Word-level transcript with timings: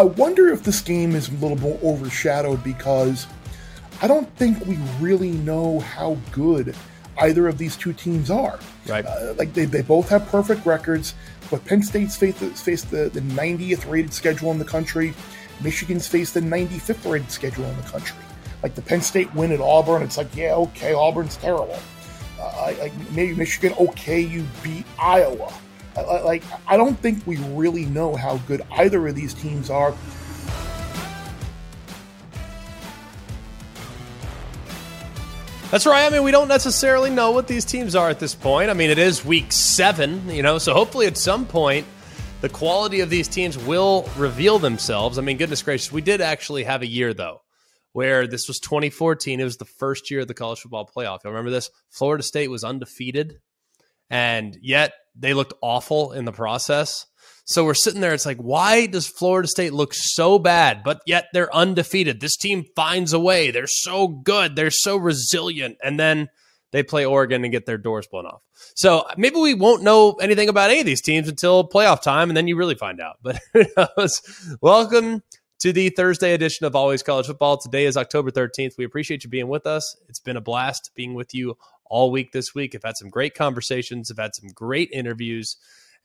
I 0.00 0.04
wonder 0.04 0.48
if 0.48 0.62
this 0.62 0.80
game 0.80 1.14
is 1.14 1.28
a 1.28 1.32
little 1.32 1.58
more 1.58 1.78
overshadowed 1.82 2.64
because 2.64 3.26
I 4.00 4.06
don't 4.06 4.34
think 4.36 4.64
we 4.64 4.78
really 4.98 5.32
know 5.32 5.80
how 5.80 6.16
good 6.32 6.74
either 7.18 7.46
of 7.46 7.58
these 7.58 7.76
two 7.76 7.92
teams 7.92 8.30
are. 8.30 8.58
Right. 8.86 9.04
Uh, 9.04 9.34
like 9.36 9.52
they, 9.52 9.66
they 9.66 9.82
both 9.82 10.08
have 10.08 10.26
perfect 10.28 10.64
records, 10.64 11.12
but 11.50 11.62
Penn 11.66 11.82
State's 11.82 12.16
faced, 12.16 12.38
faced 12.38 12.90
the, 12.90 13.10
the 13.10 13.20
90th 13.20 13.90
rated 13.90 14.14
schedule 14.14 14.50
in 14.52 14.58
the 14.58 14.64
country. 14.64 15.12
Michigan's 15.62 16.08
faced 16.08 16.32
the 16.32 16.40
95th 16.40 17.10
rated 17.12 17.30
schedule 17.30 17.66
in 17.66 17.76
the 17.76 17.82
country. 17.82 18.16
Like 18.62 18.74
the 18.74 18.80
Penn 18.80 19.02
State 19.02 19.34
win 19.34 19.52
at 19.52 19.60
Auburn, 19.60 20.00
it's 20.00 20.16
like, 20.16 20.34
yeah, 20.34 20.54
okay, 20.54 20.94
Auburn's 20.94 21.36
terrible. 21.36 21.78
Uh, 22.40 22.72
like 22.80 22.92
maybe 23.10 23.34
Michigan, 23.34 23.74
okay, 23.78 24.22
you 24.22 24.46
beat 24.62 24.86
Iowa. 24.98 25.52
Uh, 26.06 26.24
like 26.24 26.42
I 26.66 26.76
don't 26.76 26.98
think 26.98 27.26
we 27.26 27.36
really 27.36 27.84
know 27.86 28.16
how 28.16 28.38
good 28.38 28.62
either 28.72 29.06
of 29.08 29.14
these 29.14 29.34
teams 29.34 29.70
are. 29.70 29.94
That's 35.70 35.86
right. 35.86 36.04
I 36.04 36.10
mean, 36.10 36.24
we 36.24 36.32
don't 36.32 36.48
necessarily 36.48 37.10
know 37.10 37.30
what 37.30 37.46
these 37.46 37.64
teams 37.64 37.94
are 37.94 38.10
at 38.10 38.18
this 38.18 38.34
point. 38.34 38.70
I 38.70 38.72
mean, 38.72 38.90
it 38.90 38.98
is 38.98 39.24
week 39.24 39.52
seven, 39.52 40.28
you 40.28 40.42
know, 40.42 40.58
so 40.58 40.74
hopefully 40.74 41.06
at 41.06 41.16
some 41.16 41.46
point 41.46 41.86
the 42.40 42.48
quality 42.48 43.00
of 43.00 43.10
these 43.10 43.28
teams 43.28 43.58
will 43.58 44.08
reveal 44.16 44.58
themselves. 44.58 45.18
I 45.18 45.22
mean, 45.22 45.36
goodness 45.36 45.62
gracious, 45.62 45.92
we 45.92 46.00
did 46.00 46.20
actually 46.20 46.64
have 46.64 46.82
a 46.82 46.86
year, 46.86 47.12
though, 47.12 47.42
where 47.92 48.26
this 48.26 48.48
was 48.48 48.58
2014. 48.60 49.40
It 49.40 49.44
was 49.44 49.58
the 49.58 49.64
first 49.64 50.10
year 50.10 50.20
of 50.20 50.28
the 50.28 50.34
college 50.34 50.60
football 50.60 50.90
playoff. 50.92 51.22
You 51.22 51.30
remember 51.30 51.50
this? 51.50 51.70
Florida 51.90 52.22
State 52.22 52.48
was 52.48 52.64
undefeated, 52.64 53.38
and 54.10 54.58
yet 54.60 54.92
they 55.14 55.34
looked 55.34 55.54
awful 55.62 56.12
in 56.12 56.24
the 56.24 56.32
process. 56.32 57.06
So 57.44 57.64
we're 57.64 57.74
sitting 57.74 58.00
there. 58.00 58.14
It's 58.14 58.26
like, 58.26 58.38
why 58.38 58.86
does 58.86 59.08
Florida 59.08 59.48
State 59.48 59.72
look 59.72 59.92
so 59.92 60.38
bad, 60.38 60.82
but 60.84 61.00
yet 61.06 61.26
they're 61.32 61.52
undefeated? 61.54 62.20
This 62.20 62.36
team 62.36 62.64
finds 62.76 63.12
a 63.12 63.18
way. 63.18 63.50
They're 63.50 63.66
so 63.66 64.06
good. 64.06 64.54
They're 64.54 64.70
so 64.70 64.96
resilient. 64.96 65.76
And 65.82 65.98
then 65.98 66.28
they 66.72 66.82
play 66.82 67.04
Oregon 67.04 67.44
and 67.44 67.50
get 67.50 67.66
their 67.66 67.78
doors 67.78 68.06
blown 68.06 68.26
off. 68.26 68.42
So 68.76 69.04
maybe 69.16 69.36
we 69.36 69.54
won't 69.54 69.82
know 69.82 70.12
anything 70.14 70.48
about 70.48 70.70
any 70.70 70.80
of 70.80 70.86
these 70.86 71.02
teams 71.02 71.28
until 71.28 71.68
playoff 71.68 72.02
time, 72.02 72.30
and 72.30 72.36
then 72.36 72.46
you 72.46 72.56
really 72.56 72.74
find 72.74 73.00
out. 73.00 73.16
But 73.22 73.40
who 73.52 73.64
knows? 73.76 74.20
Welcome 74.60 75.22
to 75.60 75.72
the 75.72 75.90
Thursday 75.90 76.32
edition 76.32 76.66
of 76.66 76.76
Always 76.76 77.02
College 77.02 77.26
Football. 77.26 77.58
Today 77.58 77.86
is 77.86 77.96
October 77.96 78.30
13th. 78.30 78.78
We 78.78 78.84
appreciate 78.84 79.24
you 79.24 79.30
being 79.30 79.48
with 79.48 79.66
us. 79.66 79.96
It's 80.08 80.20
been 80.20 80.36
a 80.36 80.40
blast 80.40 80.90
being 80.94 81.14
with 81.14 81.34
you 81.34 81.56
all 81.90 82.10
week 82.10 82.32
this 82.32 82.54
week. 82.54 82.74
I've 82.74 82.82
had 82.82 82.96
some 82.96 83.10
great 83.10 83.34
conversations, 83.34 84.10
I've 84.10 84.18
had 84.18 84.34
some 84.34 84.48
great 84.54 84.88
interviews. 84.92 85.56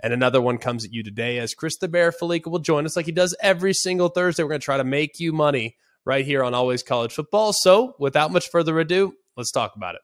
And 0.02 0.12
another 0.12 0.42
one 0.42 0.58
comes 0.58 0.84
at 0.84 0.92
you 0.92 1.04
today 1.04 1.40
as 1.40 1.54
Chris 1.54 1.78
the 1.78 1.88
Bear 1.88 2.12
Fallica 2.12 2.50
will 2.50 2.60
join 2.60 2.86
us 2.86 2.98
like 2.98 3.06
he 3.06 3.14
does 3.14 3.34
every 3.42 3.74
single 3.74 4.10
Thursday. 4.10 4.44
We're 4.44 4.50
going 4.50 4.60
to 4.60 4.66
try 4.66 4.76
to 4.76 4.84
make 4.84 5.22
you 5.22 5.32
money 5.32 5.78
right 6.04 6.26
here 6.26 6.44
on 6.44 6.54
Always 6.54 6.84
College 6.84 7.14
Football. 7.14 7.54
So, 7.54 7.96
without 7.98 8.32
much 8.32 8.50
further 8.50 8.78
ado, 8.78 9.14
let's 9.38 9.52
talk 9.52 9.78
about 9.78 9.96
it. 9.96 10.02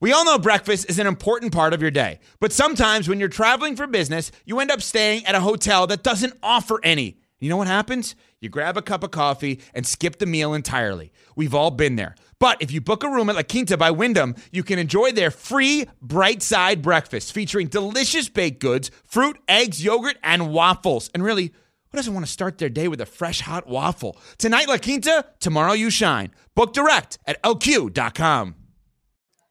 We 0.00 0.12
all 0.12 0.24
know 0.24 0.38
breakfast 0.38 0.90
is 0.90 0.98
an 0.98 1.06
important 1.06 1.52
part 1.52 1.72
of 1.72 1.80
your 1.80 1.90
day, 1.90 2.20
but 2.38 2.52
sometimes 2.52 3.08
when 3.08 3.18
you're 3.18 3.30
traveling 3.30 3.76
for 3.76 3.86
business, 3.86 4.30
you 4.44 4.60
end 4.60 4.70
up 4.70 4.82
staying 4.82 5.24
at 5.24 5.34
a 5.34 5.40
hotel 5.40 5.86
that 5.86 6.02
doesn't 6.02 6.34
offer 6.42 6.80
any. 6.82 7.18
You 7.38 7.48
know 7.48 7.56
what 7.56 7.66
happens? 7.66 8.14
You 8.40 8.48
grab 8.48 8.76
a 8.76 8.82
cup 8.82 9.02
of 9.02 9.10
coffee 9.10 9.60
and 9.74 9.86
skip 9.86 10.18
the 10.18 10.26
meal 10.26 10.52
entirely. 10.52 11.12
We've 11.34 11.54
all 11.54 11.70
been 11.70 11.96
there. 11.96 12.14
But 12.38 12.60
if 12.60 12.70
you 12.70 12.80
book 12.80 13.02
a 13.02 13.08
room 13.08 13.30
at 13.30 13.36
La 13.36 13.42
Quinta 13.42 13.76
by 13.76 13.90
Wyndham, 13.90 14.34
you 14.52 14.62
can 14.62 14.78
enjoy 14.78 15.12
their 15.12 15.30
free 15.30 15.86
bright 16.02 16.42
side 16.42 16.82
breakfast 16.82 17.32
featuring 17.32 17.68
delicious 17.68 18.28
baked 18.28 18.60
goods, 18.60 18.90
fruit, 19.04 19.38
eggs, 19.48 19.82
yogurt, 19.82 20.18
and 20.22 20.52
waffles. 20.52 21.10
And 21.14 21.22
really, 21.22 21.52
who 21.90 21.96
doesn't 21.96 22.12
want 22.12 22.26
to 22.26 22.32
start 22.32 22.58
their 22.58 22.68
day 22.68 22.88
with 22.88 23.00
a 23.00 23.06
fresh 23.06 23.40
hot 23.40 23.66
waffle? 23.66 24.18
Tonight, 24.36 24.68
La 24.68 24.76
Quinta, 24.76 25.24
tomorrow, 25.40 25.72
you 25.72 25.88
shine. 25.88 26.30
Book 26.54 26.74
direct 26.74 27.18
at 27.26 27.42
lq.com. 27.42 28.54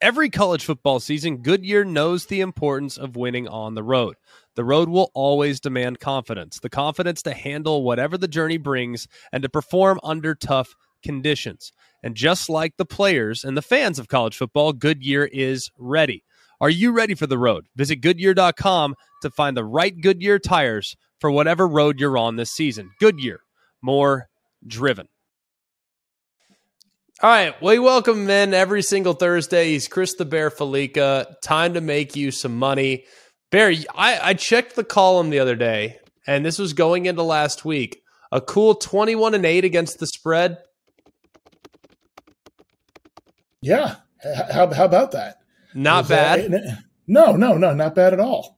Every 0.01 0.29
college 0.29 0.65
football 0.65 0.99
season, 0.99 1.37
Goodyear 1.37 1.85
knows 1.85 2.27
the 2.27 2.41
importance 2.41 2.97
of 2.97 3.15
winning 3.15 3.47
on 3.47 3.73
the 3.73 3.81
road. 3.81 4.17
The 4.55 4.63
road 4.63 4.89
will 4.89 5.09
always 5.15 5.59
demand 5.59 5.99
confidence 5.99 6.59
the 6.59 6.69
confidence 6.69 7.23
to 7.23 7.33
handle 7.33 7.81
whatever 7.81 8.17
the 8.17 8.27
journey 8.27 8.57
brings 8.57 9.07
and 9.31 9.41
to 9.41 9.49
perform 9.49 9.99
under 10.03 10.35
tough 10.35 10.75
conditions. 11.05 11.71
And 12.03 12.15
just 12.15 12.49
like 12.49 12.75
the 12.75 12.85
players 12.85 13.43
and 13.45 13.55
the 13.55 13.61
fans 13.61 13.97
of 13.97 14.09
college 14.09 14.35
football, 14.35 14.73
Goodyear 14.73 15.25
is 15.25 15.71
ready. 15.77 16.23
Are 16.59 16.69
you 16.69 16.91
ready 16.91 17.15
for 17.15 17.27
the 17.27 17.37
road? 17.37 17.67
Visit 17.75 17.97
Goodyear.com 17.97 18.95
to 19.21 19.29
find 19.29 19.55
the 19.55 19.63
right 19.63 19.99
Goodyear 19.99 20.39
tires 20.39 20.97
for 21.19 21.31
whatever 21.31 21.67
road 21.67 21.99
you're 21.99 22.17
on 22.17 22.35
this 22.35 22.51
season. 22.51 22.91
Goodyear, 22.99 23.39
more 23.81 24.27
driven. 24.65 25.07
All 27.21 27.29
right, 27.29 27.61
we 27.61 27.79
welcome 27.79 28.29
in 28.29 28.53
every 28.53 28.81
single 28.81 29.13
Thursday. 29.13 29.69
He's 29.69 29.87
Chris 29.87 30.15
the 30.15 30.25
Bear 30.25 30.49
Fallica. 30.49 31.35
Time 31.41 31.73
to 31.75 31.81
make 31.81 32.15
you 32.15 32.29
some 32.29 32.57
money. 32.57 33.05
Bear, 33.51 33.73
I, 33.95 34.19
I 34.21 34.33
checked 34.33 34.75
the 34.75 34.83
column 34.83 35.29
the 35.29 35.39
other 35.39 35.55
day, 35.55 35.97
and 36.27 36.45
this 36.45 36.59
was 36.59 36.73
going 36.73 37.05
into 37.05 37.23
last 37.23 37.63
week. 37.63 38.01
A 38.31 38.41
cool 38.41 38.75
21 38.75 39.33
and 39.33 39.45
8 39.45 39.63
against 39.63 39.99
the 39.99 40.07
spread. 40.07 40.57
Yeah. 43.65 43.95
How, 44.53 44.71
how 44.73 44.85
about 44.85 45.11
that? 45.11 45.39
Not 45.73 46.07
bad. 46.07 46.51
that- 46.51 46.83
no, 47.07 47.35
no, 47.35 47.57
no, 47.57 47.73
not 47.73 47.93
bad 47.95 48.13
at 48.13 48.19
all. 48.19 48.57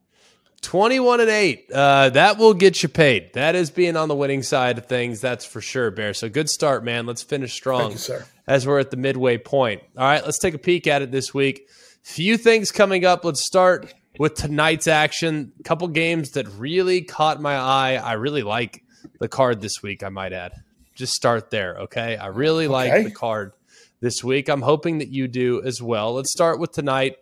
21 0.62 1.20
and 1.20 1.30
8. 1.30 1.70
Uh, 1.72 2.10
that 2.10 2.38
will 2.38 2.54
get 2.54 2.82
you 2.82 2.88
paid. 2.88 3.32
That 3.34 3.54
is 3.54 3.70
being 3.70 3.96
on 3.96 4.08
the 4.08 4.14
winning 4.14 4.42
side 4.42 4.76
of 4.78 4.86
things. 4.86 5.20
That's 5.20 5.44
for 5.44 5.60
sure, 5.60 5.90
Bear. 5.90 6.14
So 6.14 6.28
good 6.28 6.48
start, 6.48 6.84
man. 6.84 7.06
Let's 7.06 7.22
finish 7.22 7.52
strong 7.54 7.80
Thank 7.82 7.92
you, 7.92 7.98
sir. 7.98 8.26
as 8.46 8.66
we're 8.66 8.78
at 8.78 8.90
the 8.90 8.96
midway 8.96 9.38
point. 9.38 9.82
All 9.96 10.04
right, 10.04 10.24
let's 10.24 10.38
take 10.38 10.54
a 10.54 10.58
peek 10.58 10.86
at 10.86 11.02
it 11.02 11.10
this 11.12 11.32
week. 11.32 11.68
Few 12.02 12.36
things 12.36 12.72
coming 12.72 13.04
up. 13.04 13.24
Let's 13.24 13.44
start 13.44 13.94
with 14.18 14.34
tonight's 14.34 14.88
action. 14.88 15.52
A 15.60 15.62
couple 15.62 15.86
games 15.88 16.30
that 16.32 16.48
really 16.48 17.02
caught 17.02 17.40
my 17.40 17.54
eye. 17.56 17.94
I 17.94 18.14
really 18.14 18.42
like 18.42 18.82
the 19.20 19.28
card 19.28 19.60
this 19.60 19.82
week, 19.82 20.02
I 20.02 20.08
might 20.08 20.32
add. 20.32 20.52
Just 20.94 21.14
start 21.14 21.50
there, 21.50 21.76
okay? 21.82 22.16
I 22.16 22.26
really 22.28 22.66
like 22.66 23.04
the 23.04 23.10
card 23.12 23.52
this 24.00 24.22
week. 24.22 24.48
I'm 24.48 24.62
hoping 24.62 24.98
that 24.98 25.08
you 25.08 25.28
do 25.28 25.62
as 25.62 25.82
well. 25.82 26.14
Let's 26.14 26.32
start 26.32 26.58
with 26.58 26.72
tonight. 26.72 27.16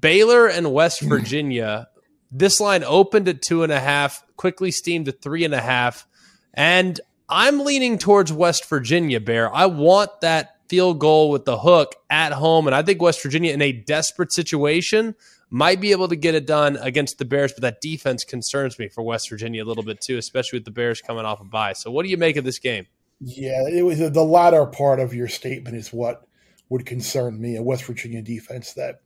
Baylor 0.00 0.46
and 0.46 0.72
West 0.72 1.00
Virginia. 1.02 1.88
This 2.30 2.60
line 2.60 2.82
opened 2.84 3.28
at 3.28 3.42
two 3.42 3.62
and 3.62 3.72
a 3.72 3.80
half, 3.80 4.24
quickly 4.36 4.70
steamed 4.70 5.06
to 5.06 5.12
three 5.12 5.44
and 5.44 5.54
a 5.54 5.60
half. 5.60 6.06
And 6.52 7.00
I'm 7.28 7.60
leaning 7.60 7.98
towards 7.98 8.32
West 8.32 8.68
Virginia, 8.68 9.20
Bear. 9.20 9.54
I 9.54 9.66
want 9.66 10.20
that 10.20 10.56
field 10.68 10.98
goal 10.98 11.30
with 11.30 11.44
the 11.44 11.58
hook 11.58 11.94
at 12.10 12.32
home. 12.32 12.66
And 12.66 12.74
I 12.74 12.82
think 12.82 13.00
West 13.00 13.22
Virginia, 13.22 13.52
in 13.52 13.62
a 13.62 13.72
desperate 13.72 14.32
situation, 14.32 15.14
might 15.50 15.80
be 15.80 15.92
able 15.92 16.08
to 16.08 16.16
get 16.16 16.34
it 16.34 16.46
done 16.46 16.76
against 16.78 17.18
the 17.18 17.24
Bears. 17.24 17.52
But 17.52 17.62
that 17.62 17.80
defense 17.80 18.24
concerns 18.24 18.78
me 18.78 18.88
for 18.88 19.02
West 19.02 19.30
Virginia 19.30 19.62
a 19.62 19.66
little 19.66 19.84
bit 19.84 20.00
too, 20.00 20.18
especially 20.18 20.58
with 20.58 20.64
the 20.64 20.70
Bears 20.70 21.00
coming 21.00 21.24
off 21.24 21.40
a 21.40 21.44
bye. 21.44 21.74
So, 21.74 21.90
what 21.90 22.04
do 22.04 22.10
you 22.10 22.16
make 22.16 22.36
of 22.36 22.44
this 22.44 22.58
game? 22.58 22.86
Yeah, 23.20 23.66
it 23.68 23.82
was 23.84 23.98
the 23.98 24.24
latter 24.24 24.66
part 24.66 25.00
of 25.00 25.14
your 25.14 25.28
statement 25.28 25.76
is 25.76 25.92
what 25.92 26.26
would 26.68 26.84
concern 26.86 27.40
me. 27.40 27.56
A 27.56 27.62
West 27.62 27.84
Virginia 27.84 28.22
defense 28.22 28.72
that 28.74 29.00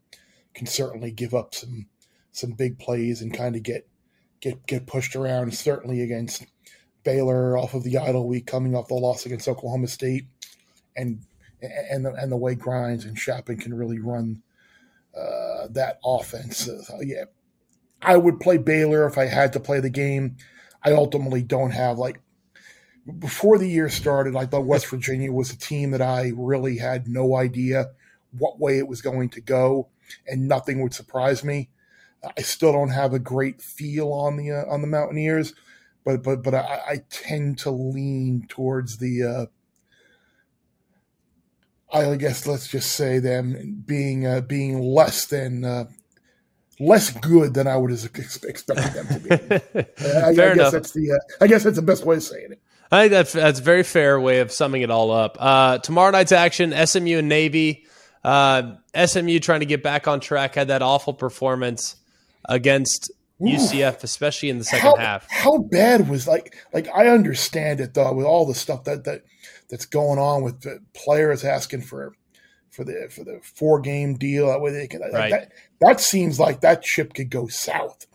can 0.55 0.67
certainly 0.67 1.11
give 1.11 1.35
up 1.35 1.55
some 1.55 1.87
some 2.33 2.53
big 2.53 2.79
plays 2.79 3.23
and 3.23 3.33
kind 3.33 3.57
of 3.57 3.63
get 3.63 3.87
get 4.41 4.67
get 4.67 4.87
pushed 4.87 5.15
around. 5.15 5.55
Certainly 5.55 6.03
against 6.03 6.47
Baylor 7.05 7.57
off 7.57 7.75
of 7.75 7.85
the 7.85 7.99
idle 7.99 8.27
week, 8.27 8.47
coming 8.47 8.75
off 8.75 8.89
the 8.89 8.95
loss 8.95 9.27
against 9.27 9.49
Oklahoma 9.49 9.89
State, 9.89 10.27
and 10.97 11.21
and 11.63 12.05
the, 12.05 12.13
and 12.15 12.33
the 12.33 12.37
way 12.37 12.55
Grimes 12.55 13.05
and 13.05 13.19
Shapen 13.19 13.57
can 13.59 13.75
really 13.75 13.99
run 13.99 14.43
uh, 15.17 15.69
that 15.71 15.99
offense. 16.05 16.59
So, 16.59 17.01
yeah, 17.03 17.25
I 18.03 18.17
would 18.17 18.41
play 18.41 18.59
Baylor 18.59 19.07
if 19.07 19.19
I 19.19 19.27
had 19.27 19.53
to 19.55 19.61
play 19.61 19.81
the 19.81 19.91
game. 19.91 20.37
I 20.83 20.93
ultimately 20.93 21.43
don't 21.43 21.73
have 21.73 21.99
like 21.99 22.21
before 23.19 23.59
the 23.59 23.69
year 23.69 23.89
started, 23.89 24.37
I 24.37 24.47
thought 24.47 24.67
West 24.67 24.87
Virginia 24.89 25.33
was 25.33 25.53
a 25.53 25.59
team 25.59 25.93
that 25.93 26.03
I 26.03 26.33
really 26.37 26.79
had 26.79 27.09
no 27.09 27.37
idea 27.37 27.87
what 28.37 28.59
way 28.59 28.79
it 28.79 28.89
was 28.89 29.01
going 29.01 29.31
to 29.31 29.41
go, 29.41 29.89
and 30.27 30.49
nothing 30.49 30.83
would 30.83 30.95
surprise 30.95 31.43
me. 31.43 31.71
I 32.37 32.43
still 32.43 32.73
don't 32.73 32.91
have 32.91 33.15
a 33.15 33.19
great 33.19 33.63
feel 33.63 34.13
on 34.13 34.37
the 34.37 34.51
uh, 34.51 34.65
on 34.67 34.83
the 34.83 34.89
Mountaineers, 34.89 35.55
but 36.05 36.23
but 36.23 36.43
but 36.43 36.55
I, 36.55 36.81
I 36.89 37.03
tend 37.11 37.59
to 37.61 37.71
lean 37.71 38.47
towards 38.49 38.99
the. 38.99 39.23
Uh, 39.23 39.47
I 41.91 42.17
guess 42.17 42.47
let's 42.47 42.69
just 42.69 42.93
say 42.93 43.19
them 43.19 43.83
being 43.87 44.27
uh, 44.27 44.43
being 44.43 44.83
less 44.83 45.25
than 45.25 45.65
uh, 45.65 45.85
less 46.79 47.11
good 47.11 47.55
than 47.55 47.67
I 47.67 47.77
would 47.77 47.91
have 47.91 48.05
expected 48.15 48.93
them 48.93 49.07
to 49.07 49.21
be. 49.21 49.85
I, 50.07 50.29
I 50.29 50.35
guess 50.35 50.55
enough. 50.55 50.73
that's 50.73 50.93
the 50.93 51.13
uh, 51.13 51.45
I 51.45 51.47
guess 51.47 51.65
that's 51.65 51.77
the 51.77 51.83
best 51.83 52.05
way 52.05 52.17
of 52.17 52.23
saying 52.23 52.53
it. 52.53 52.61
I 52.91 53.03
think 53.03 53.11
that's 53.13 53.33
that's 53.33 53.61
a 53.61 53.63
very 53.63 53.83
fair 53.83 54.19
way 54.19 54.41
of 54.41 54.51
summing 54.51 54.83
it 54.83 54.91
all 54.91 55.11
up. 55.11 55.37
Uh, 55.39 55.79
tomorrow 55.79 56.11
night's 56.11 56.33
action: 56.33 56.75
SMU 56.87 57.19
and 57.19 57.29
Navy. 57.29 57.85
Uh, 58.25 58.75
SMU 59.07 59.39
trying 59.39 59.61
to 59.61 59.67
get 59.67 59.83
back 59.83 60.09
on 60.09 60.21
track 60.21 60.57
had 60.57 60.69
that 60.69 60.83
awful 60.83 61.15
performance 61.15 61.97
against 62.49 63.11
UCF, 63.41 64.03
especially 64.03 64.51
in 64.51 64.59
the 64.59 64.65
second 64.65 64.91
how, 64.91 64.97
half. 64.97 65.31
How 65.31 65.59
bad 65.59 66.09
was 66.09 66.27
like 66.27 66.57
like 66.73 66.89
I 66.95 67.09
understand 67.09 67.81
it 67.81 67.95
though 67.95 68.13
with 68.13 68.27
all 68.27 68.47
the 68.47 68.55
stuff 68.55 68.85
that 68.85 69.05
that 69.05 69.23
that's 69.71 69.87
going 69.87 70.19
on 70.19 70.43
with 70.43 70.63
the 70.63 70.81
players 70.95 71.45
asking 71.45 71.83
for 71.83 72.15
for 72.71 72.85
the 72.85 73.09
for 73.11 73.25
the 73.25 73.41
four 73.43 73.81
game 73.81 74.15
deal 74.15 74.49
that 74.49 74.61
way 74.61 74.73
they 74.73 74.87
can 74.87 75.01
right. 75.13 75.31
that 75.31 75.53
that 75.81 76.01
seems 76.01 76.41
like 76.41 76.61
that 76.61 76.85
ship 76.85 77.15
could 77.15 77.31
go 77.31 77.47
south 77.47 78.07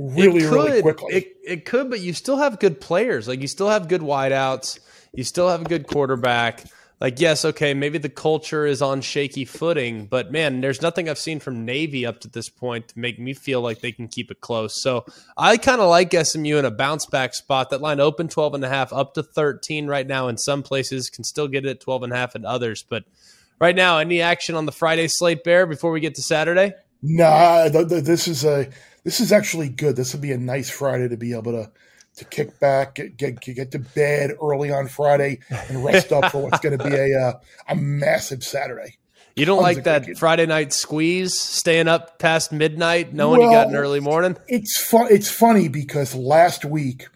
really 0.00 0.40
could, 0.40 0.52
really 0.52 0.82
quickly. 0.82 1.14
It, 1.14 1.36
it 1.44 1.64
could, 1.64 1.90
but 1.90 2.00
you 2.00 2.12
still 2.12 2.36
have 2.36 2.58
good 2.58 2.80
players. 2.80 3.28
Like 3.28 3.40
you 3.40 3.48
still 3.48 3.68
have 3.68 3.88
good 3.88 4.02
wideouts. 4.02 4.80
You 5.12 5.24
still 5.24 5.48
have 5.48 5.62
a 5.62 5.64
good 5.64 5.86
quarterback 5.86 6.64
like 7.00 7.18
yes 7.18 7.44
okay 7.44 7.74
maybe 7.74 7.98
the 7.98 8.08
culture 8.08 8.66
is 8.66 8.82
on 8.82 9.00
shaky 9.00 9.44
footing 9.44 10.06
but 10.06 10.30
man 10.30 10.60
there's 10.60 10.82
nothing 10.82 11.08
i've 11.08 11.18
seen 11.18 11.40
from 11.40 11.64
navy 11.64 12.04
up 12.04 12.20
to 12.20 12.28
this 12.28 12.48
point 12.48 12.88
to 12.88 12.98
make 12.98 13.18
me 13.18 13.32
feel 13.32 13.60
like 13.60 13.80
they 13.80 13.92
can 13.92 14.06
keep 14.06 14.30
it 14.30 14.40
close 14.40 14.80
so 14.82 15.04
i 15.36 15.56
kind 15.56 15.80
of 15.80 15.88
like 15.88 16.12
smu 16.24 16.58
in 16.58 16.64
a 16.64 16.70
bounce 16.70 17.06
back 17.06 17.34
spot 17.34 17.70
that 17.70 17.80
line 17.80 18.00
open 18.00 18.28
12 18.28 18.54
and 18.54 18.64
a 18.64 18.68
half 18.68 18.92
up 18.92 19.14
to 19.14 19.22
13 19.22 19.86
right 19.86 20.06
now 20.06 20.28
in 20.28 20.36
some 20.36 20.62
places 20.62 21.10
can 21.10 21.24
still 21.24 21.48
get 21.48 21.64
it 21.64 21.70
at 21.70 21.80
12 21.80 22.04
and 22.04 22.12
a 22.12 22.16
half 22.16 22.36
in 22.36 22.44
others 22.44 22.84
but 22.88 23.04
right 23.58 23.76
now 23.76 23.98
any 23.98 24.20
action 24.20 24.54
on 24.54 24.66
the 24.66 24.72
friday 24.72 25.08
slate 25.08 25.42
bear 25.42 25.66
before 25.66 25.90
we 25.90 26.00
get 26.00 26.14
to 26.14 26.22
saturday 26.22 26.72
nah 27.02 27.68
this 27.68 28.28
is 28.28 28.44
a 28.44 28.68
this 29.04 29.20
is 29.20 29.32
actually 29.32 29.68
good 29.68 29.96
this 29.96 30.12
would 30.12 30.22
be 30.22 30.32
a 30.32 30.38
nice 30.38 30.70
friday 30.70 31.08
to 31.08 31.16
be 31.16 31.32
able 31.32 31.52
to 31.52 31.70
to 32.16 32.24
kick 32.24 32.58
back, 32.60 32.96
get, 32.96 33.16
get, 33.16 33.40
get 33.40 33.70
to 33.72 33.78
bed 33.78 34.32
early 34.42 34.70
on 34.70 34.88
Friday, 34.88 35.40
and 35.50 35.84
rest 35.84 36.12
up 36.12 36.30
for 36.30 36.42
what's 36.42 36.60
going 36.60 36.76
to 36.76 36.84
be 36.84 36.94
a 36.94 37.18
uh, 37.18 37.32
a 37.68 37.76
massive 37.76 38.42
Saturday. 38.42 38.98
You 39.36 39.46
don't 39.46 39.62
Tons 39.62 39.76
like 39.76 39.84
that 39.84 40.18
Friday 40.18 40.46
night 40.46 40.72
squeeze, 40.72 41.38
staying 41.38 41.88
up 41.88 42.18
past 42.18 42.52
midnight, 42.52 43.14
knowing 43.14 43.40
well, 43.40 43.50
you 43.50 43.56
got 43.56 43.68
an 43.68 43.76
early 43.76 44.00
morning. 44.00 44.36
It's 44.48 44.78
fun. 44.78 45.08
It's 45.10 45.30
funny 45.30 45.68
because 45.68 46.14
last 46.14 46.64
week, 46.64 47.06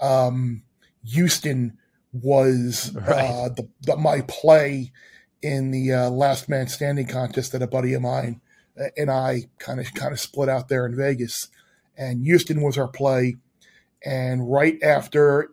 um, 0.00 0.62
Houston 1.04 1.76
was 2.12 2.96
uh, 2.96 3.00
right. 3.00 3.30
uh, 3.30 3.48
the, 3.50 3.68
the, 3.82 3.96
my 3.96 4.22
play 4.22 4.92
in 5.42 5.70
the 5.70 5.92
uh, 5.92 6.10
last 6.10 6.48
man 6.48 6.68
standing 6.68 7.06
contest 7.06 7.52
that 7.52 7.62
a 7.62 7.66
buddy 7.66 7.92
of 7.94 8.02
mine 8.02 8.40
and 8.96 9.10
I 9.10 9.48
kind 9.58 9.80
of 9.80 9.92
kind 9.94 10.12
of 10.12 10.20
split 10.20 10.48
out 10.48 10.68
there 10.68 10.86
in 10.86 10.96
Vegas, 10.96 11.48
and 11.96 12.24
Houston 12.24 12.62
was 12.62 12.78
our 12.78 12.88
play 12.88 13.36
and 14.04 14.50
right 14.50 14.82
after 14.82 15.50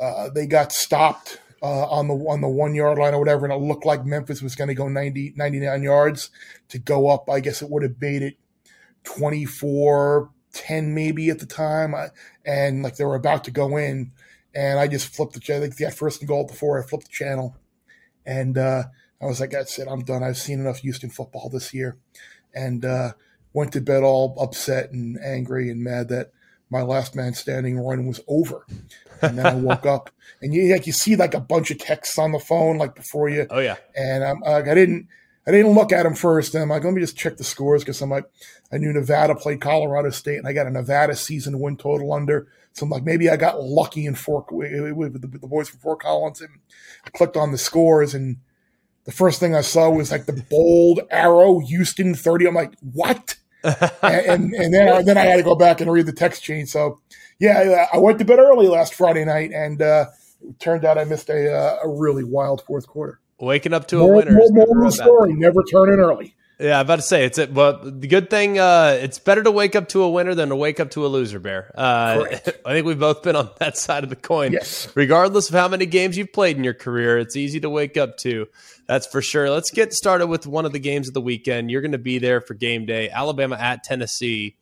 uh, 0.00 0.28
they 0.30 0.46
got 0.46 0.72
stopped 0.72 1.38
uh, 1.62 1.86
on 1.88 2.08
the 2.08 2.14
on 2.14 2.40
the 2.40 2.48
one 2.48 2.74
yard 2.74 2.98
line 2.98 3.14
or 3.14 3.18
whatever, 3.18 3.46
and 3.46 3.52
it 3.52 3.66
looked 3.66 3.86
like 3.86 4.04
Memphis 4.04 4.42
was 4.42 4.54
going 4.54 4.68
to 4.68 4.74
go 4.74 4.88
90, 4.88 5.34
99 5.36 5.82
yards 5.82 6.30
to 6.68 6.78
go 6.78 7.08
up. 7.08 7.28
I 7.30 7.40
guess 7.40 7.62
it 7.62 7.70
would 7.70 7.82
have 7.82 8.00
made 8.00 8.22
it 8.22 8.36
24 9.04 10.30
10 10.52 10.94
maybe 10.94 11.30
at 11.30 11.40
the 11.40 11.46
time. 11.46 11.94
I, 11.94 12.08
and 12.44 12.82
like 12.82 12.96
they 12.96 13.04
were 13.04 13.14
about 13.14 13.44
to 13.44 13.50
go 13.50 13.76
in, 13.76 14.12
and 14.54 14.78
I 14.78 14.88
just 14.88 15.14
flipped 15.14 15.32
the 15.32 15.40
channel. 15.40 15.62
Like 15.62 15.76
they 15.76 15.84
got 15.84 15.94
first 15.94 16.20
and 16.20 16.28
goal 16.28 16.48
four. 16.48 16.82
I 16.82 16.86
flipped 16.86 17.06
the 17.06 17.12
channel, 17.12 17.56
and 18.26 18.58
uh, 18.58 18.84
I 19.22 19.26
was 19.26 19.40
like, 19.40 19.50
that's 19.50 19.78
it. 19.78 19.88
I'm 19.88 20.04
done. 20.04 20.22
I've 20.22 20.38
seen 20.38 20.60
enough 20.60 20.78
Houston 20.78 21.10
football 21.10 21.48
this 21.48 21.72
year. 21.72 21.96
And 22.54 22.84
uh, 22.84 23.12
went 23.52 23.72
to 23.72 23.80
bed 23.80 24.02
all 24.02 24.36
upset 24.38 24.90
and 24.90 25.18
angry 25.24 25.70
and 25.70 25.82
mad 25.82 26.08
that 26.08 26.32
my 26.70 26.82
last 26.82 27.14
man 27.14 27.32
standing 27.34 27.78
run 27.78 28.04
was 28.04 28.20
over. 28.26 28.66
And 29.22 29.38
then 29.38 29.46
I 29.46 29.54
woke 29.54 29.86
up 29.86 30.10
and 30.42 30.52
you 30.52 30.72
like 30.72 30.86
you 30.86 30.92
see 30.92 31.16
like 31.16 31.34
a 31.34 31.40
bunch 31.40 31.70
of 31.70 31.78
texts 31.78 32.18
on 32.18 32.32
the 32.32 32.38
phone 32.38 32.78
like 32.78 32.94
before 32.94 33.28
you. 33.28 33.46
Oh 33.48 33.60
yeah. 33.60 33.76
And 33.96 34.24
I'm 34.24 34.40
like 34.40 34.68
I 34.68 34.74
didn't 34.74 35.08
I 35.46 35.50
didn't 35.50 35.72
look 35.72 35.92
at 35.92 36.02
them 36.02 36.14
first. 36.14 36.54
And 36.54 36.62
I'm 36.62 36.68
like, 36.68 36.84
let 36.84 36.94
me 36.94 37.00
just 37.00 37.16
check 37.16 37.36
the 37.36 37.44
scores 37.44 37.82
because 37.82 38.00
I'm 38.02 38.10
like, 38.10 38.24
I 38.72 38.78
knew 38.78 38.92
Nevada 38.92 39.34
played 39.34 39.60
Colorado 39.60 40.10
State 40.10 40.38
and 40.38 40.48
I 40.48 40.52
got 40.52 40.66
a 40.66 40.70
Nevada 40.70 41.14
season 41.14 41.60
win 41.60 41.76
total 41.76 42.12
under. 42.12 42.48
So 42.72 42.84
I'm 42.84 42.90
like, 42.90 43.04
maybe 43.04 43.30
I 43.30 43.36
got 43.36 43.62
lucky 43.62 44.06
in 44.06 44.14
Fort 44.16 44.50
with 44.50 45.12
the, 45.12 45.28
the 45.28 45.46
boys 45.46 45.68
from 45.68 45.80
Fort 45.80 46.00
Collins 46.00 46.40
and 46.40 46.58
I 47.06 47.10
clicked 47.10 47.36
on 47.36 47.52
the 47.52 47.58
scores 47.58 48.14
and 48.14 48.38
the 49.04 49.12
first 49.12 49.40
thing 49.40 49.54
I 49.54 49.60
saw 49.60 49.90
was 49.90 50.10
like 50.10 50.26
the 50.26 50.44
bold 50.50 51.00
arrow 51.10 51.58
Houston 51.58 52.14
30. 52.14 52.48
I'm 52.48 52.54
like, 52.54 52.74
what? 52.80 53.36
and, 54.02 54.52
and 54.54 54.74
then 54.74 54.88
I, 54.88 55.02
then 55.02 55.16
I 55.16 55.22
had 55.22 55.36
to 55.36 55.42
go 55.42 55.54
back 55.54 55.80
and 55.80 55.90
read 55.90 56.06
the 56.06 56.12
text 56.12 56.42
chain. 56.42 56.66
So 56.66 57.00
yeah, 57.38 57.86
I 57.92 57.98
went 57.98 58.18
to 58.18 58.24
bed 58.24 58.38
early 58.38 58.68
last 58.68 58.94
Friday 58.94 59.24
night, 59.24 59.52
and 59.52 59.80
uh, 59.80 60.06
it 60.42 60.58
turned 60.60 60.84
out 60.84 60.98
I 60.98 61.04
missed 61.04 61.28
a 61.28 61.52
uh, 61.52 61.78
a 61.84 61.88
really 61.88 62.24
wild 62.24 62.62
fourth 62.62 62.86
quarter. 62.86 63.20
Waking 63.40 63.72
up 63.72 63.88
to 63.88 63.96
a 63.96 64.00
more, 64.00 64.16
winner. 64.16 64.32
More, 64.50 64.66
more 64.74 64.90
story. 64.90 65.34
Never 65.34 65.62
turn 65.64 65.92
in 65.92 65.98
early. 65.98 66.34
Yeah, 66.58 66.78
I'm 66.78 66.86
about 66.86 66.96
to 66.96 67.02
say 67.02 67.24
it's 67.24 67.38
it. 67.38 67.52
But 67.52 68.00
the 68.00 68.06
good 68.06 68.30
thing, 68.30 68.58
uh, 68.58 68.96
it's 69.00 69.18
better 69.18 69.42
to 69.42 69.50
wake 69.50 69.74
up 69.74 69.88
to 69.88 70.02
a 70.02 70.10
winner 70.10 70.34
than 70.34 70.50
to 70.50 70.56
wake 70.56 70.78
up 70.78 70.90
to 70.92 71.04
a 71.04 71.08
loser. 71.08 71.40
Bear. 71.40 71.72
Uh, 71.74 72.24
I 72.64 72.72
think 72.72 72.86
we've 72.86 72.98
both 72.98 73.22
been 73.22 73.34
on 73.34 73.50
that 73.58 73.76
side 73.76 74.04
of 74.04 74.10
the 74.10 74.16
coin. 74.16 74.52
Yes. 74.52 74.88
Regardless 74.94 75.48
of 75.48 75.54
how 75.54 75.68
many 75.68 75.86
games 75.86 76.16
you've 76.16 76.32
played 76.32 76.56
in 76.56 76.64
your 76.64 76.74
career, 76.74 77.18
it's 77.18 77.36
easy 77.36 77.60
to 77.60 77.70
wake 77.70 77.96
up 77.96 78.16
to. 78.18 78.46
That's 78.86 79.06
for 79.06 79.20
sure. 79.20 79.50
Let's 79.50 79.70
get 79.70 79.92
started 79.92 80.28
with 80.28 80.46
one 80.46 80.64
of 80.64 80.72
the 80.72 80.78
games 80.78 81.08
of 81.08 81.14
the 81.14 81.20
weekend. 81.20 81.70
You're 81.70 81.80
going 81.80 81.92
to 81.92 81.98
be 81.98 82.18
there 82.18 82.40
for 82.40 82.54
game 82.54 82.86
day. 82.86 83.10
Alabama 83.10 83.56
at 83.56 83.82
Tennessee. 83.82 84.56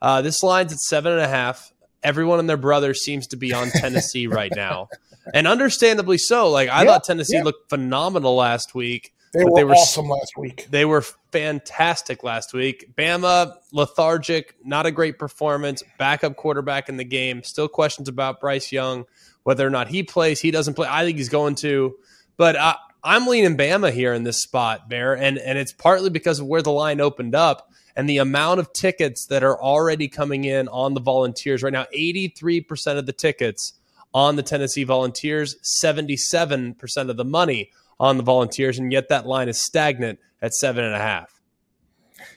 Uh, 0.00 0.22
this 0.22 0.42
line's 0.42 0.72
at 0.72 0.78
seven 0.78 1.12
and 1.12 1.20
a 1.22 1.28
half. 1.28 1.72
Everyone 2.02 2.38
and 2.38 2.48
their 2.48 2.58
brother 2.58 2.92
seems 2.92 3.26
to 3.28 3.36
be 3.36 3.54
on 3.54 3.70
Tennessee 3.70 4.26
right 4.26 4.52
now, 4.54 4.88
and 5.32 5.46
understandably 5.46 6.18
so. 6.18 6.50
Like 6.50 6.68
I 6.68 6.84
thought 6.84 7.04
Tennessee 7.04 7.42
looked 7.42 7.70
phenomenal 7.70 8.36
last 8.36 8.74
week. 8.74 9.13
They 9.34 9.44
were, 9.44 9.50
they 9.56 9.64
were 9.64 9.74
awesome 9.74 10.08
last 10.08 10.36
week. 10.36 10.68
They 10.70 10.84
were 10.84 11.02
fantastic 11.32 12.22
last 12.22 12.52
week. 12.52 12.94
Bama 12.96 13.54
lethargic, 13.72 14.54
not 14.64 14.86
a 14.86 14.92
great 14.92 15.18
performance. 15.18 15.82
Backup 15.98 16.36
quarterback 16.36 16.88
in 16.88 16.96
the 16.96 17.04
game. 17.04 17.42
Still 17.42 17.68
questions 17.68 18.08
about 18.08 18.40
Bryce 18.40 18.70
Young, 18.70 19.06
whether 19.42 19.66
or 19.66 19.70
not 19.70 19.88
he 19.88 20.04
plays. 20.04 20.40
He 20.40 20.52
doesn't 20.52 20.74
play. 20.74 20.86
I 20.88 21.04
think 21.04 21.18
he's 21.18 21.28
going 21.28 21.56
to, 21.56 21.96
but 22.36 22.56
I, 22.56 22.76
I'm 23.02 23.26
leaning 23.26 23.56
Bama 23.56 23.92
here 23.92 24.14
in 24.14 24.22
this 24.22 24.40
spot, 24.40 24.88
Bear, 24.88 25.16
and 25.16 25.36
and 25.36 25.58
it's 25.58 25.72
partly 25.72 26.10
because 26.10 26.38
of 26.38 26.46
where 26.46 26.62
the 26.62 26.70
line 26.70 27.00
opened 27.00 27.34
up 27.34 27.70
and 27.96 28.08
the 28.08 28.18
amount 28.18 28.60
of 28.60 28.72
tickets 28.72 29.26
that 29.26 29.42
are 29.42 29.60
already 29.60 30.08
coming 30.08 30.44
in 30.44 30.68
on 30.68 30.94
the 30.94 31.00
Volunteers 31.00 31.62
right 31.62 31.72
now. 31.72 31.86
83% 31.94 32.98
of 32.98 33.06
the 33.06 33.12
tickets 33.12 33.74
on 34.12 34.36
the 34.36 34.42
Tennessee 34.42 34.84
Volunteers, 34.84 35.56
77% 35.82 37.10
of 37.10 37.16
the 37.16 37.24
money 37.24 37.70
on 37.98 38.16
the 38.16 38.22
Volunteers, 38.22 38.78
and 38.78 38.92
yet 38.92 39.08
that 39.08 39.26
line 39.26 39.48
is 39.48 39.58
stagnant 39.58 40.18
at 40.42 40.54
seven 40.54 40.84
and 40.84 40.94
a 40.94 40.98
half. 40.98 41.40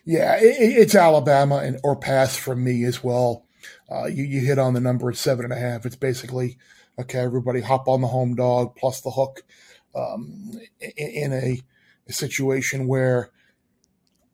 Yeah, 0.05 0.37
it, 0.37 0.55
it's 0.59 0.95
Alabama 0.95 1.57
and 1.57 1.79
or 1.83 1.95
pass 1.95 2.37
from 2.37 2.63
me 2.63 2.83
as 2.85 3.03
well. 3.03 3.45
Uh, 3.91 4.05
you, 4.05 4.23
you 4.23 4.41
hit 4.41 4.59
on 4.59 4.73
the 4.73 4.79
number 4.79 5.09
at 5.09 5.17
seven 5.17 5.45
and 5.45 5.53
a 5.53 5.57
half. 5.57 5.85
It's 5.85 5.95
basically 5.95 6.57
okay. 6.99 7.19
Everybody 7.19 7.61
hop 7.61 7.87
on 7.87 8.01
the 8.01 8.07
home 8.07 8.35
dog 8.35 8.75
plus 8.75 9.01
the 9.01 9.11
hook 9.11 9.43
um, 9.95 10.53
in 10.79 11.33
a, 11.33 11.61
a, 12.07 12.13
situation 12.13 12.87
where 12.87 13.31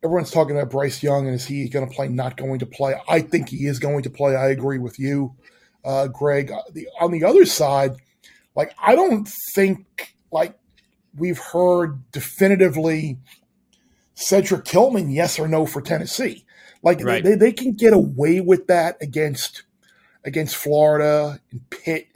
everyone's 0.02 0.30
talking 0.30 0.56
about 0.56 0.70
Bryce 0.70 1.02
Young 1.02 1.26
and 1.26 1.34
is 1.34 1.46
he 1.46 1.68
going 1.68 1.88
to 1.88 1.94
play? 1.94 2.08
Not 2.08 2.36
going 2.36 2.58
to 2.58 2.66
play? 2.66 2.94
I 3.08 3.20
think 3.20 3.48
he 3.48 3.66
is 3.66 3.78
going 3.78 4.02
to 4.02 4.10
play. 4.10 4.36
I 4.36 4.48
agree 4.48 4.78
with 4.78 4.98
you, 4.98 5.34
uh, 5.84 6.08
Greg. 6.08 6.52
The, 6.72 6.88
on 7.00 7.12
the 7.12 7.24
other 7.24 7.46
side, 7.46 7.92
like 8.54 8.74
I 8.80 8.94
don't 8.94 9.28
think 9.54 10.14
like 10.30 10.58
we've 11.16 11.38
heard 11.38 12.10
definitively 12.12 13.18
Cedric 14.14 14.64
Tillman, 14.64 15.10
yes 15.10 15.38
or 15.38 15.48
no 15.48 15.66
for 15.66 15.80
Tennessee. 15.80 16.44
Like 16.82 17.02
right. 17.02 17.24
they, 17.24 17.34
they 17.34 17.52
can 17.52 17.72
get 17.72 17.92
away 17.92 18.40
with 18.40 18.66
that 18.66 18.96
against 19.00 19.62
against 20.24 20.56
Florida 20.56 21.40
and 21.50 21.68
Pitt 21.70 22.08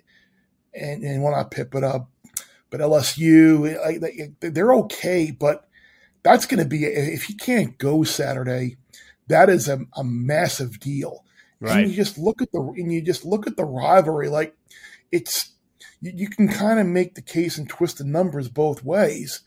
and, 0.74 1.02
and 1.02 1.22
well 1.22 1.32
not 1.32 1.50
Pitt, 1.50 1.70
but 1.70 1.84
uh, 1.84 2.00
but 2.70 2.80
LSU. 2.80 4.36
They're 4.40 4.74
okay, 4.74 5.30
but 5.30 5.68
that's 6.22 6.46
going 6.46 6.62
to 6.62 6.68
be 6.68 6.84
if 6.84 7.24
he 7.24 7.34
can't 7.34 7.78
go 7.78 8.04
Saturday, 8.04 8.76
that 9.28 9.48
is 9.48 9.68
a, 9.68 9.80
a 9.96 10.04
massive 10.04 10.78
deal. 10.80 11.24
Right. 11.60 11.80
And 11.80 11.90
you 11.90 11.96
just 11.96 12.18
look 12.18 12.42
at 12.42 12.52
the 12.52 12.60
and 12.60 12.92
you 12.92 13.02
just 13.02 13.24
look 13.24 13.46
at 13.46 13.56
the 13.56 13.64
rivalry. 13.64 14.28
Like 14.28 14.54
it's 15.10 15.52
you, 16.00 16.12
you 16.14 16.28
can 16.28 16.48
kind 16.48 16.80
of 16.80 16.86
make 16.86 17.14
the 17.14 17.22
case 17.22 17.58
and 17.58 17.68
twist 17.68 17.98
the 17.98 18.04
numbers 18.04 18.48
both 18.48 18.84
ways. 18.84 19.40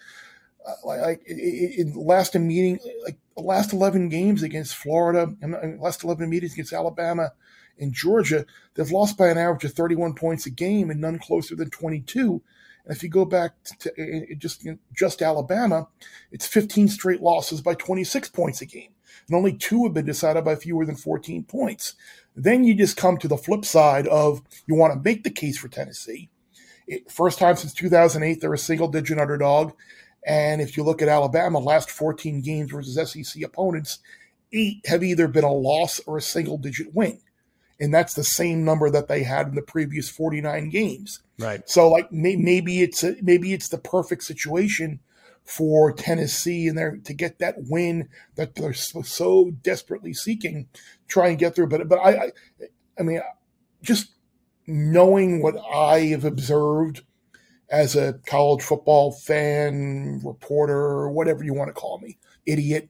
Uh, 0.67 0.73
like 0.85 1.23
in 1.25 1.93
last 1.95 2.35
meeting, 2.35 2.79
like 3.03 3.17
last 3.35 3.73
eleven 3.73 4.09
games 4.09 4.43
against 4.43 4.75
Florida, 4.75 5.33
and 5.41 5.79
last 5.79 6.03
eleven 6.03 6.29
meetings 6.29 6.53
against 6.53 6.73
Alabama 6.73 7.31
and 7.79 7.93
Georgia, 7.93 8.45
they've 8.75 8.91
lost 8.91 9.17
by 9.17 9.29
an 9.29 9.39
average 9.39 9.63
of 9.63 9.73
thirty-one 9.73 10.13
points 10.13 10.45
a 10.45 10.51
game 10.51 10.91
and 10.91 11.01
none 11.01 11.17
closer 11.17 11.55
than 11.55 11.71
twenty-two. 11.71 12.43
And 12.85 12.95
if 12.95 13.03
you 13.03 13.09
go 13.09 13.25
back 13.25 13.53
to 13.79 14.35
just 14.37 14.67
just 14.93 15.21
Alabama, 15.21 15.87
it's 16.31 16.47
15 16.47 16.87
straight 16.87 17.21
losses 17.21 17.61
by 17.61 17.75
26 17.75 18.29
points 18.29 18.61
a 18.61 18.65
game, 18.65 18.91
and 19.27 19.35
only 19.35 19.53
two 19.53 19.83
have 19.83 19.93
been 19.93 20.05
decided 20.05 20.43
by 20.45 20.55
fewer 20.55 20.85
than 20.85 20.95
14 20.95 21.43
points. 21.43 21.95
Then 22.35 22.63
you 22.63 22.75
just 22.75 22.97
come 22.97 23.17
to 23.17 23.27
the 23.27 23.37
flip 23.37 23.65
side 23.65 24.07
of 24.07 24.41
you 24.67 24.75
want 24.75 24.93
to 24.93 24.99
make 24.99 25.23
the 25.23 25.29
case 25.29 25.57
for 25.57 25.67
Tennessee. 25.67 26.29
First 27.09 27.39
time 27.39 27.55
since 27.55 27.73
2008, 27.73 28.41
they're 28.41 28.53
a 28.53 28.57
single 28.57 28.87
digit 28.87 29.17
underdog. 29.17 29.73
And 30.25 30.61
if 30.61 30.77
you 30.77 30.83
look 30.83 31.01
at 31.01 31.07
Alabama, 31.07 31.59
last 31.59 31.89
14 31.89 32.41
games 32.41 32.71
versus 32.71 33.11
SEC 33.11 33.41
opponents, 33.43 33.99
eight 34.53 34.85
have 34.85 35.03
either 35.03 35.27
been 35.27 35.43
a 35.43 35.53
loss 35.53 35.99
or 36.05 36.17
a 36.17 36.21
single 36.21 36.57
digit 36.57 36.93
win. 36.93 37.19
and 37.79 37.91
that's 37.91 38.13
the 38.13 38.23
same 38.23 38.63
number 38.63 38.91
that 38.91 39.07
they 39.07 39.23
had 39.23 39.47
in 39.47 39.55
the 39.55 39.61
previous 39.61 40.07
49 40.07 40.69
games. 40.69 41.21
Right. 41.39 41.67
So 41.67 41.89
like 41.89 42.11
may, 42.11 42.35
maybe 42.35 42.83
it's 42.83 43.03
a, 43.03 43.15
maybe 43.21 43.53
it's 43.53 43.69
the 43.69 43.79
perfect 43.79 44.23
situation 44.23 44.99
for 45.43 45.91
Tennessee 45.91 46.67
and 46.67 46.77
there 46.77 46.97
to 46.97 47.13
get 47.13 47.39
that 47.39 47.55
win 47.57 48.07
that 48.35 48.53
they're 48.55 48.73
so, 48.73 49.01
so, 49.01 49.51
desperately 49.63 50.13
seeking, 50.13 50.67
try 51.07 51.29
and 51.29 51.39
get 51.39 51.55
through. 51.55 51.67
But 51.67 51.89
but 51.89 51.97
I, 51.97 52.09
I, 52.09 52.31
I 52.99 53.03
mean, 53.03 53.21
just 53.81 54.11
knowing 54.67 55.41
what 55.41 55.55
I 55.73 55.99
have 56.07 56.25
observed 56.25 57.03
as 57.69 57.95
a 57.95 58.13
college 58.25 58.61
football 58.61 59.11
fan, 59.11 60.21
reporter, 60.23 61.09
whatever 61.09 61.43
you 61.43 61.53
want 61.53 61.69
to 61.69 61.73
call 61.73 61.99
me, 61.99 62.17
idiot. 62.45 62.89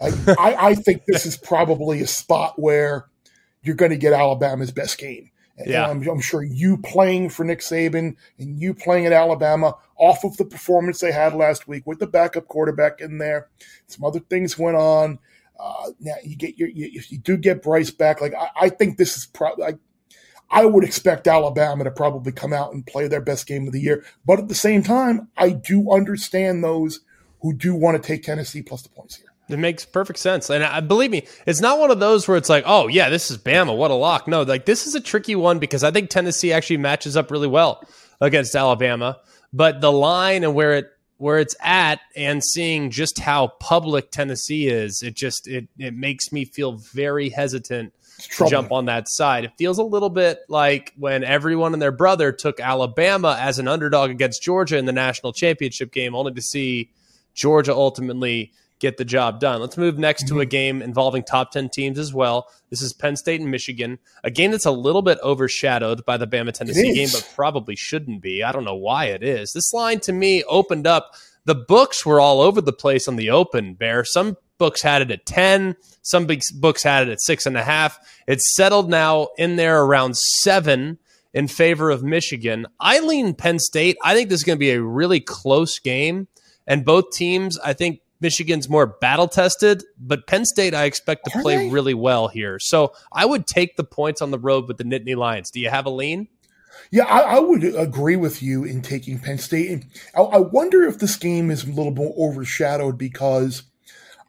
I, 0.00 0.08
I, 0.38 0.68
I 0.68 0.74
think 0.74 1.02
this 1.06 1.26
is 1.26 1.36
probably 1.36 2.00
a 2.00 2.06
spot 2.06 2.58
where 2.58 3.06
you're 3.62 3.76
going 3.76 3.92
to 3.92 3.96
get 3.96 4.12
Alabama's 4.12 4.72
best 4.72 4.98
game. 4.98 5.30
Yeah. 5.64 5.88
I'm, 5.88 6.06
I'm, 6.06 6.20
sure 6.20 6.42
you 6.42 6.76
playing 6.76 7.30
for 7.30 7.42
Nick 7.42 7.60
Saban 7.60 8.16
and 8.38 8.60
you 8.60 8.74
playing 8.74 9.06
at 9.06 9.12
Alabama 9.12 9.74
off 9.96 10.22
of 10.22 10.36
the 10.36 10.44
performance 10.44 11.00
they 11.00 11.12
had 11.12 11.32
last 11.32 11.66
week 11.66 11.86
with 11.86 11.98
the 11.98 12.06
backup 12.06 12.46
quarterback 12.46 13.00
in 13.00 13.16
there. 13.18 13.48
Some 13.86 14.04
other 14.04 14.20
things 14.20 14.58
went 14.58 14.76
on. 14.76 15.18
Uh, 15.58 15.92
now 15.98 16.16
you 16.22 16.36
get 16.36 16.58
your, 16.58 16.68
you, 16.68 16.90
if 16.92 17.10
you 17.10 17.18
do 17.18 17.38
get 17.38 17.62
Bryce 17.62 17.90
back, 17.90 18.20
like 18.20 18.34
I, 18.34 18.48
I 18.60 18.68
think 18.68 18.98
this 18.98 19.16
is 19.16 19.24
probably, 19.24 19.64
I, 19.64 19.74
I 20.50 20.64
would 20.64 20.84
expect 20.84 21.26
Alabama 21.26 21.84
to 21.84 21.90
probably 21.90 22.32
come 22.32 22.52
out 22.52 22.72
and 22.72 22.86
play 22.86 23.08
their 23.08 23.20
best 23.20 23.46
game 23.46 23.66
of 23.66 23.72
the 23.72 23.80
year. 23.80 24.04
But 24.24 24.38
at 24.38 24.48
the 24.48 24.54
same 24.54 24.82
time, 24.82 25.28
I 25.36 25.50
do 25.50 25.90
understand 25.90 26.62
those 26.62 27.00
who 27.42 27.52
do 27.52 27.74
want 27.74 28.00
to 28.00 28.06
take 28.06 28.22
Tennessee 28.22 28.62
plus 28.62 28.82
the 28.82 28.88
points 28.88 29.16
here. 29.16 29.26
It 29.48 29.58
makes 29.58 29.84
perfect 29.84 30.18
sense. 30.18 30.50
And 30.50 30.64
I 30.64 30.80
believe 30.80 31.10
me, 31.10 31.26
it's 31.46 31.60
not 31.60 31.78
one 31.78 31.90
of 31.90 32.00
those 32.00 32.26
where 32.26 32.36
it's 32.36 32.48
like, 32.48 32.64
oh, 32.66 32.88
yeah, 32.88 33.08
this 33.08 33.30
is 33.30 33.38
Bama. 33.38 33.76
What 33.76 33.90
a 33.90 33.94
lock. 33.94 34.26
No, 34.26 34.42
like 34.42 34.66
this 34.66 34.86
is 34.86 34.94
a 34.94 35.00
tricky 35.00 35.36
one 35.36 35.58
because 35.58 35.84
I 35.84 35.90
think 35.90 36.10
Tennessee 36.10 36.52
actually 36.52 36.78
matches 36.78 37.16
up 37.16 37.30
really 37.30 37.46
well 37.46 37.82
against 38.20 38.56
Alabama. 38.56 39.18
But 39.52 39.80
the 39.80 39.92
line 39.92 40.42
and 40.42 40.54
where 40.54 40.74
it 40.74 40.90
where 41.18 41.38
it's 41.38 41.56
at 41.60 42.00
and 42.14 42.44
seeing 42.44 42.90
just 42.90 43.18
how 43.18 43.48
public 43.60 44.10
Tennessee 44.10 44.68
is, 44.68 45.02
it 45.02 45.14
just 45.14 45.48
it 45.48 45.68
it 45.78 45.94
makes 45.94 46.32
me 46.32 46.44
feel 46.44 46.78
very 46.92 47.30
hesitant 47.30 47.92
to 48.36 48.48
jump 48.48 48.72
on 48.72 48.86
that 48.86 49.08
side. 49.08 49.44
It 49.44 49.52
feels 49.58 49.78
a 49.78 49.82
little 49.82 50.10
bit 50.10 50.40
like 50.48 50.92
when 50.96 51.24
everyone 51.24 51.72
and 51.72 51.82
their 51.82 51.92
brother 51.92 52.32
took 52.32 52.60
Alabama 52.60 53.36
as 53.38 53.58
an 53.58 53.68
underdog 53.68 54.10
against 54.10 54.42
Georgia 54.42 54.78
in 54.78 54.86
the 54.86 54.92
national 54.92 55.32
championship 55.32 55.92
game, 55.92 56.14
only 56.14 56.32
to 56.32 56.42
see 56.42 56.90
Georgia 57.34 57.74
ultimately 57.74 58.52
get 58.78 58.96
the 58.96 59.04
job 59.04 59.40
done. 59.40 59.60
Let's 59.60 59.76
move 59.76 59.98
next 59.98 60.24
mm-hmm. 60.24 60.34
to 60.36 60.40
a 60.40 60.44
mm-hmm. 60.44 60.50
game 60.50 60.82
involving 60.82 61.22
top 61.22 61.50
10 61.50 61.70
teams 61.70 61.98
as 61.98 62.12
well. 62.12 62.48
This 62.70 62.82
is 62.82 62.92
Penn 62.92 63.16
State 63.16 63.40
and 63.40 63.50
Michigan, 63.50 63.98
a 64.24 64.30
game 64.30 64.50
that's 64.50 64.66
a 64.66 64.70
little 64.70 65.02
bit 65.02 65.18
overshadowed 65.22 66.04
by 66.04 66.16
the 66.16 66.26
Bama 66.26 66.52
Tennessee 66.52 66.94
game, 66.94 67.08
but 67.12 67.30
probably 67.34 67.76
shouldn't 67.76 68.22
be. 68.22 68.42
I 68.42 68.52
don't 68.52 68.64
know 68.64 68.74
why 68.74 69.06
it 69.06 69.22
is. 69.22 69.52
This 69.52 69.72
line 69.72 70.00
to 70.00 70.12
me 70.12 70.42
opened 70.44 70.86
up. 70.86 71.14
The 71.44 71.54
books 71.54 72.04
were 72.04 72.20
all 72.20 72.40
over 72.40 72.60
the 72.60 72.72
place 72.72 73.06
on 73.06 73.16
the 73.16 73.30
open, 73.30 73.74
Bear. 73.74 74.04
Some 74.04 74.36
books 74.58 74.82
had 74.82 75.02
it 75.02 75.10
at 75.10 75.26
10, 75.26 75.76
some 76.02 76.26
books 76.26 76.82
had 76.82 77.08
it 77.08 77.12
at 77.12 77.20
six 77.20 77.46
and 77.46 77.56
a 77.56 77.62
half. 77.62 77.98
It's 78.26 78.54
settled 78.56 78.90
now 78.90 79.28
in 79.38 79.56
there 79.56 79.82
around 79.82 80.16
seven 80.16 80.98
in 81.34 81.48
favor 81.48 81.90
of 81.90 82.02
Michigan. 82.02 82.66
I 82.80 83.00
lean 83.00 83.34
Penn 83.34 83.58
State. 83.58 83.96
I 84.02 84.14
think 84.14 84.28
this 84.28 84.40
is 84.40 84.44
going 84.44 84.56
to 84.56 84.60
be 84.60 84.70
a 84.70 84.80
really 84.80 85.20
close 85.20 85.78
game. 85.78 86.28
And 86.66 86.84
both 86.84 87.12
teams, 87.12 87.58
I 87.58 87.74
think, 87.74 88.00
Michigan's 88.20 88.68
more 88.68 88.86
battle 88.86 89.28
tested, 89.28 89.84
but 89.98 90.26
Penn 90.26 90.44
State 90.44 90.74
I 90.74 90.84
expect 90.84 91.24
to 91.26 91.38
Are 91.38 91.42
play 91.42 91.56
they? 91.56 91.70
really 91.70 91.94
well 91.94 92.28
here. 92.28 92.58
So 92.58 92.92
I 93.12 93.26
would 93.26 93.46
take 93.46 93.76
the 93.76 93.84
points 93.84 94.22
on 94.22 94.30
the 94.30 94.38
road 94.38 94.68
with 94.68 94.78
the 94.78 94.84
Nittany 94.84 95.16
Lions. 95.16 95.50
Do 95.50 95.60
you 95.60 95.68
have 95.70 95.86
a 95.86 95.90
lean? 95.90 96.28
Yeah, 96.90 97.04
I, 97.04 97.36
I 97.36 97.38
would 97.38 97.64
agree 97.64 98.16
with 98.16 98.42
you 98.42 98.64
in 98.64 98.82
taking 98.82 99.18
Penn 99.18 99.38
State. 99.38 99.84
I, 100.14 100.20
I 100.22 100.38
wonder 100.38 100.84
if 100.84 100.98
this 100.98 101.16
game 101.16 101.50
is 101.50 101.64
a 101.64 101.72
little 101.72 101.92
more 101.92 102.14
overshadowed 102.18 102.96
because 102.96 103.64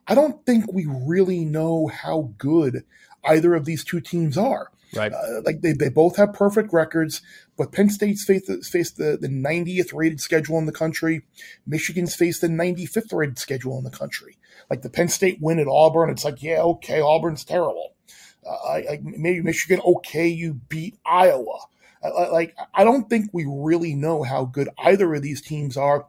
I 0.06 0.14
don't 0.14 0.44
think 0.44 0.72
we 0.72 0.86
really 0.86 1.44
know 1.44 1.86
how 1.86 2.32
good 2.38 2.84
either 3.24 3.54
of 3.54 3.64
these 3.64 3.84
two 3.84 4.00
teams 4.00 4.36
are. 4.38 4.70
Right. 4.94 5.12
Uh, 5.12 5.42
like 5.44 5.60
they, 5.60 5.72
they 5.72 5.88
both 5.88 6.16
have 6.16 6.32
perfect 6.32 6.72
records, 6.72 7.20
but 7.56 7.72
Penn 7.72 7.90
State's 7.90 8.24
faced, 8.24 8.50
faced 8.64 8.96
the, 8.96 9.18
the 9.20 9.28
90th 9.28 9.92
rated 9.92 10.20
schedule 10.20 10.58
in 10.58 10.66
the 10.66 10.72
country. 10.72 11.22
Michigan's 11.66 12.14
faced 12.14 12.40
the 12.40 12.48
95th 12.48 13.12
rated 13.12 13.38
schedule 13.38 13.76
in 13.78 13.84
the 13.84 13.90
country. 13.90 14.38
Like 14.70 14.82
the 14.82 14.90
Penn 14.90 15.08
State 15.08 15.38
win 15.40 15.58
at 15.58 15.68
Auburn, 15.68 16.10
it's 16.10 16.24
like, 16.24 16.42
yeah, 16.42 16.60
okay, 16.60 17.00
Auburn's 17.00 17.44
terrible. 17.44 17.94
Uh, 18.46 18.70
I, 18.70 19.00
maybe 19.02 19.42
Michigan, 19.42 19.80
okay, 19.84 20.28
you 20.28 20.54
beat 20.54 20.96
Iowa. 21.04 21.58
Like, 22.02 22.56
I 22.72 22.84
don't 22.84 23.10
think 23.10 23.30
we 23.32 23.44
really 23.48 23.94
know 23.94 24.22
how 24.22 24.44
good 24.44 24.68
either 24.78 25.12
of 25.14 25.22
these 25.22 25.42
teams 25.42 25.76
are. 25.76 26.06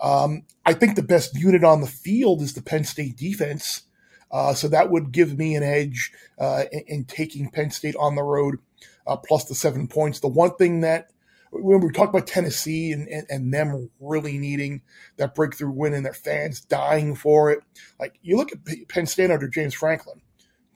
Um, 0.00 0.44
I 0.64 0.74
think 0.74 0.96
the 0.96 1.02
best 1.02 1.36
unit 1.36 1.64
on 1.64 1.80
the 1.80 1.86
field 1.86 2.40
is 2.40 2.54
the 2.54 2.62
Penn 2.62 2.84
State 2.84 3.16
defense. 3.16 3.82
Uh, 4.30 4.52
so 4.54 4.68
that 4.68 4.90
would 4.90 5.12
give 5.12 5.38
me 5.38 5.54
an 5.54 5.62
edge 5.62 6.12
uh, 6.38 6.64
in, 6.70 6.84
in, 6.86 7.04
taking 7.04 7.50
Penn 7.50 7.70
State 7.70 7.96
on 7.96 8.14
the 8.14 8.22
road 8.22 8.58
uh, 9.06 9.16
plus 9.16 9.44
the 9.44 9.54
seven 9.54 9.88
points. 9.88 10.20
The 10.20 10.28
one 10.28 10.54
thing 10.56 10.82
that 10.82 11.10
when 11.50 11.80
we 11.80 11.90
talk 11.90 12.10
about 12.10 12.26
Tennessee 12.26 12.92
and, 12.92 13.08
and, 13.08 13.26
and, 13.30 13.54
them 13.54 13.88
really 14.00 14.36
needing 14.36 14.82
that 15.16 15.34
breakthrough 15.34 15.70
win 15.70 15.94
and 15.94 16.04
their 16.04 16.12
fans 16.12 16.60
dying 16.60 17.14
for 17.14 17.50
it, 17.50 17.60
like 17.98 18.18
you 18.22 18.36
look 18.36 18.52
at 18.52 18.88
Penn 18.88 19.06
State 19.06 19.30
under 19.30 19.48
James 19.48 19.72
Franklin, 19.72 20.20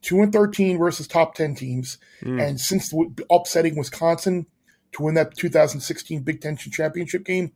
two 0.00 0.23
and 0.23 0.32
thirteen 0.32 0.78
versus 0.78 1.06
top 1.06 1.35
ten 1.35 1.54
teams, 1.54 1.99
mm. 2.23 2.42
and 2.42 2.59
since 2.59 2.92
upsetting 3.30 3.76
Wisconsin 3.76 4.47
to 4.92 5.02
win 5.02 5.14
that 5.14 5.37
2016 5.37 6.23
Big 6.23 6.40
Ten 6.40 6.56
championship 6.56 7.25
game, 7.25 7.52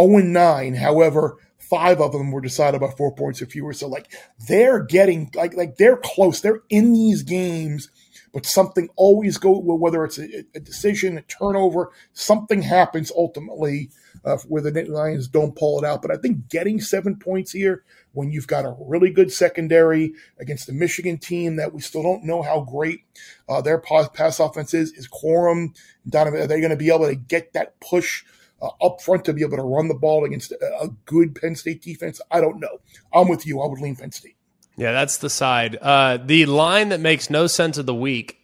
0 0.00 0.18
and 0.18 0.32
9. 0.32 0.74
However, 0.74 1.38
five 1.58 2.00
of 2.00 2.12
them 2.12 2.30
were 2.30 2.40
decided 2.40 2.80
by 2.80 2.90
four 2.90 3.14
points 3.14 3.42
or 3.42 3.46
fewer. 3.46 3.72
So 3.72 3.88
like 3.88 4.12
they're 4.48 4.82
getting 4.82 5.30
like 5.34 5.54
like 5.56 5.76
they're 5.76 5.96
close. 5.96 6.40
They're 6.40 6.62
in 6.70 6.92
these 6.92 7.22
games, 7.22 7.90
but 8.32 8.46
something 8.46 8.88
always 8.96 9.38
go 9.38 9.58
whether 9.58 10.04
it's 10.04 10.18
a, 10.18 10.44
a 10.54 10.60
decision, 10.60 11.18
a 11.18 11.22
turnover, 11.22 11.90
something 12.12 12.62
happens 12.62 13.10
ultimately 13.14 13.90
uh, 14.24 14.36
where 14.48 14.62
the 14.62 14.84
Lions 14.84 15.28
don't 15.28 15.56
pull 15.56 15.78
it 15.78 15.86
out. 15.86 16.02
But 16.02 16.10
I 16.10 16.16
think 16.16 16.48
getting 16.48 16.80
seven 16.80 17.16
points 17.16 17.52
here 17.52 17.84
when 18.12 18.30
you've 18.30 18.46
got 18.46 18.64
a 18.64 18.74
really 18.80 19.10
good 19.10 19.32
secondary 19.32 20.14
against 20.38 20.66
the 20.66 20.72
Michigan 20.72 21.18
team 21.18 21.56
that 21.56 21.72
we 21.72 21.80
still 21.80 22.02
don't 22.02 22.24
know 22.24 22.42
how 22.42 22.60
great 22.60 23.00
uh, 23.48 23.60
their 23.60 23.78
pass, 23.78 24.08
pass 24.14 24.40
offense 24.40 24.72
is, 24.72 24.92
is 24.92 25.08
Corum, 25.08 25.76
Donovan, 26.08 26.40
are 26.40 26.46
they 26.46 26.60
going 26.60 26.70
to 26.70 26.76
be 26.76 26.90
able 26.90 27.06
to 27.06 27.14
get 27.14 27.52
that 27.52 27.78
push? 27.80 28.24
Uh, 28.60 28.68
up 28.82 29.00
front 29.00 29.24
to 29.26 29.32
be 29.32 29.42
able 29.42 29.56
to 29.56 29.62
run 29.62 29.88
the 29.88 29.94
ball 29.94 30.24
against 30.24 30.52
a, 30.52 30.88
good 31.04 31.34
Penn 31.34 31.54
State 31.56 31.82
defense? 31.82 32.20
I 32.30 32.40
don't 32.40 32.58
know. 32.58 32.80
I'm 33.12 33.28
with 33.28 33.46
you. 33.46 33.60
I 33.60 33.66
would 33.66 33.80
lean 33.80 33.96
Penn 33.96 34.12
State. 34.12 34.36
Yeah, 34.76 34.92
that's 34.92 35.18
the 35.18 35.30
side. 35.30 35.76
Uh, 35.80 36.18
the 36.18 36.46
line 36.46 36.90
that 36.90 37.00
makes 37.00 37.30
no 37.30 37.46
sense 37.46 37.78
of 37.78 37.86
the 37.86 37.94
week 37.94 38.40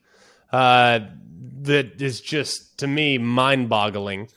uh, 0.53 1.01
that 1.63 2.01
is 2.01 2.21
just, 2.21 2.79
to 2.79 2.87
me, 2.87 3.19
mind 3.19 3.69
boggling. 3.69 4.29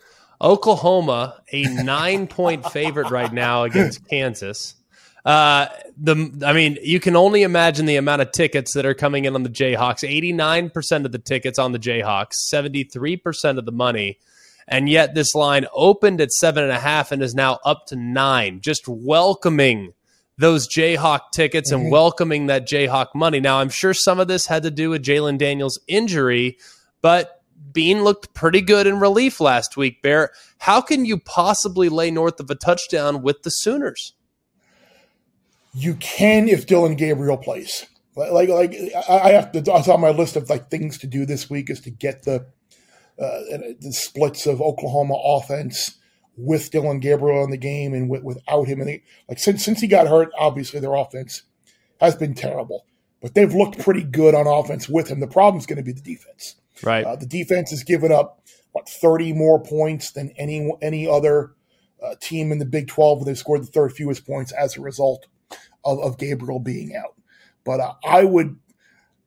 Oklahoma, 0.41 1.41
a 1.51 1.63
nine 1.83 2.27
point 2.27 2.65
favorite 2.71 3.09
right 3.09 3.31
now 3.31 3.63
against 3.63 4.07
Kansas. 4.09 4.75
Uh, 5.23 5.67
the 5.97 6.43
I 6.45 6.53
mean, 6.53 6.77
you 6.83 6.99
can 6.99 7.15
only 7.15 7.41
imagine 7.41 7.87
the 7.87 7.95
amount 7.95 8.21
of 8.21 8.31
tickets 8.31 8.73
that 8.73 8.85
are 8.85 8.93
coming 8.93 9.25
in 9.25 9.33
on 9.33 9.41
the 9.41 9.49
Jayhawks. 9.49 10.07
Eighty 10.07 10.31
nine 10.31 10.69
percent 10.69 11.05
of 11.05 11.11
the 11.11 11.17
tickets 11.17 11.57
on 11.57 11.71
the 11.71 11.79
Jayhawks, 11.79 12.33
seventy 12.33 12.83
three 12.83 13.17
percent 13.17 13.57
of 13.57 13.65
the 13.65 13.71
money 13.71 14.19
and 14.67 14.89
yet 14.89 15.13
this 15.13 15.35
line 15.35 15.65
opened 15.73 16.21
at 16.21 16.31
seven 16.31 16.63
and 16.63 16.71
a 16.71 16.79
half 16.79 17.11
and 17.11 17.21
is 17.21 17.35
now 17.35 17.59
up 17.65 17.85
to 17.87 17.95
nine. 17.95 18.61
Just 18.61 18.87
welcoming 18.87 19.93
those 20.37 20.67
Jayhawk 20.67 21.31
tickets 21.33 21.71
and 21.71 21.91
welcoming 21.91 22.47
that 22.47 22.67
Jayhawk 22.67 23.15
money. 23.15 23.39
Now, 23.39 23.59
I'm 23.59 23.69
sure 23.69 23.93
some 23.93 24.19
of 24.19 24.27
this 24.27 24.47
had 24.47 24.63
to 24.63 24.71
do 24.71 24.89
with 24.89 25.03
Jalon 25.03 25.37
Daniels' 25.37 25.79
injury, 25.87 26.57
but 27.01 27.41
Bean 27.71 28.03
looked 28.03 28.33
pretty 28.33 28.61
good 28.61 28.87
in 28.87 28.99
relief 28.99 29.39
last 29.39 29.77
week. 29.77 30.01
Bear, 30.01 30.31
how 30.59 30.81
can 30.81 31.05
you 31.05 31.19
possibly 31.19 31.89
lay 31.89 32.11
north 32.11 32.39
of 32.39 32.49
a 32.49 32.55
touchdown 32.55 33.21
with 33.21 33.43
the 33.43 33.49
Sooners? 33.49 34.13
You 35.73 35.95
can 35.95 36.47
if 36.47 36.65
Dillon 36.65 36.95
Gabriel 36.95 37.37
plays. 37.37 37.85
Like, 38.15 38.47
like 38.47 38.73
I 39.09 39.31
have 39.31 39.51
to. 39.51 39.59
It's 39.59 39.89
on 39.89 39.99
my 39.99 40.11
list 40.11 40.37
of 40.37 40.49
like 40.49 40.69
things 40.69 40.97
to 40.99 41.07
do 41.07 41.25
this 41.25 41.49
week 41.49 41.69
is 41.69 41.81
to 41.81 41.89
get 41.89 42.23
the 42.23 42.45
uh, 43.19 43.39
the 43.79 43.91
splits 43.93 44.45
of 44.45 44.61
Oklahoma 44.61 45.15
offense 45.23 45.97
with 46.37 46.69
Dillon 46.71 46.99
Gabriel 46.99 47.43
in 47.43 47.51
the 47.51 47.57
game 47.57 47.93
and 47.93 48.09
with, 48.09 48.23
without 48.23 48.67
him. 48.67 48.79
And 48.79 48.89
they, 48.89 49.03
like 49.29 49.39
since 49.39 49.63
since 49.63 49.81
he 49.81 49.87
got 49.87 50.07
hurt, 50.07 50.31
obviously 50.37 50.79
their 50.79 50.95
offense 50.95 51.43
has 52.01 52.15
been 52.15 52.33
terrible, 52.33 52.85
but 53.21 53.33
they've 53.33 53.53
looked 53.53 53.79
pretty 53.79 54.03
good 54.03 54.35
on 54.35 54.47
offense 54.47 54.89
with 54.89 55.07
him. 55.07 55.19
The 55.19 55.27
problem 55.27 55.59
is 55.59 55.65
going 55.65 55.77
to 55.77 55.83
be 55.83 55.93
the 55.93 56.01
defense. 56.01 56.55
Right. 56.83 57.05
Uh, 57.05 57.15
the 57.15 57.25
defense 57.25 57.69
has 57.69 57.83
given 57.83 58.11
up 58.11 58.41
what 58.73 58.89
thirty 58.89 59.31
more 59.31 59.63
points 59.63 60.11
than 60.11 60.31
any 60.37 60.69
any 60.81 61.07
other 61.07 61.53
uh, 62.03 62.15
team 62.21 62.51
in 62.51 62.59
the 62.59 62.65
Big 62.65 62.87
Twelve. 62.89 63.23
They've 63.25 63.37
scored 63.37 63.63
the 63.63 63.67
third 63.67 63.93
fewest 63.93 64.25
points 64.27 64.51
as 64.51 64.75
a 64.75 64.81
result 64.81 65.27
of, 65.85 65.99
of 65.99 66.17
Gabriel 66.17 66.59
being 66.59 66.95
out. 66.95 67.15
But 67.63 67.79
uh, 67.79 67.93
I 68.05 68.25
would 68.25 68.57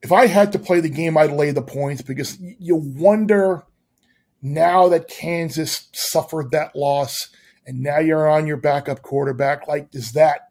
if 0.02 0.12
I 0.12 0.26
had 0.26 0.52
to 0.52 0.59
play 0.59 0.80
the 0.80 0.90
game, 0.90 1.16
I'd 1.16 1.33
lay 1.33 1.50
the 1.50 1.62
points 1.62 2.02
because 2.02 2.38
you 2.40 2.76
wonder 2.76 3.64
now 4.42 4.88
that 4.88 5.09
Kansas 5.09 5.88
suffered 5.92 6.50
that 6.52 6.76
loss 6.76 7.28
and 7.66 7.80
now 7.80 7.99
you're 7.99 8.28
on 8.28 8.47
your 8.47 8.57
backup 8.57 9.02
quarterback. 9.02 9.68
Like, 9.68 9.90
does 9.90 10.12
that 10.12 10.49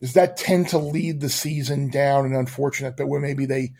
does 0.00 0.12
that 0.12 0.36
tend 0.36 0.68
to 0.68 0.78
lead 0.78 1.20
the 1.20 1.28
season 1.30 1.88
down 1.88 2.26
and 2.26 2.34
unfortunate 2.34 2.96
bit 2.96 3.08
where 3.08 3.20
maybe 3.20 3.46
they 3.46 3.72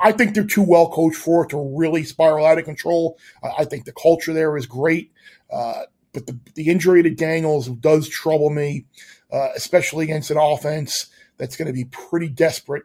I 0.00 0.12
think 0.12 0.34
they're 0.34 0.44
too 0.44 0.62
well 0.62 0.88
coached 0.88 1.16
for 1.16 1.44
it 1.44 1.50
to 1.50 1.76
really 1.76 2.04
spiral 2.04 2.46
out 2.46 2.58
of 2.58 2.64
control. 2.64 3.18
I 3.58 3.64
think 3.64 3.84
the 3.84 3.92
culture 3.92 4.32
there 4.32 4.56
is 4.56 4.66
great. 4.66 5.10
Uh, 5.50 5.82
but 6.12 6.26
the, 6.26 6.38
the 6.54 6.68
injury 6.68 7.02
to 7.02 7.10
Daniels 7.10 7.68
does 7.68 8.08
trouble 8.08 8.50
me, 8.50 8.84
uh, 9.32 9.48
especially 9.56 10.04
against 10.04 10.30
an 10.30 10.36
offense 10.38 11.06
that's 11.38 11.56
going 11.56 11.66
to 11.66 11.72
be 11.72 11.86
pretty 11.86 12.28
desperate. 12.28 12.84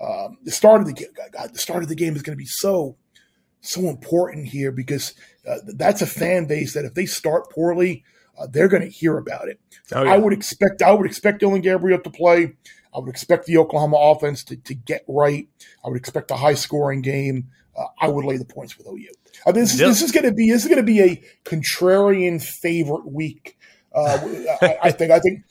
Um, 0.00 0.38
the 0.42 0.50
start 0.50 0.80
of 0.80 0.86
the 0.86 0.92
game, 0.92 1.08
God, 1.32 1.52
the 1.52 1.58
start 1.58 1.82
of 1.82 1.88
the 1.88 1.94
game 1.94 2.14
is 2.16 2.22
going 2.22 2.36
to 2.36 2.40
be 2.40 2.46
so 2.46 2.96
so 3.60 3.88
important 3.88 4.46
here 4.46 4.72
because 4.72 5.14
uh, 5.48 5.56
that's 5.66 6.02
a 6.02 6.06
fan 6.06 6.46
base 6.46 6.74
that 6.74 6.84
if 6.84 6.94
they 6.94 7.06
start 7.06 7.50
poorly, 7.50 8.04
uh, 8.38 8.46
they're 8.46 8.68
going 8.68 8.82
to 8.82 8.88
hear 8.88 9.18
about 9.18 9.48
it. 9.48 9.60
Oh, 9.92 10.02
yeah. 10.02 10.12
I 10.12 10.18
would 10.18 10.32
expect 10.32 10.82
I 10.82 10.92
would 10.92 11.06
expect 11.06 11.40
Dillon 11.40 11.60
Gabriel 11.60 12.00
to 12.00 12.10
play. 12.10 12.54
I 12.94 13.00
would 13.00 13.08
expect 13.08 13.46
the 13.46 13.58
Oklahoma 13.58 13.96
offense 13.96 14.44
to, 14.44 14.56
to 14.56 14.74
get 14.74 15.04
right. 15.08 15.48
I 15.84 15.88
would 15.88 15.98
expect 15.98 16.30
a 16.30 16.36
high 16.36 16.54
scoring 16.54 17.02
game. 17.02 17.48
Uh, 17.76 17.86
I 18.00 18.08
would 18.08 18.24
lay 18.24 18.38
the 18.38 18.44
points 18.44 18.76
with 18.76 18.86
OU. 18.86 19.08
Uh, 19.46 19.52
this, 19.52 19.72
is, 19.72 19.78
this 19.78 20.02
is 20.02 20.10
going 20.10 20.24
to 20.24 20.32
be 20.32 20.50
this 20.50 20.62
is 20.62 20.68
going 20.68 20.78
to 20.78 20.82
be 20.82 21.00
a 21.00 21.22
contrarian 21.44 22.42
favorite 22.42 23.06
week. 23.06 23.56
Uh, 23.94 24.18
I, 24.62 24.78
I, 24.84 24.90
think 24.90 25.10
I 25.10 25.20
think 25.20 25.44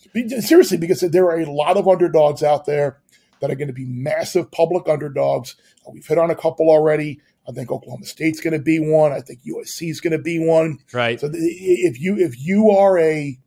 seriously 0.44 0.78
because 0.78 1.02
there 1.02 1.26
are 1.26 1.40
a 1.40 1.52
lot 1.52 1.78
of 1.78 1.88
underdogs 1.88 2.44
out 2.44 2.66
there 2.66 3.00
that 3.40 3.52
are 3.52 3.56
going 3.56 3.68
to 3.68 3.74
be 3.74 3.86
massive 3.86 4.52
public 4.52 4.88
underdogs. 4.88 5.56
Uh, 5.86 5.92
we've 5.94 6.06
hit 6.06 6.18
on 6.18 6.32
a 6.32 6.36
couple 6.36 6.70
already. 6.70 7.22
I 7.48 7.54
think 7.54 7.72
Oklahoma 7.72 8.06
State's 8.06 8.42
going 8.42 8.54
to 8.54 8.60
be 8.60 8.80
one. 8.80 9.14
I 9.14 9.22
think 9.22 9.40
USC 9.44 9.90
is 9.90 10.02
going 10.02 10.12
to 10.12 10.20
be 10.20 10.38
one. 10.38 10.80
Right. 10.92 11.20
So 11.20 11.30
if 11.34 12.00
you 12.00 12.18
if 12.18 12.40
you 12.40 12.72
are 12.72 13.00
a 13.00 13.40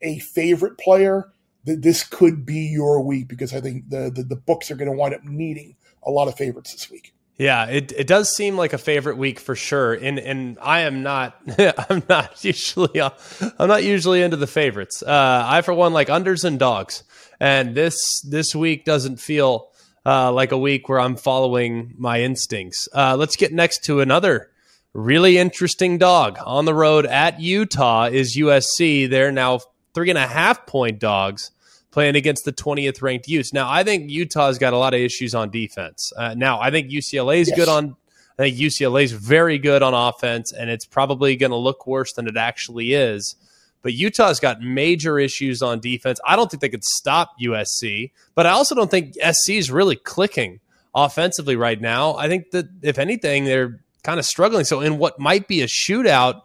a 0.00 0.18
favorite 0.18 0.78
player, 0.78 1.32
this 1.64 2.04
could 2.04 2.46
be 2.46 2.68
your 2.72 3.00
week 3.02 3.28
because 3.28 3.54
I 3.54 3.60
think 3.60 3.90
the 3.90 4.10
the, 4.14 4.22
the 4.22 4.36
books 4.36 4.70
are 4.70 4.76
going 4.76 4.90
to 4.90 4.96
wind 4.96 5.14
up 5.14 5.24
needing 5.24 5.76
a 6.02 6.10
lot 6.10 6.28
of 6.28 6.36
favorites 6.36 6.72
this 6.72 6.90
week. 6.90 7.14
Yeah, 7.36 7.66
it, 7.66 7.90
it 7.92 8.06
does 8.06 8.34
seem 8.34 8.56
like 8.56 8.72
a 8.72 8.78
favorite 8.78 9.16
week 9.16 9.40
for 9.40 9.56
sure, 9.56 9.92
and 9.92 10.18
and 10.20 10.56
I 10.62 10.80
am 10.80 11.02
not 11.02 11.36
I'm 11.90 12.02
not 12.08 12.44
usually 12.44 13.00
uh, 13.00 13.10
I'm 13.58 13.68
not 13.68 13.82
usually 13.82 14.22
into 14.22 14.36
the 14.36 14.46
favorites. 14.46 15.02
Uh, 15.02 15.44
I 15.44 15.60
for 15.62 15.74
one 15.74 15.92
like 15.92 16.08
unders 16.08 16.44
and 16.44 16.58
dogs, 16.58 17.02
and 17.40 17.74
this 17.74 17.96
this 18.20 18.54
week 18.54 18.84
doesn't 18.84 19.16
feel 19.16 19.70
uh, 20.06 20.32
like 20.32 20.52
a 20.52 20.58
week 20.58 20.88
where 20.88 21.00
I'm 21.00 21.16
following 21.16 21.94
my 21.96 22.22
instincts. 22.22 22.88
Uh, 22.94 23.16
let's 23.16 23.36
get 23.36 23.52
next 23.52 23.84
to 23.84 24.00
another 24.00 24.50
really 24.94 25.38
interesting 25.38 25.98
dog 25.98 26.38
on 26.44 26.64
the 26.64 26.74
road 26.74 27.04
at 27.04 27.40
Utah 27.40 28.04
is 28.04 28.36
USC. 28.36 29.10
They're 29.10 29.32
now 29.32 29.60
three 29.92 30.08
and 30.08 30.18
a 30.18 30.26
half 30.26 30.66
point 30.66 31.00
dogs 31.00 31.50
playing 31.90 32.16
against 32.16 32.44
the 32.44 32.52
20th 32.52 33.02
ranked 33.02 33.28
Utes. 33.28 33.52
Now, 33.52 33.70
I 33.70 33.84
think 33.84 34.10
Utah's 34.10 34.58
got 34.58 34.72
a 34.72 34.78
lot 34.78 34.94
of 34.94 35.00
issues 35.00 35.34
on 35.34 35.50
defense. 35.50 36.12
Uh, 36.16 36.34
now, 36.34 36.60
I 36.60 36.70
think 36.70 36.90
UCLA 36.90 37.38
is 37.38 37.48
yes. 37.48 37.56
good 37.56 37.68
on. 37.68 37.96
I 38.36 38.42
think 38.42 38.56
UCLA 38.56 39.04
is 39.04 39.12
very 39.12 39.58
good 39.58 39.82
on 39.82 39.94
offense, 39.94 40.52
and 40.52 40.68
it's 40.68 40.86
probably 40.86 41.36
going 41.36 41.50
to 41.50 41.56
look 41.56 41.86
worse 41.86 42.12
than 42.14 42.26
it 42.26 42.36
actually 42.36 42.92
is. 42.92 43.36
But 43.84 43.92
Utah's 43.92 44.40
got 44.40 44.62
major 44.62 45.18
issues 45.18 45.60
on 45.62 45.78
defense. 45.78 46.18
I 46.26 46.36
don't 46.36 46.50
think 46.50 46.62
they 46.62 46.70
could 46.70 46.84
stop 46.84 47.38
USC, 47.38 48.12
but 48.34 48.46
I 48.46 48.50
also 48.52 48.74
don't 48.74 48.90
think 48.90 49.14
SC 49.14 49.50
is 49.50 49.70
really 49.70 49.94
clicking 49.94 50.60
offensively 50.94 51.54
right 51.54 51.78
now. 51.78 52.16
I 52.16 52.28
think 52.28 52.50
that 52.52 52.66
if 52.80 52.98
anything, 52.98 53.44
they're 53.44 53.84
kind 54.02 54.18
of 54.18 54.24
struggling. 54.24 54.64
So, 54.64 54.80
in 54.80 54.96
what 54.96 55.20
might 55.20 55.48
be 55.48 55.60
a 55.60 55.66
shootout, 55.66 56.40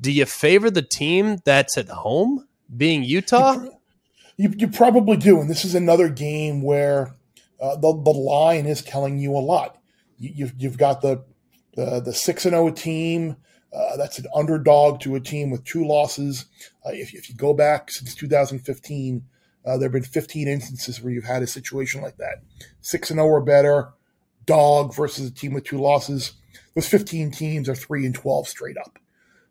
do 0.00 0.10
you 0.10 0.24
favor 0.24 0.70
the 0.70 0.80
team 0.80 1.36
that's 1.44 1.76
at 1.76 1.88
home, 1.88 2.48
being 2.74 3.02
Utah? 3.04 3.58
You, 4.38 4.54
you 4.56 4.68
probably 4.68 5.18
do. 5.18 5.42
And 5.42 5.50
this 5.50 5.66
is 5.66 5.74
another 5.74 6.08
game 6.08 6.62
where 6.62 7.14
uh, 7.60 7.76
the, 7.76 7.92
the 8.02 8.10
line 8.10 8.64
is 8.64 8.80
telling 8.80 9.18
you 9.18 9.32
a 9.32 9.44
lot. 9.44 9.76
You, 10.18 10.30
you've, 10.34 10.54
you've 10.56 10.78
got 10.78 11.02
the, 11.02 11.22
the, 11.74 12.00
the 12.00 12.14
6 12.14 12.44
and 12.46 12.54
0 12.54 12.70
team 12.70 13.36
uh, 13.72 13.96
that's 13.96 14.18
an 14.18 14.26
underdog 14.34 15.00
to 15.00 15.14
a 15.14 15.20
team 15.20 15.50
with 15.50 15.64
two 15.64 15.86
losses. 15.86 16.46
Uh, 16.86 16.90
if, 16.92 17.14
if, 17.14 17.28
you 17.28 17.34
go 17.34 17.52
back 17.52 17.90
since 17.90 18.14
2015, 18.14 19.22
uh, 19.64 19.76
there 19.76 19.86
have 19.86 19.92
been 19.92 20.02
15 20.02 20.48
instances 20.48 21.02
where 21.02 21.12
you've 21.12 21.24
had 21.24 21.42
a 21.42 21.46
situation 21.46 22.00
like 22.00 22.16
that. 22.16 22.42
6 22.80 23.10
and 23.10 23.18
0 23.18 23.28
or 23.28 23.40
better, 23.42 23.90
dog 24.46 24.94
versus 24.94 25.28
a 25.28 25.34
team 25.34 25.52
with 25.52 25.64
two 25.64 25.78
losses. 25.78 26.32
Those 26.74 26.88
15 26.88 27.30
teams 27.30 27.68
are 27.68 27.74
3 27.74 28.06
and 28.06 28.14
12 28.14 28.48
straight 28.48 28.78
up. 28.78 28.98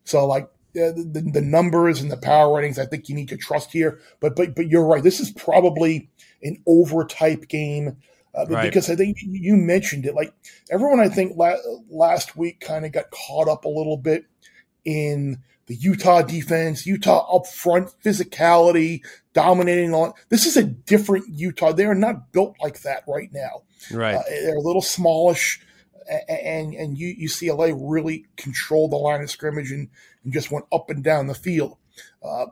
So, 0.03 0.25
like, 0.25 0.49
the, 0.73 0.93
the, 1.11 1.21
the 1.21 1.41
numbers 1.41 2.01
and 2.01 2.11
the 2.11 2.17
power 2.17 2.55
ratings, 2.55 2.79
I 2.79 2.85
think 2.85 3.09
you 3.09 3.15
need 3.15 3.29
to 3.29 3.37
trust 3.37 3.71
here. 3.71 3.99
But, 4.19 4.35
but, 4.35 4.55
but 4.55 4.67
you're 4.67 4.85
right. 4.85 5.03
This 5.03 5.19
is 5.19 5.31
probably 5.31 6.09
an 6.41 6.63
over 6.65 7.05
type 7.05 7.47
game 7.47 7.97
uh, 8.37 8.45
right. 8.45 8.63
Because 8.63 8.89
I 8.89 8.95
think 8.95 9.17
you 9.21 9.55
mentioned 9.55 10.05
it. 10.05 10.13
Like 10.13 10.33
everyone, 10.69 10.99
I 10.99 11.09
think 11.09 11.35
la- 11.35 11.57
last 11.89 12.37
week 12.37 12.59
kind 12.59 12.85
of 12.85 12.91
got 12.91 13.11
caught 13.11 13.47
up 13.47 13.65
a 13.65 13.69
little 13.69 13.97
bit 13.97 14.25
in 14.85 15.39
the 15.65 15.75
Utah 15.75 16.21
defense, 16.21 16.85
Utah 16.85 17.35
up 17.35 17.47
front, 17.47 17.89
physicality, 18.03 19.01
dominating 19.33 19.93
on. 19.93 20.13
This 20.29 20.45
is 20.45 20.55
a 20.55 20.63
different 20.63 21.25
Utah. 21.29 21.73
They 21.73 21.85
are 21.85 21.95
not 21.95 22.31
built 22.31 22.55
like 22.61 22.81
that 22.81 23.03
right 23.07 23.29
now. 23.33 23.63
Right. 23.91 24.15
Uh, 24.15 24.23
they're 24.29 24.55
a 24.55 24.61
little 24.61 24.81
smallish, 24.81 25.59
and 26.29 26.73
and 26.73 26.97
UCLA 26.97 27.77
really 27.77 28.25
controlled 28.37 28.91
the 28.91 28.97
line 28.97 29.21
of 29.21 29.29
scrimmage 29.29 29.71
and, 29.71 29.89
and 30.23 30.31
just 30.31 30.51
went 30.51 30.65
up 30.71 30.89
and 30.89 31.03
down 31.03 31.27
the 31.27 31.35
field. 31.35 31.77
Uh, 32.23 32.47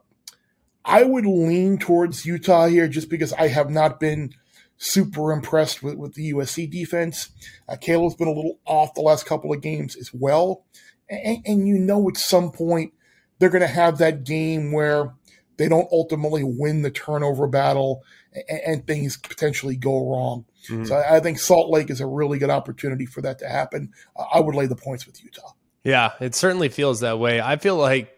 I 0.84 1.04
would 1.04 1.26
lean 1.26 1.78
towards 1.78 2.26
Utah 2.26 2.68
here 2.68 2.88
just 2.88 3.10
because 3.10 3.34
I 3.34 3.48
have 3.48 3.70
not 3.70 4.00
been 4.00 4.34
super 4.78 5.32
impressed 5.32 5.82
with, 5.82 5.96
with 5.96 6.14
the 6.14 6.34
USC 6.34 6.70
defense. 6.70 7.30
Uh, 7.68 7.76
Caleb's 7.76 8.16
been 8.16 8.28
a 8.28 8.34
little 8.34 8.60
off 8.66 8.94
the 8.94 9.02
last 9.02 9.26
couple 9.26 9.54
of 9.54 9.62
games 9.62 9.96
as 9.96 10.14
well. 10.14 10.66
And, 11.10 11.40
and 11.46 11.68
you 11.68 11.78
know, 11.78 12.08
at 12.10 12.18
some 12.18 12.52
point, 12.52 12.94
they're 13.40 13.50
going 13.50 13.62
to 13.62 13.68
have 13.68 13.98
that 13.98 14.24
game 14.24 14.72
where 14.72 15.14
they 15.58 15.70
don't 15.70 15.88
ultimately 15.92 16.44
win 16.44 16.82
the 16.82 16.92
turnover 16.92 17.48
battle 17.48 18.04
and, 18.34 18.62
and 18.66 18.88
things 18.88 19.18
potentially 19.18 19.76
go 19.76 20.10
wrong. 20.10 20.46
Mm-hmm. 20.70 20.86
So 20.86 20.96
I, 20.96 21.18
I, 21.18 21.20
think 21.20 21.40
Salt 21.40 21.70
Lake 21.70 21.90
is 21.90 22.02
a 22.02 22.08
really 22.08 22.40
good 22.40 22.50
opportunity 22.50 23.06
for 23.06 23.22
that 23.22 23.40
to 23.40 23.48
happen. 23.48 23.92
Uh, 24.16 24.26
I 24.34 24.40
would 24.40 24.56
lay 24.56 24.66
the 24.66 24.76
points 24.76 25.06
with 25.06 25.24
Utah. 25.24 25.52
Yeah, 25.84 26.14
it 26.20 26.34
certainly 26.34 26.70
feels 26.70 27.02
that 27.02 27.20
way. 27.20 27.40
I 27.40 27.58
feel 27.58 27.76
like 27.76 28.15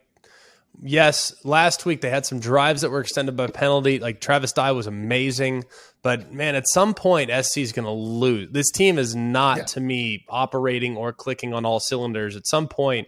yes, 0.81 1.33
last 1.43 1.85
week 1.85 2.01
they 2.01 2.09
had 2.09 2.25
some 2.25 2.39
drives 2.39 2.81
that 2.81 2.89
were 2.89 2.99
extended 2.99 3.35
by 3.35 3.47
penalty. 3.47 3.99
Like 3.99 4.21
Travis 4.21 4.53
Dye 4.53 4.71
was 4.71 4.87
amazing, 4.87 5.65
but 6.01 6.31
man, 6.31 6.55
at 6.55 6.67
some 6.67 6.93
point 6.93 7.31
SC 7.31 7.57
is 7.59 7.71
going 7.71 7.85
to 7.85 7.91
lose. 7.91 8.49
This 8.51 8.71
team 8.71 8.97
is 8.97 9.15
not 9.15 9.57
yeah. 9.57 9.63
to 9.65 9.79
me 9.79 10.25
operating 10.29 10.97
or 10.97 11.13
clicking 11.13 11.53
on 11.53 11.65
all 11.65 11.79
cylinders. 11.79 12.35
At 12.35 12.47
some 12.47 12.67
point, 12.67 13.07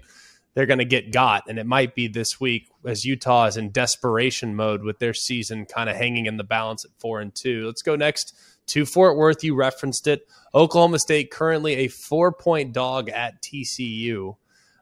they're 0.53 0.65
going 0.65 0.79
to 0.79 0.86
get 0.86 1.13
got, 1.13 1.43
and 1.47 1.60
it 1.60 1.65
might 1.65 1.95
be 1.95 2.08
this 2.08 2.39
week 2.39 2.69
as 2.86 3.05
Utah 3.05 3.45
is 3.45 3.58
in 3.58 3.71
desperation 3.71 4.55
mode 4.55 4.84
with 4.84 4.99
their 4.99 5.13
season 5.13 5.65
kind 5.65 5.89
of 5.89 5.95
hanging 5.95 6.25
in 6.25 6.38
the 6.38 6.43
balance 6.43 6.84
at 6.86 6.91
four 6.99 7.21
and 7.21 7.34
two. 7.34 7.65
Let's 7.67 7.84
go 7.84 7.95
next 7.95 8.36
to 8.67 8.86
Fort 8.86 9.15
Worth. 9.15 9.43
You 9.43 9.55
referenced 9.55 10.08
it. 10.08 10.27
Oklahoma 10.53 10.99
State 10.99 11.32
currently 11.32 11.75
a 11.75 11.88
four 11.88 12.32
point 12.32 12.73
dog 12.73 13.10
at 13.10 13.41
TCU. 13.41 14.36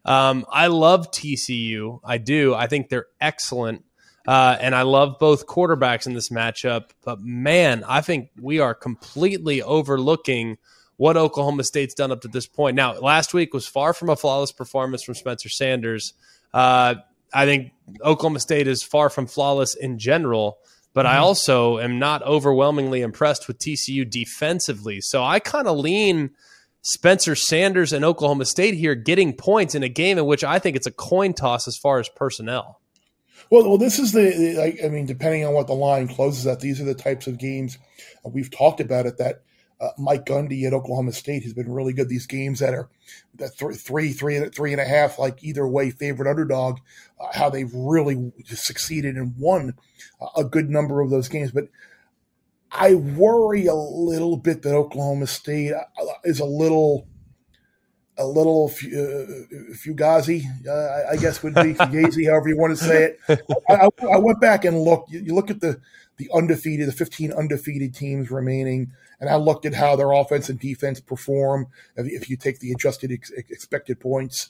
Um, 0.07 0.45
I 0.49 0.67
love 0.67 1.11
TCU. 1.11 1.99
I 2.03 2.17
do. 2.17 2.55
I 2.55 2.67
think 2.67 2.89
they're 2.89 3.07
excellent. 3.19 3.83
Uh, 4.25 4.57
and 4.59 4.73
I 4.73 4.81
love 4.81 5.19
both 5.19 5.47
quarterbacks 5.47 6.07
in 6.07 6.13
this 6.13 6.29
matchup. 6.29 6.89
But 7.03 7.21
man, 7.21 7.83
I 7.87 8.01
think 8.01 8.29
we 8.39 8.59
are 8.59 8.73
completely 8.73 9.61
overlooking 9.61 10.57
what 10.95 11.15
Oklahoma 11.15 11.63
State's 11.63 11.93
done 11.93 12.11
up 12.11 12.21
to 12.21 12.27
this 12.27 12.47
point. 12.47 12.75
Now, 12.75 12.93
last 12.93 13.33
week 13.33 13.53
was 13.53 13.67
far 13.67 13.93
from 13.93 14.09
a 14.09 14.15
flawless 14.15 14.51
performance 14.51 15.03
from 15.03 15.13
Spencer 15.13 15.49
Sanders. 15.49 16.13
Uh, 16.53 16.95
I 17.33 17.45
think 17.45 17.71
Oklahoma 18.01 18.39
State 18.39 18.67
is 18.67 18.83
far 18.83 19.09
from 19.09 19.27
flawless 19.27 19.75
in 19.75 19.99
general, 19.99 20.57
but 20.93 21.05
mm-hmm. 21.05 21.15
I 21.15 21.19
also 21.19 21.79
am 21.79 21.99
not 21.99 22.23
overwhelmingly 22.23 23.01
impressed 23.01 23.47
with 23.47 23.59
TCU 23.59 24.09
defensively. 24.09 25.01
So 25.01 25.23
I 25.23 25.39
kind 25.39 25.67
of 25.67 25.77
lean 25.77 26.31
Spencer 26.81 27.35
Sanders 27.35 27.91
and 27.91 28.05
Oklahoma 28.05 28.45
State 28.45 28.75
here 28.75 28.95
getting 28.95 29.33
points 29.33 29.75
in 29.75 29.83
a 29.83 29.89
game 29.89 30.17
in 30.17 30.25
which 30.25 30.43
I 30.43 30.59
think 30.59 30.75
it's 30.75 30.87
a 30.87 30.91
coin 30.91 31.33
toss 31.33 31.67
as 31.67 31.77
far 31.77 31.99
as 31.99 32.09
personnel. 32.09 32.79
Well, 33.49 33.67
well, 33.67 33.77
this 33.77 33.99
is 33.99 34.11
the. 34.11 34.81
I 34.83 34.89
mean, 34.89 35.05
depending 35.05 35.45
on 35.45 35.53
what 35.53 35.67
the 35.67 35.73
line 35.73 36.07
closes 36.07 36.45
at, 36.47 36.59
these 36.59 36.81
are 36.81 36.85
the 36.85 36.95
types 36.95 37.27
of 37.27 37.37
games 37.37 37.77
uh, 38.25 38.29
we've 38.29 38.51
talked 38.51 38.81
about 38.81 39.05
it. 39.05 39.17
That 39.17 39.43
uh, 39.79 39.89
Mike 39.97 40.25
Gundy 40.25 40.65
at 40.65 40.73
Oklahoma 40.73 41.13
State 41.13 41.43
has 41.43 41.53
been 41.53 41.71
really 41.71 41.93
good. 41.93 42.09
These 42.09 42.25
games 42.25 42.59
that 42.59 42.73
are 42.73 42.89
that 43.35 43.57
th- 43.57 43.75
three, 43.75 44.09
three, 44.09 44.39
three 44.49 44.71
and 44.73 44.81
a 44.81 44.85
half, 44.85 45.17
like 45.19 45.43
either 45.43 45.67
way, 45.67 45.91
favorite 45.91 46.29
underdog. 46.29 46.79
Uh, 47.19 47.27
how 47.33 47.49
they've 47.49 47.73
really 47.73 48.31
succeeded 48.45 49.15
and 49.15 49.35
won 49.37 49.73
uh, 50.19 50.27
a 50.35 50.43
good 50.43 50.69
number 50.69 51.01
of 51.01 51.09
those 51.09 51.29
games. 51.29 51.51
But 51.51 51.69
I 52.71 52.95
worry 52.95 53.67
a 53.67 53.73
little 53.73 54.37
bit 54.37 54.61
that 54.63 54.73
Oklahoma 54.73 55.27
State 55.27 55.73
uh, 55.73 55.83
is 56.23 56.39
a 56.39 56.45
little, 56.45 57.07
a 58.17 58.25
little 58.25 58.69
uh, 58.69 59.73
fugazi, 59.73 60.43
uh, 60.67 61.11
I 61.11 61.15
guess 61.17 61.43
would 61.43 61.55
be 61.55 61.73
fugazi, 61.73 62.25
however 62.29 62.49
you 62.49 62.57
want 62.57 62.77
to 62.77 62.83
say 62.83 63.15
it. 63.27 63.41
I, 63.69 63.89
I, 64.11 64.17
went 64.17 64.41
back 64.41 64.65
and 64.65 64.79
looked. 64.79 65.11
You, 65.11 65.33
look 65.33 65.49
at 65.49 65.61
the 65.61 65.79
the 66.17 66.29
undefeated, 66.33 66.87
the 66.87 66.93
15 66.93 67.31
undefeated 67.31 67.93
teams 67.93 68.31
remaining, 68.31 68.91
and 69.19 69.29
I 69.29 69.35
looked 69.35 69.65
at 69.65 69.75
how 69.75 69.95
their 69.95 70.11
offense 70.11 70.49
and 70.49 70.59
defense 70.59 70.99
perform 70.99 71.67
if, 71.95 72.23
if 72.23 72.29
you 72.29 72.37
take 72.37 72.59
the 72.59 72.71
adjusted 72.71 73.11
ex- 73.11 73.31
expected 73.31 73.99
points. 73.99 74.49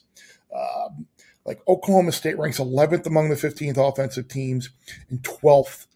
Um, 0.56 1.08
like 1.46 1.62
Oklahoma 1.68 2.12
State 2.12 2.38
ranks 2.38 2.60
11th 2.60 3.06
among 3.06 3.30
the 3.30 3.36
15th 3.36 3.78
offensive 3.78 4.28
teams 4.28 4.70
and 5.10 5.24
12th 5.24 5.88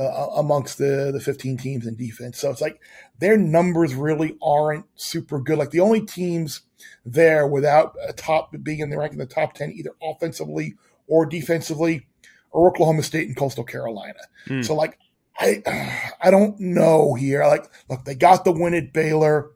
uh, 0.00 0.30
amongst 0.36 0.78
the, 0.78 1.10
the 1.12 1.20
15 1.20 1.58
teams 1.58 1.86
in 1.86 1.94
defense. 1.94 2.38
So 2.38 2.50
it's 2.50 2.60
like 2.60 2.80
their 3.18 3.36
numbers 3.36 3.94
really 3.94 4.36
aren't 4.42 4.86
super 4.94 5.40
good. 5.40 5.58
Like 5.58 5.70
the 5.70 5.80
only 5.80 6.00
teams 6.00 6.62
there 7.04 7.46
without 7.46 7.94
a 8.06 8.12
top 8.12 8.54
being 8.62 8.80
in 8.80 8.90
the 8.90 8.98
rank 8.98 9.12
in 9.12 9.18
the 9.18 9.26
top 9.26 9.54
10, 9.54 9.72
either 9.72 9.90
offensively 10.02 10.74
or 11.06 11.26
defensively, 11.26 12.06
are 12.52 12.68
Oklahoma 12.68 13.02
State 13.02 13.28
and 13.28 13.36
Coastal 13.36 13.64
Carolina. 13.64 14.20
Mm. 14.46 14.64
So 14.64 14.74
like 14.74 14.98
I 15.38 15.62
I 16.20 16.30
don't 16.30 16.58
know 16.58 17.14
here. 17.14 17.44
Like 17.44 17.70
look, 17.88 18.04
they 18.04 18.14
got 18.14 18.44
the 18.44 18.52
win 18.52 18.74
at 18.74 18.92
Baylor. 18.92 19.50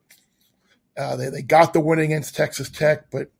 Uh, 0.96 1.16
they, 1.16 1.28
they 1.28 1.42
got 1.42 1.72
the 1.72 1.80
win 1.80 1.98
against 1.98 2.36
Texas 2.36 2.70
Tech, 2.70 3.10
but 3.10 3.32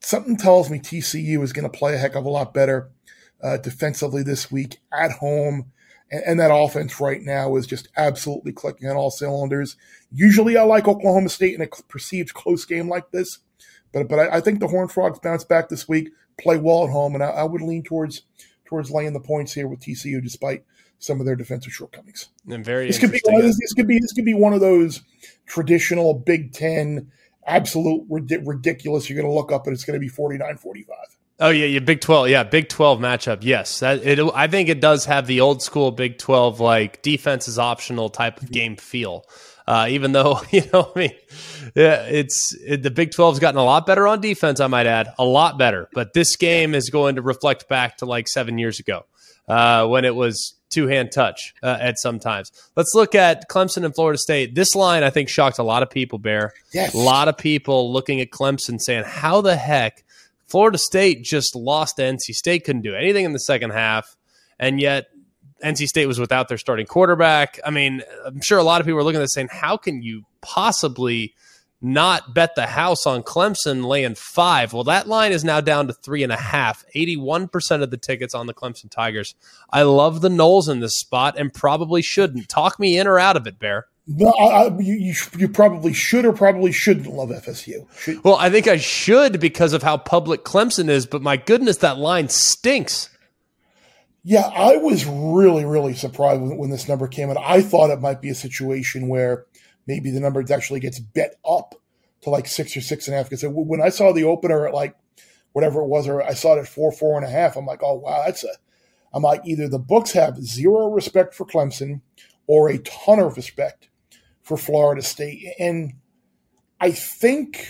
something 0.00 0.36
tells 0.36 0.68
me 0.68 0.78
TCU 0.78 1.42
is 1.42 1.52
going 1.52 1.70
to 1.70 1.78
play 1.78 1.94
a 1.94 1.98
heck 1.98 2.14
of 2.14 2.26
a 2.26 2.28
lot 2.28 2.52
better 2.52 2.90
uh, 3.42 3.56
defensively 3.56 4.22
this 4.22 4.50
week 4.50 4.78
at 4.92 5.12
home. 5.12 5.72
And, 6.14 6.22
and, 6.26 6.40
that 6.40 6.54
offense 6.54 7.00
right 7.00 7.20
now 7.20 7.56
is 7.56 7.66
just 7.66 7.88
absolutely 7.96 8.52
clicking 8.52 8.88
on 8.88 8.96
all 8.96 9.10
cylinders. 9.10 9.76
Usually 10.12 10.56
I 10.56 10.62
like 10.62 10.86
Oklahoma 10.86 11.28
State 11.28 11.54
in 11.54 11.60
a 11.60 11.66
perceived 11.88 12.34
close 12.34 12.64
game 12.64 12.88
like 12.88 13.10
this, 13.10 13.38
but 13.92 14.08
but 14.08 14.18
I, 14.18 14.36
I 14.36 14.40
think 14.40 14.60
the 14.60 14.68
Horned 14.68 14.92
Frogs 14.92 15.18
bounce 15.18 15.44
back 15.44 15.68
this 15.68 15.88
week, 15.88 16.10
play 16.38 16.56
well 16.56 16.84
at 16.84 16.90
home, 16.90 17.14
and 17.14 17.24
I, 17.24 17.28
I 17.28 17.44
would 17.44 17.62
lean 17.62 17.82
towards 17.82 18.22
towards 18.64 18.90
laying 18.90 19.12
the 19.12 19.20
points 19.20 19.52
here 19.52 19.66
with 19.66 19.80
TCU 19.80 20.22
despite 20.22 20.64
some 20.98 21.20
of 21.20 21.26
their 21.26 21.36
defensive 21.36 21.72
shortcomings. 21.72 22.28
And 22.48 22.64
very 22.64 22.86
this 22.86 22.98
could 22.98 23.12
be 23.12 23.20
this, 23.24 23.58
this 23.58 23.72
could 23.74 23.88
be 23.88 23.98
this 23.98 24.12
could 24.12 24.24
be 24.24 24.34
one 24.34 24.52
of 24.52 24.60
those 24.60 25.02
traditional 25.46 26.14
Big 26.14 26.52
Ten 26.52 27.10
absolute 27.46 28.06
ridiculous. 28.08 29.08
You're 29.08 29.20
going 29.20 29.30
to 29.30 29.34
look 29.34 29.52
up 29.52 29.66
and 29.66 29.74
it's 29.74 29.84
going 29.84 29.98
to 29.98 30.00
be 30.00 30.08
49 30.08 30.56
45. 30.56 30.96
Oh 31.40 31.50
yeah, 31.50 31.66
yeah, 31.66 31.80
Big 31.80 32.00
Twelve, 32.00 32.28
yeah, 32.28 32.44
Big 32.44 32.68
Twelve 32.68 33.00
matchup. 33.00 33.38
Yes, 33.42 33.80
that 33.80 34.04
it. 34.04 34.20
I 34.34 34.46
think 34.46 34.68
it 34.68 34.80
does 34.80 35.04
have 35.06 35.26
the 35.26 35.40
old 35.40 35.62
school 35.62 35.90
Big 35.90 36.18
Twelve 36.18 36.60
like 36.60 37.02
defense 37.02 37.48
is 37.48 37.58
optional 37.58 38.08
type 38.08 38.40
of 38.40 38.50
game 38.50 38.76
feel. 38.76 39.24
Uh, 39.66 39.86
even 39.88 40.12
though 40.12 40.40
you 40.50 40.62
know, 40.72 40.92
I 40.94 40.98
mean, 40.98 41.12
yeah, 41.74 42.02
it's 42.02 42.54
it, 42.64 42.82
the 42.82 42.90
Big 42.90 43.10
12's 43.10 43.38
gotten 43.38 43.58
a 43.58 43.64
lot 43.64 43.86
better 43.86 44.06
on 44.06 44.20
defense. 44.20 44.60
I 44.60 44.66
might 44.66 44.86
add, 44.86 45.08
a 45.18 45.24
lot 45.24 45.58
better. 45.58 45.88
But 45.92 46.12
this 46.12 46.36
game 46.36 46.74
is 46.74 46.90
going 46.90 47.16
to 47.16 47.22
reflect 47.22 47.68
back 47.68 47.98
to 47.98 48.06
like 48.06 48.28
seven 48.28 48.58
years 48.58 48.78
ago 48.78 49.06
uh, 49.48 49.86
when 49.86 50.04
it 50.04 50.14
was 50.14 50.54
two 50.70 50.86
hand 50.86 51.12
touch 51.12 51.54
uh, 51.62 51.78
at 51.80 51.98
some 51.98 52.18
times. 52.18 52.52
Let's 52.76 52.94
look 52.94 53.14
at 53.14 53.48
Clemson 53.48 53.84
and 53.84 53.94
Florida 53.94 54.18
State. 54.18 54.54
This 54.54 54.74
line, 54.74 55.02
I 55.02 55.10
think, 55.10 55.28
shocked 55.28 55.58
a 55.58 55.62
lot 55.62 55.82
of 55.82 55.90
people, 55.90 56.18
Bear. 56.18 56.52
Yes. 56.72 56.94
A 56.94 56.98
lot 56.98 57.28
of 57.28 57.38
people 57.38 57.92
looking 57.92 58.20
at 58.20 58.30
Clemson 58.30 58.80
saying, 58.80 59.04
how 59.04 59.40
the 59.40 59.56
heck 59.56 60.04
Florida 60.46 60.78
State 60.78 61.22
just 61.22 61.56
lost 61.56 61.96
to 61.96 62.02
NC 62.02 62.34
State, 62.34 62.64
couldn't 62.64 62.82
do 62.82 62.94
anything 62.94 63.24
in 63.24 63.32
the 63.32 63.40
second 63.40 63.70
half, 63.70 64.16
and 64.58 64.80
yet 64.80 65.06
NC 65.64 65.86
State 65.86 66.06
was 66.06 66.18
without 66.18 66.48
their 66.48 66.58
starting 66.58 66.86
quarterback. 66.86 67.58
I 67.64 67.70
mean, 67.70 68.02
I'm 68.24 68.40
sure 68.42 68.58
a 68.58 68.62
lot 68.62 68.80
of 68.80 68.86
people 68.86 69.00
are 69.00 69.04
looking 69.04 69.20
at 69.20 69.24
this 69.24 69.32
saying, 69.32 69.48
how 69.50 69.76
can 69.76 70.02
you 70.02 70.24
possibly 70.40 71.34
not 71.84 72.32
bet 72.32 72.54
the 72.54 72.66
house 72.66 73.06
on 73.06 73.22
Clemson 73.22 73.84
laying 73.84 74.14
five. 74.14 74.72
Well, 74.72 74.84
that 74.84 75.06
line 75.06 75.32
is 75.32 75.44
now 75.44 75.60
down 75.60 75.86
to 75.86 75.92
three 75.92 76.22
and 76.22 76.32
a 76.32 76.36
half. 76.36 76.82
81% 76.96 77.82
of 77.82 77.90
the 77.90 77.98
tickets 77.98 78.34
on 78.34 78.46
the 78.46 78.54
Clemson 78.54 78.90
Tigers. 78.90 79.34
I 79.70 79.82
love 79.82 80.22
the 80.22 80.30
Noles 80.30 80.68
in 80.68 80.80
this 80.80 80.96
spot 80.96 81.38
and 81.38 81.52
probably 81.52 82.00
shouldn't. 82.00 82.48
Talk 82.48 82.80
me 82.80 82.96
in 82.98 83.06
or 83.06 83.18
out 83.18 83.36
of 83.36 83.46
it, 83.46 83.58
Bear. 83.58 83.86
No, 84.06 84.28
I, 84.28 84.68
you, 84.80 84.94
you, 84.94 85.14
you 85.38 85.48
probably 85.48 85.94
should 85.94 86.26
or 86.26 86.34
probably 86.34 86.72
shouldn't 86.72 87.06
love 87.06 87.30
FSU. 87.30 87.90
Should. 87.98 88.22
Well, 88.22 88.36
I 88.36 88.50
think 88.50 88.68
I 88.68 88.76
should 88.76 89.40
because 89.40 89.72
of 89.72 89.82
how 89.82 89.96
public 89.96 90.44
Clemson 90.44 90.90
is, 90.90 91.06
but 91.06 91.22
my 91.22 91.38
goodness, 91.38 91.78
that 91.78 91.96
line 91.96 92.28
stinks. 92.28 93.08
Yeah, 94.22 94.50
I 94.54 94.76
was 94.76 95.06
really, 95.06 95.64
really 95.64 95.94
surprised 95.94 96.42
when, 96.42 96.58
when 96.58 96.70
this 96.70 96.86
number 96.86 97.08
came 97.08 97.30
out. 97.30 97.38
I 97.38 97.62
thought 97.62 97.90
it 97.90 98.00
might 98.00 98.20
be 98.20 98.28
a 98.28 98.34
situation 98.34 99.08
where 99.08 99.46
maybe 99.86 100.10
the 100.10 100.20
number 100.20 100.44
actually 100.52 100.80
gets 100.80 100.98
bet 100.98 101.36
up 101.46 101.74
to 102.22 102.30
like 102.30 102.46
six 102.46 102.76
or 102.76 102.82
six 102.82 103.06
and 103.06 103.14
a 103.14 103.18
half. 103.18 103.30
Because 103.30 103.44
when 103.46 103.80
I 103.80 103.88
saw 103.88 104.12
the 104.12 104.24
opener 104.24 104.66
at 104.66 104.74
like 104.74 104.96
whatever 105.52 105.80
it 105.80 105.86
was, 105.86 106.08
or 106.08 106.22
I 106.22 106.34
saw 106.34 106.56
it 106.56 106.60
at 106.60 106.68
four, 106.68 106.92
four 106.92 107.16
and 107.16 107.26
a 107.26 107.30
half, 107.30 107.56
I'm 107.56 107.66
like, 107.66 107.82
oh 107.82 107.94
wow, 107.94 108.22
that's 108.26 108.44
a. 108.44 108.48
I'm 109.14 109.22
like, 109.22 109.42
either 109.46 109.68
the 109.68 109.78
books 109.78 110.10
have 110.12 110.42
zero 110.42 110.90
respect 110.90 111.34
for 111.34 111.46
Clemson 111.46 112.00
or 112.48 112.68
a 112.68 112.78
ton 112.78 113.20
of 113.20 113.36
respect 113.36 113.88
for 114.44 114.56
Florida 114.56 115.02
State, 115.02 115.44
and 115.58 115.94
I 116.80 116.92
think 116.92 117.66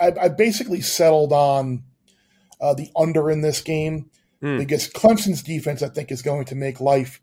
I, 0.00 0.12
I 0.22 0.28
basically 0.28 0.80
settled 0.80 1.32
on 1.32 1.82
uh, 2.60 2.74
the 2.74 2.90
under 2.96 3.30
in 3.30 3.40
this 3.40 3.60
game 3.60 4.08
mm. 4.42 4.58
because 4.58 4.88
Clemson's 4.88 5.42
defense, 5.42 5.82
I 5.82 5.88
think, 5.88 6.10
is 6.10 6.22
going 6.22 6.44
to 6.46 6.54
make 6.54 6.80
life 6.80 7.20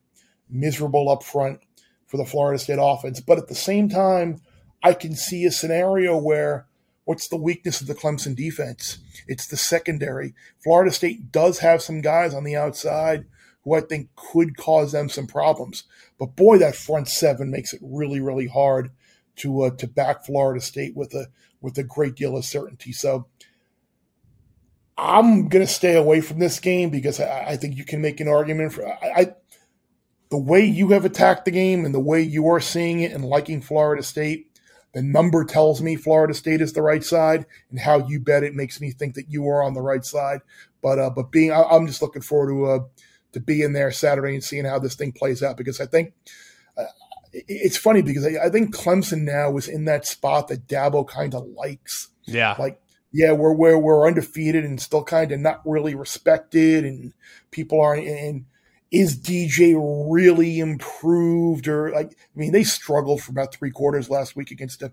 miserable 0.50 1.10
up 1.10 1.24
front 1.24 1.62
for 2.08 2.18
the 2.18 2.26
Florida 2.26 2.60
State 2.60 2.80
offense. 2.82 3.22
But 3.22 3.38
at 3.38 3.48
the 3.48 3.56
same 3.56 3.88
time, 3.88 4.42
I 4.84 4.94
can 4.94 5.16
see 5.16 5.46
a 5.46 5.52
scenario 5.52 6.18
where 6.18 6.68
what's 7.06 7.28
the 7.28 7.38
weakness 7.38 7.82
of 7.82 7.88
the 7.88 7.96
Clemson 7.96 8.36
defense? 8.36 9.00
It's 9.28 9.48
the 9.48 9.58
secondary. 9.58 10.34
Florida 10.64 10.92
State 10.92 11.32
does 11.32 11.60
have 11.60 11.82
some 11.82 12.02
guys 12.02 12.34
on 12.34 12.44
the 12.44 12.56
outside 12.56 13.26
who 13.64 13.76
I 13.76 13.82
think 13.82 14.10
could 14.16 14.58
cause 14.58 14.92
them 14.92 15.10
some 15.10 15.28
problems. 15.28 15.84
But 16.18 16.36
boy, 16.36 16.58
that 16.60 16.76
front 16.76 17.08
seven 17.08 17.52
makes 17.52 17.74
it 17.74 17.82
really, 17.84 18.20
really 18.20 18.48
hard 18.48 18.92
to 19.38 19.64
uh, 19.64 19.70
to 19.72 19.88
back 19.88 20.26
Florida 20.26 20.62
State 20.62 20.96
with 20.96 21.14
a 21.14 21.28
with 21.62 21.78
a 21.78 21.84
great 21.84 22.16
deal 22.16 22.38
of 22.38 22.46
certainty. 22.46 22.92
So 22.92 23.28
I'm 24.98 25.48
going 25.48 25.66
to 25.66 25.72
stay 25.72 25.96
away 25.96 26.22
from 26.22 26.40
this 26.40 26.60
game 26.60 26.90
because 26.90 27.20
I, 27.20 27.50
I, 27.50 27.58
think 27.58 27.78
you 27.78 27.86
can 27.86 28.02
make 28.02 28.20
an 28.20 28.28
argument 28.28 28.74
for 28.74 28.88
I, 28.88 28.98
I 29.16 29.34
the 30.30 30.38
way 30.38 30.64
you 30.64 30.90
have 30.90 31.06
attacked 31.06 31.46
the 31.46 31.52
game 31.52 31.86
and 31.86 31.94
the 31.94 32.00
way 32.00 32.22
you 32.22 32.48
are 32.48 32.60
seeing 32.60 33.00
it 33.00 33.12
and 33.12 33.26
liking 33.26 33.62
Florida 33.62 34.04
State, 34.04 34.48
the 34.94 35.02
number 35.02 35.44
tells 35.44 35.82
me 35.82 35.96
Florida 35.96 36.34
State 36.34 36.62
is 36.62 36.74
the 36.74 36.82
right 36.82 37.04
side, 37.04 37.46
and 37.70 37.80
how 37.80 38.08
you 38.08 38.20
bet 38.20 38.44
it 38.44 38.56
makes 38.56 38.80
me 38.80 38.92
think 38.92 39.16
that 39.16 39.30
you 39.30 39.48
are 39.48 39.64
on 39.64 39.74
the 39.74 39.82
right 39.82 40.06
side. 40.06 40.42
But 40.82 41.00
uh, 41.00 41.10
but 41.10 41.32
being, 41.32 41.52
I, 41.52 41.76
am 41.76 41.88
just 41.88 42.02
looking 42.02 42.22
forward 42.22 42.52
to 42.52 42.66
uh, 42.66 42.80
to 43.34 43.40
be 43.40 43.62
in 43.62 43.74
there 43.74 43.92
Saturday 43.92 44.34
and 44.34 44.44
seeing 44.44 44.66
how 44.66 44.80
this 44.80 44.96
thing 44.96 45.12
plays 45.12 45.44
out 45.44 45.58
because 45.58 45.80
I 45.80 45.86
think 45.86 46.14
uh, 46.78 46.86
it's 47.34 47.78
funny 47.78 48.02
because 48.02 48.26
I, 48.26 48.46
I, 48.46 48.50
think 48.50 48.76
Clemson 48.76 49.22
now 49.22 49.56
is 49.58 49.68
in 49.68 49.86
that 49.86 50.08
spot 50.08 50.48
that 50.48 50.68
Dabo 50.68 51.08
kind 51.08 51.36
of 51.36 51.46
likes. 51.48 52.10
Yeah, 52.26 52.56
like 52.58 52.82
yeah, 53.12 53.32
we're 53.32 53.54
we're 53.54 53.78
we're 53.78 54.08
undefeated 54.08 54.64
and 54.66 54.82
still 54.82 55.04
kind 55.04 55.32
of 55.32 55.40
not 55.40 55.62
really 55.66 55.96
respected, 55.96 56.86
and 56.86 57.14
people 57.52 57.82
aren't 57.82 58.08
and 58.08 58.46
is 58.92 59.20
DJ 59.20 59.76
really 60.12 60.60
improved 60.60 61.68
or 61.68 61.92
like 61.92 62.12
I 62.12 62.40
mean 62.40 62.52
they 62.52 62.64
struggled 62.64 63.22
for 63.22 63.32
about 63.32 63.54
three 63.54 63.70
quarters 63.70 64.10
last 64.10 64.36
week 64.36 64.50
against 64.50 64.82
a, 64.82 64.92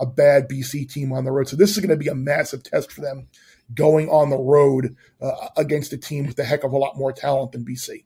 a 0.00 0.06
bad 0.06 0.48
BC 0.48 0.90
team 0.90 1.12
on 1.12 1.24
the 1.24 1.30
road. 1.30 1.48
So 1.48 1.56
this 1.56 1.70
is 1.70 1.78
going 1.78 1.90
to 1.90 1.96
be 1.96 2.08
a 2.08 2.14
massive 2.14 2.64
test 2.64 2.90
for 2.90 3.02
them 3.02 3.28
going 3.74 4.08
on 4.08 4.30
the 4.30 4.36
road 4.36 4.96
uh, 5.20 5.48
against 5.56 5.92
a 5.92 5.98
team 5.98 6.26
with 6.26 6.38
a 6.38 6.44
heck 6.44 6.64
of 6.64 6.72
a 6.72 6.78
lot 6.78 6.96
more 6.96 7.12
talent 7.12 7.52
than 7.52 7.64
BC. 7.64 8.04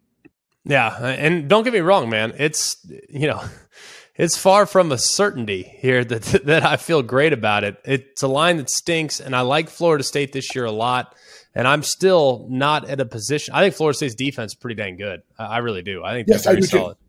Yeah, 0.65 0.95
and 0.99 1.49
don't 1.49 1.65
get 1.65 1.73
me 1.73 1.81
wrong, 1.81 2.11
man. 2.11 2.35
It's 2.39 2.77
you 3.09 3.27
know, 3.27 3.43
it's 4.15 4.37
far 4.37 4.67
from 4.67 4.93
a 4.93 4.99
certainty 4.99 5.63
here 5.63 6.05
that 6.05 6.23
that 6.45 6.65
I 6.65 6.77
feel 6.77 7.03
great 7.03 7.33
about 7.33 7.65
it. 7.65 7.79
It's 7.85 8.23
a 8.23 8.29
line 8.29 8.59
that 8.59 8.71
stinks, 8.71 9.21
and 9.21 9.35
I 9.35 9.41
like 9.43 9.69
Florida 9.69 10.05
State 10.05 10.33
this 10.33 10.55
year 10.55 10.65
a 10.65 10.73
lot. 10.73 11.15
And 11.53 11.67
I'm 11.67 11.83
still 11.83 12.47
not 12.49 12.89
at 12.89 13.01
a 13.01 13.05
position. 13.05 13.55
I 13.55 13.63
think 13.63 13.75
Florida 13.75 13.97
State's 13.97 14.15
defense 14.15 14.53
is 14.53 14.55
pretty 14.55 14.77
dang 14.77 14.97
good. 14.97 15.23
I, 15.37 15.47
I 15.47 15.59
really 15.59 15.83
do. 15.83 16.05
I 16.05 16.13
think 16.13 16.29
yes, 16.29 16.45
they're 16.45 16.53
very 16.53 16.63
solid. 16.63 16.95
Too. 16.95 17.05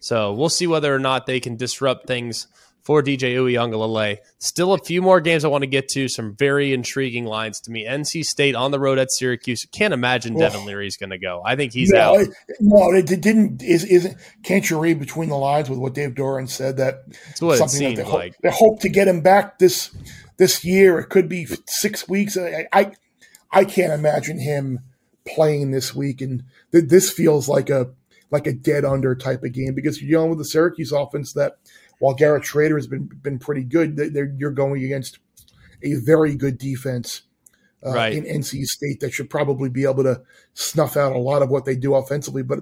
So 0.00 0.32
we'll 0.32 0.48
see 0.48 0.66
whether 0.66 0.92
or 0.92 0.98
not 0.98 1.26
they 1.26 1.38
can 1.38 1.54
disrupt 1.54 2.08
things 2.08 2.48
for 2.84 3.02
DJ 3.02 3.34
Uiagalelei. 3.34 4.18
Still 4.38 4.72
a 4.74 4.78
few 4.78 5.02
more 5.02 5.20
games 5.20 5.44
I 5.44 5.48
want 5.48 5.62
to 5.62 5.66
get 5.66 5.88
to. 5.88 6.08
Some 6.08 6.36
very 6.36 6.72
intriguing 6.72 7.24
lines 7.24 7.60
to 7.60 7.70
me. 7.70 7.86
NC 7.86 8.24
State 8.24 8.54
on 8.54 8.70
the 8.70 8.78
road 8.78 8.98
at 8.98 9.10
Syracuse. 9.10 9.66
Can't 9.72 9.94
imagine 9.94 10.36
Devin 10.36 10.60
oh. 10.62 10.64
Leary's 10.64 10.96
going 10.96 11.10
to 11.10 11.18
go. 11.18 11.42
I 11.44 11.56
think 11.56 11.72
he's 11.72 11.90
no, 11.90 11.98
out. 11.98 12.26
no, 12.60 12.92
it 12.92 13.06
didn't. 13.06 13.62
Is 13.62 13.84
isn't? 13.84 14.16
Can't 14.42 14.68
you 14.68 14.78
read 14.78 14.98
between 14.98 15.28
the 15.28 15.36
lines 15.36 15.70
with 15.70 15.78
what 15.78 15.94
Dave 15.94 16.14
Doeren 16.14 16.48
said 16.48 16.76
that 16.76 17.02
something 17.36 17.92
it 17.92 17.96
that 17.96 18.06
they, 18.06 18.12
like. 18.12 18.32
hope, 18.32 18.42
they 18.42 18.50
hope 18.50 18.80
to 18.80 18.88
get 18.88 19.08
him 19.08 19.20
back 19.20 19.58
this 19.58 19.94
this 20.36 20.64
year. 20.64 20.98
It 20.98 21.06
could 21.06 21.28
be 21.28 21.46
six 21.66 22.08
weeks. 22.08 22.36
I, 22.36 22.66
I 22.72 22.92
I 23.50 23.64
can't 23.64 23.92
imagine 23.92 24.38
him 24.40 24.80
playing 25.26 25.70
this 25.70 25.94
week. 25.94 26.20
And 26.20 26.44
th- 26.72 26.88
this 26.88 27.10
feels 27.10 27.48
like 27.48 27.70
a 27.70 27.90
like 28.30 28.46
a 28.46 28.52
dead 28.52 28.84
under 28.84 29.14
type 29.14 29.44
of 29.44 29.52
game 29.52 29.74
because 29.74 30.02
you're 30.02 30.10
dealing 30.10 30.30
with 30.30 30.38
the 30.38 30.44
Syracuse 30.44 30.90
offense 30.90 31.32
that, 31.34 31.56
while 31.98 32.14
Garrett 32.14 32.44
Shrader 32.44 32.76
has 32.76 32.86
been 32.86 33.06
been 33.06 33.38
pretty 33.38 33.64
good, 33.64 33.98
you're 34.38 34.50
going 34.50 34.84
against 34.84 35.18
a 35.82 35.94
very 35.94 36.34
good 36.34 36.58
defense 36.58 37.22
uh, 37.84 37.92
right. 37.92 38.12
in 38.12 38.24
NC 38.24 38.64
State 38.64 39.00
that 39.00 39.12
should 39.12 39.30
probably 39.30 39.68
be 39.68 39.84
able 39.84 40.04
to 40.04 40.22
snuff 40.54 40.96
out 40.96 41.14
a 41.14 41.18
lot 41.18 41.42
of 41.42 41.50
what 41.50 41.64
they 41.64 41.76
do 41.76 41.94
offensively. 41.94 42.42
But 42.42 42.60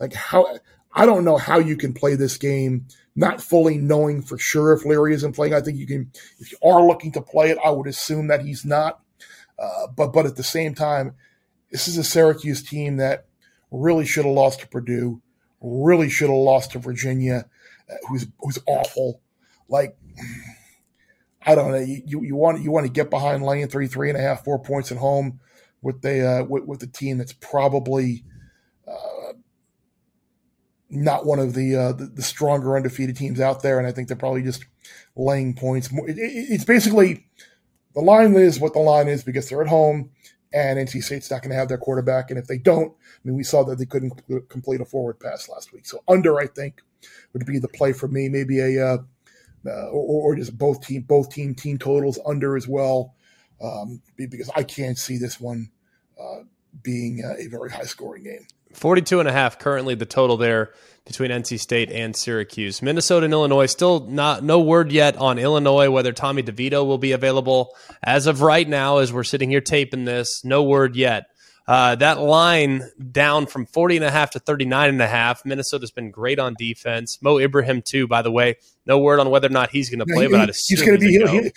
like 0.00 0.12
how 0.12 0.46
I 0.92 1.06
don't 1.06 1.24
know 1.24 1.36
how 1.36 1.58
you 1.58 1.76
can 1.76 1.92
play 1.92 2.14
this 2.14 2.36
game 2.36 2.86
not 3.16 3.40
fully 3.40 3.78
knowing 3.78 4.22
for 4.22 4.38
sure 4.38 4.72
if 4.72 4.84
Leary 4.84 5.14
isn't 5.14 5.34
playing. 5.34 5.54
I 5.54 5.60
think 5.60 5.78
you 5.78 5.86
can 5.86 6.10
if 6.38 6.52
you 6.52 6.58
are 6.64 6.84
looking 6.84 7.12
to 7.12 7.22
play 7.22 7.50
it. 7.50 7.58
I 7.64 7.70
would 7.70 7.86
assume 7.86 8.28
that 8.28 8.44
he's 8.44 8.64
not. 8.64 9.00
Uh, 9.58 9.86
but 9.94 10.12
but 10.12 10.26
at 10.26 10.36
the 10.36 10.42
same 10.42 10.74
time, 10.74 11.14
this 11.70 11.86
is 11.86 11.96
a 11.96 12.04
Syracuse 12.04 12.62
team 12.62 12.96
that 12.96 13.26
really 13.70 14.06
should 14.06 14.24
have 14.24 14.34
lost 14.34 14.60
to 14.60 14.68
Purdue, 14.68 15.20
really 15.60 16.08
should 16.08 16.28
have 16.28 16.38
lost 16.38 16.72
to 16.72 16.78
Virginia, 16.78 17.46
who's 18.08 18.26
who's 18.40 18.58
awful. 18.66 19.20
Like 19.68 19.96
I 21.46 21.54
don't 21.54 21.72
know. 21.72 21.78
You, 21.78 22.22
you 22.22 22.36
want 22.36 22.62
you 22.62 22.70
want 22.70 22.86
to 22.86 22.92
get 22.92 23.10
behind 23.10 23.44
laying 23.44 23.68
three, 23.68 23.86
three 23.86 24.08
and 24.08 24.18
a 24.18 24.22
half, 24.22 24.44
four 24.44 24.58
points 24.58 24.90
at 24.90 24.98
home 24.98 25.40
with 25.82 26.00
the 26.00 26.26
uh, 26.26 26.44
with, 26.44 26.64
with 26.64 26.80
the 26.80 26.86
team 26.86 27.18
that's 27.18 27.34
probably 27.34 28.24
uh, 28.88 29.34
not 30.90 31.26
one 31.26 31.38
of 31.38 31.54
the, 31.54 31.76
uh, 31.76 31.92
the, 31.92 32.06
the 32.06 32.22
stronger 32.22 32.76
undefeated 32.76 33.16
teams 33.16 33.40
out 33.40 33.62
there, 33.62 33.78
and 33.78 33.86
I 33.86 33.92
think 33.92 34.08
they're 34.08 34.16
probably 34.16 34.42
just 34.42 34.64
laying 35.16 35.54
points. 35.54 35.90
It, 35.92 36.18
it, 36.18 36.46
it's 36.50 36.64
basically 36.64 37.26
the 37.94 38.00
line 38.00 38.34
is 38.34 38.60
what 38.60 38.72
the 38.72 38.80
line 38.80 39.08
is 39.08 39.22
because 39.22 39.48
they're 39.48 39.62
at 39.62 39.68
home, 39.68 40.10
and 40.52 40.78
NC 40.78 41.02
State's 41.02 41.30
not 41.30 41.42
going 41.42 41.50
to 41.50 41.56
have 41.56 41.68
their 41.68 41.78
quarterback, 41.78 42.30
and 42.30 42.38
if 42.38 42.46
they 42.46 42.58
don't, 42.58 42.92
I 42.92 43.20
mean, 43.28 43.36
we 43.36 43.44
saw 43.44 43.64
that 43.64 43.78
they 43.78 43.86
couldn't 43.86 44.22
complete 44.48 44.80
a 44.80 44.84
forward 44.84 45.20
pass 45.20 45.48
last 45.48 45.72
week. 45.72 45.84
So 45.84 46.02
under, 46.08 46.38
I 46.38 46.46
think, 46.46 46.80
would 47.32 47.46
be 47.46 47.58
the 47.58 47.68
play 47.68 47.92
for 47.92 48.08
me. 48.08 48.28
Maybe 48.28 48.60
a 48.60 48.86
uh, 48.86 48.98
uh, 49.66 49.88
or, 49.88 50.32
or, 50.32 50.36
just 50.36 50.56
both 50.58 50.86
team 50.86 51.02
both 51.02 51.30
team 51.30 51.54
team 51.54 51.78
totals 51.78 52.18
under 52.26 52.56
as 52.56 52.68
well, 52.68 53.14
um, 53.62 54.02
because 54.16 54.50
I 54.54 54.62
can't 54.62 54.98
see 54.98 55.16
this 55.16 55.40
one 55.40 55.70
uh, 56.20 56.40
being 56.82 57.22
a 57.24 57.46
very 57.48 57.70
high 57.70 57.84
scoring 57.84 58.24
game. 58.24 58.46
42 58.74 59.20
and 59.20 59.28
a 59.28 59.32
half 59.32 59.58
currently 59.58 59.94
the 59.94 60.06
total 60.06 60.36
there 60.36 60.72
between 61.06 61.30
NC 61.30 61.60
State 61.60 61.90
and 61.90 62.14
Syracuse. 62.16 62.82
Minnesota 62.82 63.24
and 63.24 63.32
Illinois 63.32 63.66
still 63.66 64.06
not 64.06 64.42
no 64.42 64.60
word 64.60 64.90
yet 64.90 65.16
on 65.16 65.38
Illinois 65.38 65.90
whether 65.90 66.12
Tommy 66.12 66.42
DeVito 66.42 66.84
will 66.84 66.98
be 66.98 67.12
available 67.12 67.74
as 68.02 68.26
of 68.26 68.42
right 68.42 68.68
now 68.68 68.98
as 68.98 69.12
we're 69.12 69.24
sitting 69.24 69.50
here 69.50 69.60
taping 69.60 70.04
this. 70.04 70.44
No 70.44 70.62
word 70.62 70.96
yet. 70.96 71.26
Uh, 71.66 71.94
that 71.94 72.20
line 72.20 72.82
down 73.10 73.46
from 73.46 73.64
40 73.64 73.96
and 73.96 74.04
a 74.04 74.10
half 74.10 74.32
to 74.32 74.38
39 74.38 74.90
and 74.90 75.00
a 75.00 75.06
half. 75.06 75.44
Minnesota's 75.46 75.90
been 75.90 76.10
great 76.10 76.38
on 76.38 76.54
defense. 76.58 77.18
Mo 77.22 77.38
Ibrahim 77.38 77.80
too, 77.80 78.06
by 78.06 78.20
the 78.20 78.30
way. 78.30 78.56
No 78.86 78.98
word 78.98 79.18
on 79.18 79.30
whether 79.30 79.46
or 79.46 79.50
not 79.50 79.70
he's 79.70 79.88
going 79.88 80.00
to 80.00 80.06
play, 80.06 80.26
but 80.26 80.40
I'd 80.40 80.48
he's 80.48 80.82
going 80.82 80.98
to 81.00 81.06
be. 81.06 81.12
He, 81.12 81.52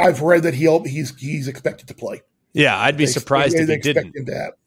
I, 0.00 0.06
have 0.06 0.20
read 0.20 0.42
that 0.42 0.54
he'll 0.54 0.82
he's 0.82 1.16
he's 1.16 1.46
expected 1.46 1.86
to 1.88 1.94
play. 1.94 2.22
Yeah, 2.52 2.78
I'd 2.78 2.96
be 2.96 3.06
they, 3.06 3.12
surprised 3.12 3.56
they, 3.56 3.64
they 3.64 3.74
if 3.74 3.84
he 3.84 3.92
didn't. 3.92 4.14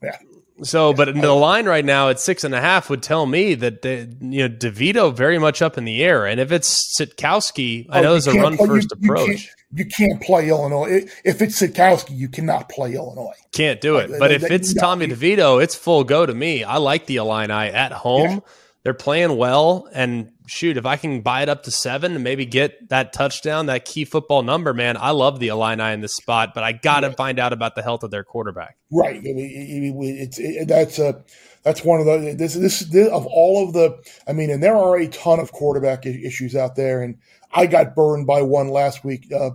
Yeah. 0.01 0.17
So, 0.63 0.93
but 0.93 1.13
the 1.13 1.33
line 1.33 1.65
right 1.65 1.83
now 1.83 2.09
at 2.09 2.19
six 2.21 2.45
and 2.45 2.55
a 2.55 2.61
half 2.61 2.89
would 2.89 3.03
tell 3.03 3.25
me 3.25 3.55
that 3.55 3.81
the, 3.81 4.09
you 4.21 4.47
know 4.47 4.55
DeVito 4.55 5.13
very 5.13 5.37
much 5.37 5.61
up 5.61 5.77
in 5.77 5.83
the 5.83 6.01
air, 6.01 6.25
and 6.25 6.39
if 6.39 6.53
it's 6.53 6.97
Sitkowski, 6.97 7.87
I 7.89 7.99
oh, 7.99 8.03
know 8.03 8.11
there's 8.11 8.27
a 8.27 8.39
run 8.39 8.55
first 8.55 8.93
you, 8.97 9.03
approach. 9.03 9.51
You 9.64 9.64
you 9.75 9.85
can't, 9.85 10.21
play 10.21 10.49
Illinois 10.49 11.05
if 11.23 11.41
it's 11.41 11.61
Sitkowski. 11.61 12.17
You 12.17 12.29
cannot 12.29 12.69
play 12.69 12.93
Illinois. 12.93 13.33
Can't 13.51 13.81
do 13.81 13.97
it. 13.97 14.11
But 14.17 14.31
if 14.31 14.43
it's 14.43 14.73
Tommy 14.73 15.07
DeVito, 15.07 15.61
it's 15.61 15.75
full 15.75 16.03
go 16.03 16.25
to 16.25 16.33
me. 16.33 16.63
I 16.63 16.77
like 16.77 17.05
the 17.05 17.17
Illini 17.17 17.53
at 17.53 17.91
home. 17.91 18.31
Yeah. 18.31 18.39
They're 18.83 18.93
playing 18.93 19.35
well, 19.37 19.89
and 19.93 20.31
shoot, 20.45 20.77
if 20.77 20.85
I 20.85 20.95
can 20.95 21.21
buy 21.21 21.41
it 21.41 21.49
up 21.49 21.63
to 21.63 21.71
seven 21.71 22.13
and 22.13 22.23
maybe 22.23 22.45
get 22.45 22.89
that 22.89 23.13
touchdown, 23.13 23.65
that 23.65 23.83
key 23.83 24.05
football 24.05 24.43
number, 24.43 24.75
man, 24.75 24.95
I 24.95 25.09
love 25.09 25.39
the 25.39 25.47
Illini 25.47 25.91
in 25.91 26.01
this 26.01 26.13
spot, 26.13 26.53
but 26.53 26.63
I 26.63 26.71
got 26.71 26.99
to 26.99 27.11
find 27.11 27.39
out 27.39 27.51
about 27.51 27.73
the 27.73 27.81
health 27.81 28.03
of 28.03 28.11
their 28.11 28.23
quarterback. 28.23 28.77
Right. 28.91 29.19
it's 29.23 30.37
it, 30.37 30.67
that's 30.67 30.99
a 30.99 31.23
that's 31.65 31.83
one 31.83 31.99
of 31.99 32.05
the 32.05 32.35
this, 32.37 32.53
this 32.53 32.81
this 32.81 33.09
of 33.09 33.25
all 33.25 33.67
of 33.67 33.73
the. 33.73 33.97
I 34.27 34.33
mean, 34.33 34.51
and 34.51 34.61
there 34.61 34.77
are 34.77 34.95
a 34.97 35.07
ton 35.07 35.39
of 35.39 35.51
quarterback 35.51 36.05
issues 36.05 36.55
out 36.55 36.75
there, 36.75 37.01
and 37.01 37.17
I 37.51 37.65
got 37.65 37.95
burned 37.95 38.27
by 38.27 38.43
one 38.43 38.69
last 38.69 39.03
week, 39.03 39.31
uh, 39.33 39.49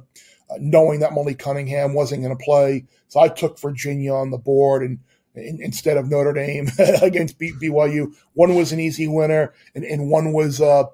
knowing 0.58 1.00
that 1.00 1.14
Malik 1.14 1.38
Cunningham 1.38 1.94
wasn't 1.94 2.22
going 2.22 2.36
to 2.36 2.44
play, 2.44 2.84
so 3.06 3.20
I 3.20 3.28
took 3.28 3.60
Virginia 3.60 4.12
on 4.12 4.32
the 4.32 4.38
board 4.38 4.82
and 4.82 4.98
in, 5.36 5.60
instead 5.62 5.96
of 5.96 6.10
Notre 6.10 6.32
Dame 6.32 6.68
against 7.02 7.38
BYU. 7.38 8.12
One 8.34 8.56
was 8.56 8.72
an 8.72 8.80
easy 8.80 9.06
winner, 9.06 9.54
and, 9.76 9.84
and 9.84 10.10
one 10.10 10.32
was 10.32 10.60
uh, 10.60 10.86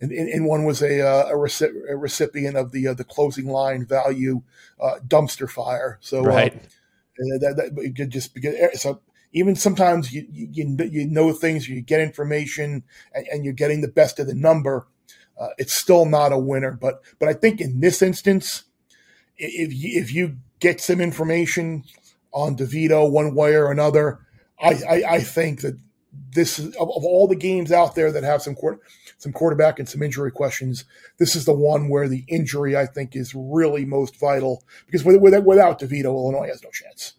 and, 0.00 0.10
and 0.10 0.46
one 0.46 0.64
was 0.64 0.82
a, 0.82 1.00
uh, 1.00 1.28
a, 1.28 1.34
reci- 1.34 1.88
a 1.88 1.96
recipient 1.96 2.56
of 2.56 2.72
the 2.72 2.88
uh, 2.88 2.94
the 2.94 3.04
closing 3.04 3.46
line 3.46 3.86
value 3.86 4.42
uh, 4.80 4.96
dumpster 5.06 5.48
fire. 5.48 5.98
So 6.00 6.24
uh, 6.24 6.28
right, 6.28 6.62
that, 7.38 7.70
that 7.76 8.08
just 8.08 8.34
because 8.34 8.82
so 8.82 9.00
even 9.34 9.54
sometimes 9.54 10.12
you, 10.12 10.26
you 10.30 10.76
you 10.90 11.06
know 11.06 11.32
things, 11.32 11.68
you 11.68 11.80
get 11.82 12.00
information, 12.00 12.84
and, 13.12 13.26
and 13.30 13.44
you're 13.44 13.52
getting 13.52 13.82
the 13.82 13.88
best 13.88 14.18
of 14.18 14.26
the 14.26 14.34
number. 14.34 14.86
Uh, 15.38 15.48
it's 15.58 15.78
still 15.78 16.06
not 16.06 16.32
a 16.32 16.38
winner, 16.38 16.72
but 16.72 17.02
but 17.18 17.28
I 17.28 17.34
think 17.34 17.60
in 17.60 17.80
this 17.80 18.00
instance, 18.00 18.64
if 19.36 19.74
you, 19.74 20.00
if 20.00 20.14
you 20.14 20.38
get 20.60 20.80
some 20.80 21.00
information 21.00 21.84
on 22.32 22.56
DeVito 22.56 23.10
one 23.10 23.34
way 23.34 23.54
or 23.54 23.70
another. 23.70 24.20
I, 24.60 24.80
I, 24.88 25.04
I 25.14 25.20
think 25.20 25.60
that 25.62 25.78
this 26.32 26.58
is 26.58 26.74
of, 26.76 26.88
of, 26.88 27.04
all 27.04 27.26
the 27.28 27.36
games 27.36 27.72
out 27.72 27.94
there 27.94 28.12
that 28.12 28.24
have 28.24 28.42
some 28.42 28.54
court, 28.54 28.80
some 29.18 29.32
quarterback 29.32 29.78
and 29.78 29.88
some 29.88 30.02
injury 30.02 30.30
questions. 30.30 30.84
This 31.18 31.36
is 31.36 31.44
the 31.44 31.54
one 31.54 31.88
where 31.88 32.08
the 32.08 32.24
injury 32.28 32.76
I 32.76 32.86
think 32.86 33.14
is 33.14 33.34
really 33.34 33.84
most 33.84 34.18
vital 34.18 34.64
because 34.86 35.04
with, 35.04 35.20
with, 35.20 35.34
without 35.44 35.80
DeVito, 35.80 36.06
Illinois 36.06 36.48
has 36.48 36.62
no 36.62 36.70
chance. 36.70 37.14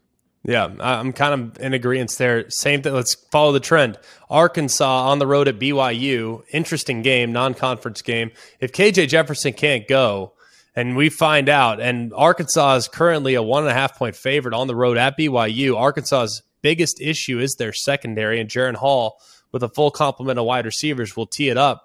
Yeah, 0.48 0.70
I'm 0.80 1.12
kind 1.12 1.34
of 1.34 1.60
in 1.60 1.74
agreement 1.74 2.12
there. 2.12 2.48
Same 2.52 2.84
thing. 2.84 2.94
Let's 2.94 3.16
follow 3.16 3.52
the 3.52 3.60
trend. 3.60 3.98
Arkansas 4.30 5.10
on 5.10 5.18
the 5.18 5.26
road 5.26 5.48
at 5.48 5.58
BYU. 5.58 6.44
Interesting 6.52 7.02
game, 7.02 7.34
non-conference 7.34 8.04
game. 8.04 8.30
If 8.60 8.72
KJ 8.72 9.08
Jefferson 9.08 9.54
can't 9.54 9.88
go, 9.88 10.34
and 10.76 10.96
we 10.96 11.10
find 11.10 11.50
out. 11.50 11.80
And 11.80 12.14
Arkansas 12.14 12.76
is 12.76 12.88
currently 12.88 13.34
a 13.34 13.42
one 13.42 13.64
and 13.64 13.72
a 13.72 13.74
half 13.74 13.98
point 13.98 14.16
favorite 14.16 14.54
on 14.54 14.68
the 14.68 14.76
road 14.76 14.98
at 14.98 15.18
BYU. 15.18 15.76
Arkansas's 15.76 16.44
biggest 16.62 17.02
issue 17.02 17.40
is 17.40 17.56
their 17.56 17.74
secondary, 17.74 18.40
and 18.40 18.50
Jaren 18.50 18.76
Hall, 18.76 19.18
with 19.52 19.64
a 19.64 19.70
full 19.70 19.90
complement 19.90 20.38
of 20.38 20.46
wide 20.46 20.66
receivers, 20.66 21.16
will 21.16 21.28
tee 21.28 21.50
it 21.50 21.58
up 21.58 21.85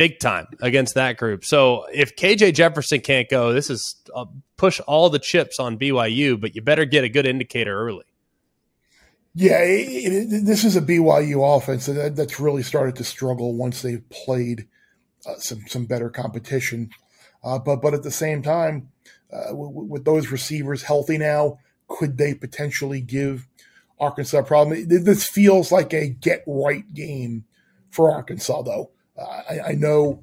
big 0.00 0.18
time 0.18 0.46
against 0.62 0.94
that 0.94 1.18
group. 1.18 1.44
So 1.44 1.84
if 1.92 2.16
KJ 2.16 2.54
Jefferson 2.54 3.02
can't 3.02 3.28
go, 3.28 3.52
this 3.52 3.68
is 3.68 3.96
uh, 4.14 4.24
push 4.56 4.80
all 4.86 5.10
the 5.10 5.18
chips 5.18 5.60
on 5.60 5.78
BYU, 5.78 6.40
but 6.40 6.54
you 6.54 6.62
better 6.62 6.86
get 6.86 7.04
a 7.04 7.10
good 7.10 7.26
indicator 7.26 7.78
early. 7.78 8.06
Yeah, 9.34 9.58
it, 9.58 10.32
it, 10.32 10.46
this 10.46 10.64
is 10.64 10.74
a 10.74 10.80
BYU 10.80 11.54
offense 11.54 11.84
that, 11.84 12.16
that's 12.16 12.40
really 12.40 12.62
started 12.62 12.96
to 12.96 13.04
struggle 13.04 13.54
once 13.54 13.82
they've 13.82 14.08
played 14.08 14.66
uh, 15.26 15.34
some 15.36 15.64
some 15.68 15.84
better 15.84 16.08
competition. 16.08 16.88
Uh, 17.44 17.58
but 17.58 17.82
but 17.82 17.92
at 17.92 18.02
the 18.02 18.10
same 18.10 18.42
time, 18.42 18.88
uh, 19.30 19.48
w- 19.48 19.68
with 19.68 20.06
those 20.06 20.32
receivers 20.32 20.82
healthy 20.82 21.18
now, 21.18 21.58
could 21.88 22.16
they 22.16 22.32
potentially 22.32 23.02
give 23.02 23.46
Arkansas 24.00 24.38
a 24.38 24.44
problem? 24.44 24.88
This 24.88 25.28
feels 25.28 25.70
like 25.70 25.92
a 25.92 26.08
get 26.08 26.42
right 26.46 26.90
game 26.94 27.44
for 27.90 28.10
Arkansas, 28.10 28.62
though. 28.62 28.92
Uh, 29.20 29.42
I, 29.50 29.60
I, 29.68 29.72
know, 29.72 30.22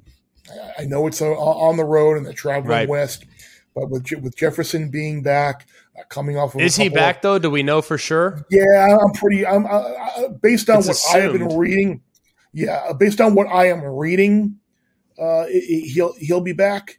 I 0.78 0.84
know 0.84 1.06
it's 1.06 1.20
a, 1.20 1.26
on 1.26 1.76
the 1.76 1.84
road 1.84 2.16
and 2.16 2.26
they're 2.26 2.32
traveling 2.32 2.70
right. 2.70 2.88
west, 2.88 3.24
but 3.74 3.90
with 3.90 4.10
with 4.20 4.36
Jefferson 4.36 4.90
being 4.90 5.22
back, 5.22 5.66
uh, 5.98 6.02
coming 6.08 6.36
off 6.36 6.54
of 6.54 6.60
is 6.60 6.76
he 6.76 6.88
back 6.88 7.16
of, 7.16 7.22
though? 7.22 7.38
Do 7.38 7.50
we 7.50 7.62
know 7.62 7.80
for 7.80 7.98
sure? 7.98 8.44
Yeah, 8.50 8.98
I'm 9.00 9.12
pretty. 9.12 9.46
I'm 9.46 9.66
uh, 9.66 10.28
based 10.42 10.68
on 10.68 10.78
it's 10.78 10.88
what 10.88 10.96
assumed. 10.96 11.24
I've 11.24 11.48
been 11.48 11.58
reading. 11.58 12.02
Yeah, 12.52 12.92
based 12.98 13.20
on 13.20 13.34
what 13.34 13.46
I 13.46 13.68
am 13.68 13.82
reading, 13.82 14.58
uh, 15.18 15.46
he'll 15.46 16.14
he'll 16.18 16.40
be 16.40 16.52
back. 16.52 16.98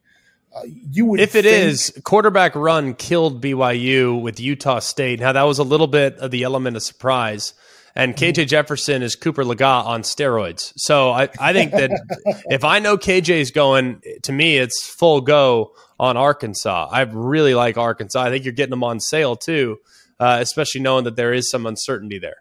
Uh, 0.56 0.62
you 0.66 1.06
would 1.06 1.20
if 1.20 1.36
it 1.36 1.46
is 1.46 1.94
quarterback 2.04 2.56
run 2.56 2.96
killed 2.96 3.44
BYU 3.44 4.20
with 4.22 4.40
Utah 4.40 4.80
State. 4.80 5.20
Now 5.20 5.34
that 5.34 5.44
was 5.44 5.60
a 5.60 5.64
little 5.64 5.88
bit 5.88 6.18
of 6.18 6.32
the 6.32 6.44
element 6.44 6.76
of 6.76 6.84
surprise. 6.84 7.54
And 8.00 8.16
KJ. 8.16 8.48
Jefferson 8.48 9.02
is 9.04 9.18
Cooper 9.18 9.44
Legas 9.44 9.86
on 9.86 10.04
steroids. 10.04 10.72
So 10.78 11.12
I, 11.12 11.28
I 11.38 11.52
think 11.52 11.72
that 11.72 11.92
if 12.50 12.64
I 12.64 12.80
know 12.80 12.98
KJ 12.98 13.30
is 13.42 13.52
going, 13.52 14.02
to 14.24 14.32
me, 14.32 14.58
it's 14.58 14.88
full 14.88 15.20
go 15.20 15.74
on 16.00 16.16
Arkansas. 16.16 16.88
I 16.90 17.02
really 17.02 17.54
like 17.54 17.78
Arkansas. 17.78 18.22
I 18.22 18.30
think 18.30 18.46
you're 18.46 18.54
getting 18.54 18.70
them 18.70 18.86
on 18.86 19.02
sale 19.02 19.36
too, 19.36 19.80
uh, 20.18 20.38
especially 20.40 20.80
knowing 20.80 21.04
that 21.04 21.18
there 21.18 21.34
is 21.34 21.50
some 21.50 21.66
uncertainty 21.66 22.20
there. 22.20 22.38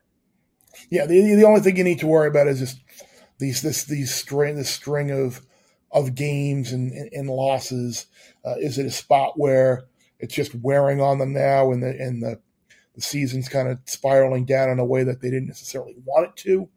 Yeah, 0.91 1.07
the, 1.07 1.35
the 1.35 1.45
only 1.45 1.61
thing 1.61 1.77
you 1.77 1.83
need 1.83 1.99
to 1.99 2.07
worry 2.07 2.29
about 2.29 2.47
is 2.47 2.61
just 2.61 2.79
these 3.39 3.61
this 3.61 3.83
these 3.83 4.15
string 4.15 4.55
this 4.55 4.71
string 4.71 5.11
of 5.11 5.43
of 5.91 6.15
games 6.15 6.71
and, 6.71 6.93
and 7.13 7.29
losses? 7.29 8.07
Uh, 8.45 8.55
is 8.61 8.79
it 8.79 8.87
a 8.87 8.93
spot 8.93 9.33
where 9.37 9.87
it's 10.21 10.35
just 10.35 10.55
wearing 10.55 11.01
on 11.01 11.19
them 11.19 11.33
now 11.33 11.73
and 11.73 11.83
the 11.83 11.89
and 11.89 12.23
the, 12.23 12.41
the 12.99 13.03
season's 13.03 13.49
kind 13.49 13.69
of 13.69 13.79
spiraling 13.85 14.45
down 14.45 14.69
in 14.69 14.81
a 14.81 14.85
way 14.85 15.05
that 15.05 15.21
they 15.21 15.31
didn't 15.31 15.47
necessarily 15.47 15.95
want 16.05 16.29
it 16.29 16.37
to? 16.43 16.69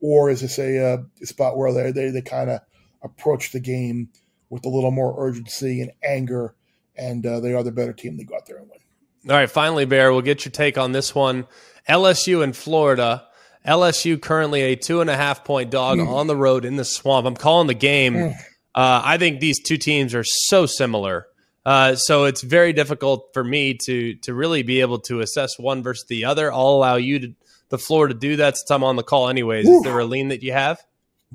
or 0.00 0.30
is 0.30 0.40
this 0.40 0.58
a, 0.58 0.94
uh, 0.94 1.02
a 1.22 1.26
spot 1.26 1.56
where 1.56 1.72
they 1.72 1.92
they, 1.92 2.10
they 2.10 2.22
kind 2.22 2.50
of 2.50 2.60
approach 3.02 3.52
the 3.52 3.60
game 3.60 4.08
with 4.48 4.64
a 4.64 4.68
little 4.68 4.90
more 4.90 5.14
urgency 5.18 5.80
and 5.80 5.92
anger, 6.02 6.54
and 6.96 7.24
uh, 7.24 7.40
they 7.40 7.54
are 7.54 7.62
the 7.62 7.72
better 7.72 7.92
team. 7.92 8.16
They 8.16 8.24
go 8.24 8.34
out 8.34 8.46
there 8.46 8.56
and 8.56 8.68
win. 8.68 9.30
All 9.30 9.36
right, 9.36 9.50
finally, 9.50 9.84
Bear, 9.84 10.12
we'll 10.12 10.22
get 10.22 10.44
your 10.44 10.52
take 10.52 10.78
on 10.78 10.92
this 10.92 11.14
one. 11.14 11.46
LSU 11.88 12.42
in 12.42 12.52
Florida. 12.52 13.26
LSU 13.66 14.20
currently 14.20 14.62
a 14.62 14.74
two 14.74 15.02
and 15.02 15.10
a 15.10 15.16
half 15.16 15.44
point 15.44 15.70
dog 15.70 15.98
mm. 15.98 16.08
on 16.08 16.26
the 16.26 16.36
road 16.36 16.64
in 16.64 16.76
the 16.76 16.84
swamp. 16.84 17.26
I'm 17.26 17.36
calling 17.36 17.66
the 17.66 17.74
game. 17.74 18.14
Mm. 18.14 18.32
Uh, 18.74 19.02
I 19.04 19.18
think 19.18 19.40
these 19.40 19.60
two 19.60 19.76
teams 19.76 20.14
are 20.14 20.24
so 20.24 20.64
similar. 20.64 21.26
Uh, 21.64 21.94
so 21.94 22.24
it's 22.24 22.40
very 22.42 22.72
difficult 22.72 23.30
for 23.34 23.44
me 23.44 23.74
to 23.74 24.14
to 24.14 24.32
really 24.32 24.62
be 24.62 24.80
able 24.80 24.98
to 24.98 25.20
assess 25.20 25.58
one 25.58 25.82
versus 25.82 26.06
the 26.08 26.24
other. 26.24 26.52
I'll 26.52 26.68
allow 26.68 26.96
you 26.96 27.18
to 27.18 27.34
the 27.68 27.78
floor 27.78 28.08
to 28.08 28.14
do 28.14 28.36
that 28.36 28.56
since 28.56 28.70
I'm 28.70 28.84
on 28.84 28.96
the 28.96 29.02
call 29.02 29.28
anyways. 29.28 29.68
Is 29.68 29.82
there 29.82 29.98
a 29.98 30.04
lean 30.04 30.28
that 30.28 30.42
you 30.42 30.52
have? 30.52 30.82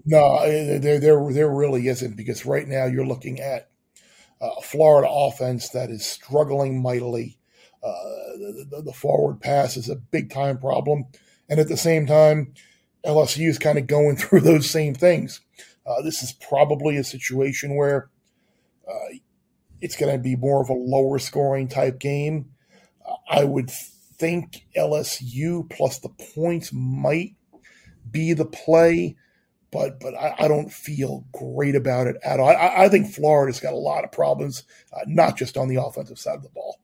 No, 0.05 0.39
there 0.45 0.99
there 0.99 1.31
there 1.31 1.49
really 1.49 1.87
isn't 1.87 2.17
because 2.17 2.45
right 2.45 2.67
now 2.67 2.85
you're 2.85 3.05
looking 3.05 3.39
at 3.39 3.69
a 4.41 4.61
Florida 4.61 5.09
offense 5.09 5.69
that 5.69 5.89
is 5.89 6.05
struggling 6.05 6.81
mightily. 6.81 7.37
Uh, 7.83 7.93
the, 8.37 8.67
the, 8.69 8.81
the, 8.81 8.93
forward 8.93 9.39
pass 9.39 9.77
is 9.77 9.89
a 9.89 9.95
big 9.95 10.31
time 10.31 10.57
problem, 10.57 11.05
and 11.47 11.59
at 11.59 11.67
the 11.67 11.77
same 11.77 12.07
time, 12.07 12.51
LSU 13.05 13.47
is 13.47 13.59
kind 13.59 13.77
of 13.77 13.85
going 13.85 14.15
through 14.17 14.41
those 14.41 14.69
same 14.69 14.95
things. 14.95 15.41
Uh, 15.85 16.01
this 16.01 16.23
is 16.23 16.33
probably 16.33 16.97
a 16.97 17.03
situation 17.03 17.75
where 17.75 18.09
uh, 18.87 19.15
it's 19.81 19.95
going 19.95 20.11
to 20.11 20.21
be 20.21 20.35
more 20.35 20.61
of 20.61 20.69
a 20.69 20.73
lower 20.73 21.19
scoring 21.19 21.67
type 21.67 21.99
game. 21.99 22.51
I 23.29 23.43
would 23.43 23.69
think 23.69 24.65
LSU 24.75 25.69
plus 25.69 25.99
the 25.99 26.09
points 26.09 26.71
might 26.73 27.35
be 28.09 28.33
the 28.33 28.45
play, 28.45 29.17
but 29.71 29.99
but 29.99 30.15
I, 30.15 30.35
I 30.39 30.47
don't 30.47 30.71
feel 30.71 31.25
great 31.31 31.75
about 31.75 32.07
it 32.07 32.17
at 32.23 32.39
all. 32.39 32.49
I, 32.49 32.85
I, 32.85 32.89
think 32.89 33.11
Florida's 33.11 33.59
got 33.59 33.73
a 33.73 33.77
lot 33.77 34.03
of 34.03 34.11
problems, 34.11 34.63
uh, 34.93 35.01
not 35.07 35.37
just 35.37 35.57
on 35.57 35.67
the 35.67 35.83
offensive 35.83 36.19
side 36.19 36.35
of 36.35 36.43
the 36.43 36.49
ball. 36.49 36.79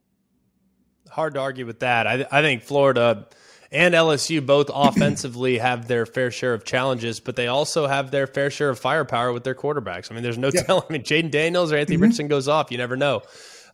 Hard 1.09 1.33
to 1.35 1.39
argue 1.39 1.65
with 1.65 1.79
that. 1.79 2.07
I, 2.07 2.25
I 2.31 2.41
think 2.41 2.63
Florida 2.63 3.27
and 3.71 3.93
LSU 3.93 4.45
both 4.45 4.69
offensively 4.73 5.57
have 5.57 5.87
their 5.87 6.05
fair 6.05 6.31
share 6.31 6.53
of 6.53 6.65
challenges, 6.65 7.19
but 7.19 7.35
they 7.35 7.47
also 7.47 7.87
have 7.87 8.11
their 8.11 8.27
fair 8.27 8.49
share 8.49 8.69
of 8.69 8.79
firepower 8.79 9.31
with 9.33 9.43
their 9.43 9.55
quarterbacks. 9.55 10.11
I 10.11 10.15
mean, 10.15 10.23
there's 10.23 10.37
no 10.37 10.51
yeah. 10.53 10.63
telling. 10.63 10.83
I 10.89 10.93
mean, 10.93 11.03
Jayden 11.03 11.31
Daniels 11.31 11.71
or 11.71 11.77
Anthony 11.77 11.95
mm-hmm. 11.95 12.03
Richardson 12.03 12.27
goes 12.27 12.47
off. 12.47 12.71
You 12.71 12.77
never 12.77 12.97
know. 12.97 13.21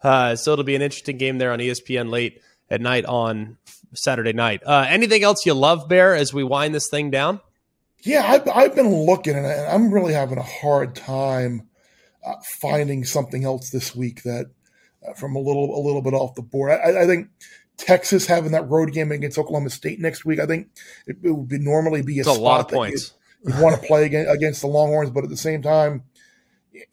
Uh, 0.03 0.35
so 0.35 0.53
it'll 0.53 0.63
be 0.63 0.75
an 0.75 0.81
interesting 0.81 1.17
game 1.17 1.37
there 1.37 1.51
on 1.51 1.59
ESPN 1.59 2.09
late 2.09 2.41
at 2.69 2.81
night 2.81 3.05
on 3.05 3.57
Saturday 3.93 4.33
night. 4.33 4.61
Uh, 4.65 4.85
anything 4.87 5.23
else 5.23 5.45
you 5.45 5.53
love, 5.53 5.87
Bear, 5.87 6.15
as 6.15 6.33
we 6.33 6.43
wind 6.43 6.75
this 6.75 6.89
thing 6.89 7.09
down? 7.09 7.39
Yeah, 8.03 8.25
I've, 8.27 8.47
I've 8.47 8.75
been 8.75 8.93
looking, 8.93 9.35
and 9.35 9.47
I'm 9.47 9.91
really 9.91 10.13
having 10.13 10.37
a 10.37 10.43
hard 10.43 10.95
time 10.95 11.67
uh, 12.25 12.35
finding 12.59 13.03
something 13.03 13.43
else 13.43 13.69
this 13.69 13.95
week 13.95 14.23
that 14.23 14.51
uh, 15.07 15.13
from 15.13 15.35
a 15.35 15.39
little 15.39 15.75
a 15.75 15.81
little 15.81 16.01
bit 16.01 16.13
off 16.13 16.35
the 16.35 16.41
board. 16.41 16.71
I, 16.71 17.03
I 17.03 17.05
think 17.05 17.29
Texas 17.77 18.25
having 18.25 18.51
that 18.51 18.69
road 18.69 18.91
game 18.91 19.11
against 19.11 19.37
Oklahoma 19.37 19.69
State 19.69 19.99
next 19.99 20.25
week, 20.25 20.39
I 20.39 20.45
think 20.45 20.69
it, 21.05 21.17
it 21.23 21.31
would 21.31 21.47
be 21.47 21.59
normally 21.59 22.01
be 22.01 22.19
a, 22.19 22.23
a 22.23 22.31
lot 22.31 22.61
of 22.61 22.67
points. 22.67 23.13
You, 23.45 23.61
want 23.61 23.79
to 23.79 23.87
play 23.87 24.05
against 24.05 24.61
the 24.61 24.67
Longhorns, 24.67 25.11
but 25.11 25.23
at 25.23 25.29
the 25.29 25.37
same 25.37 25.61
time, 25.61 26.03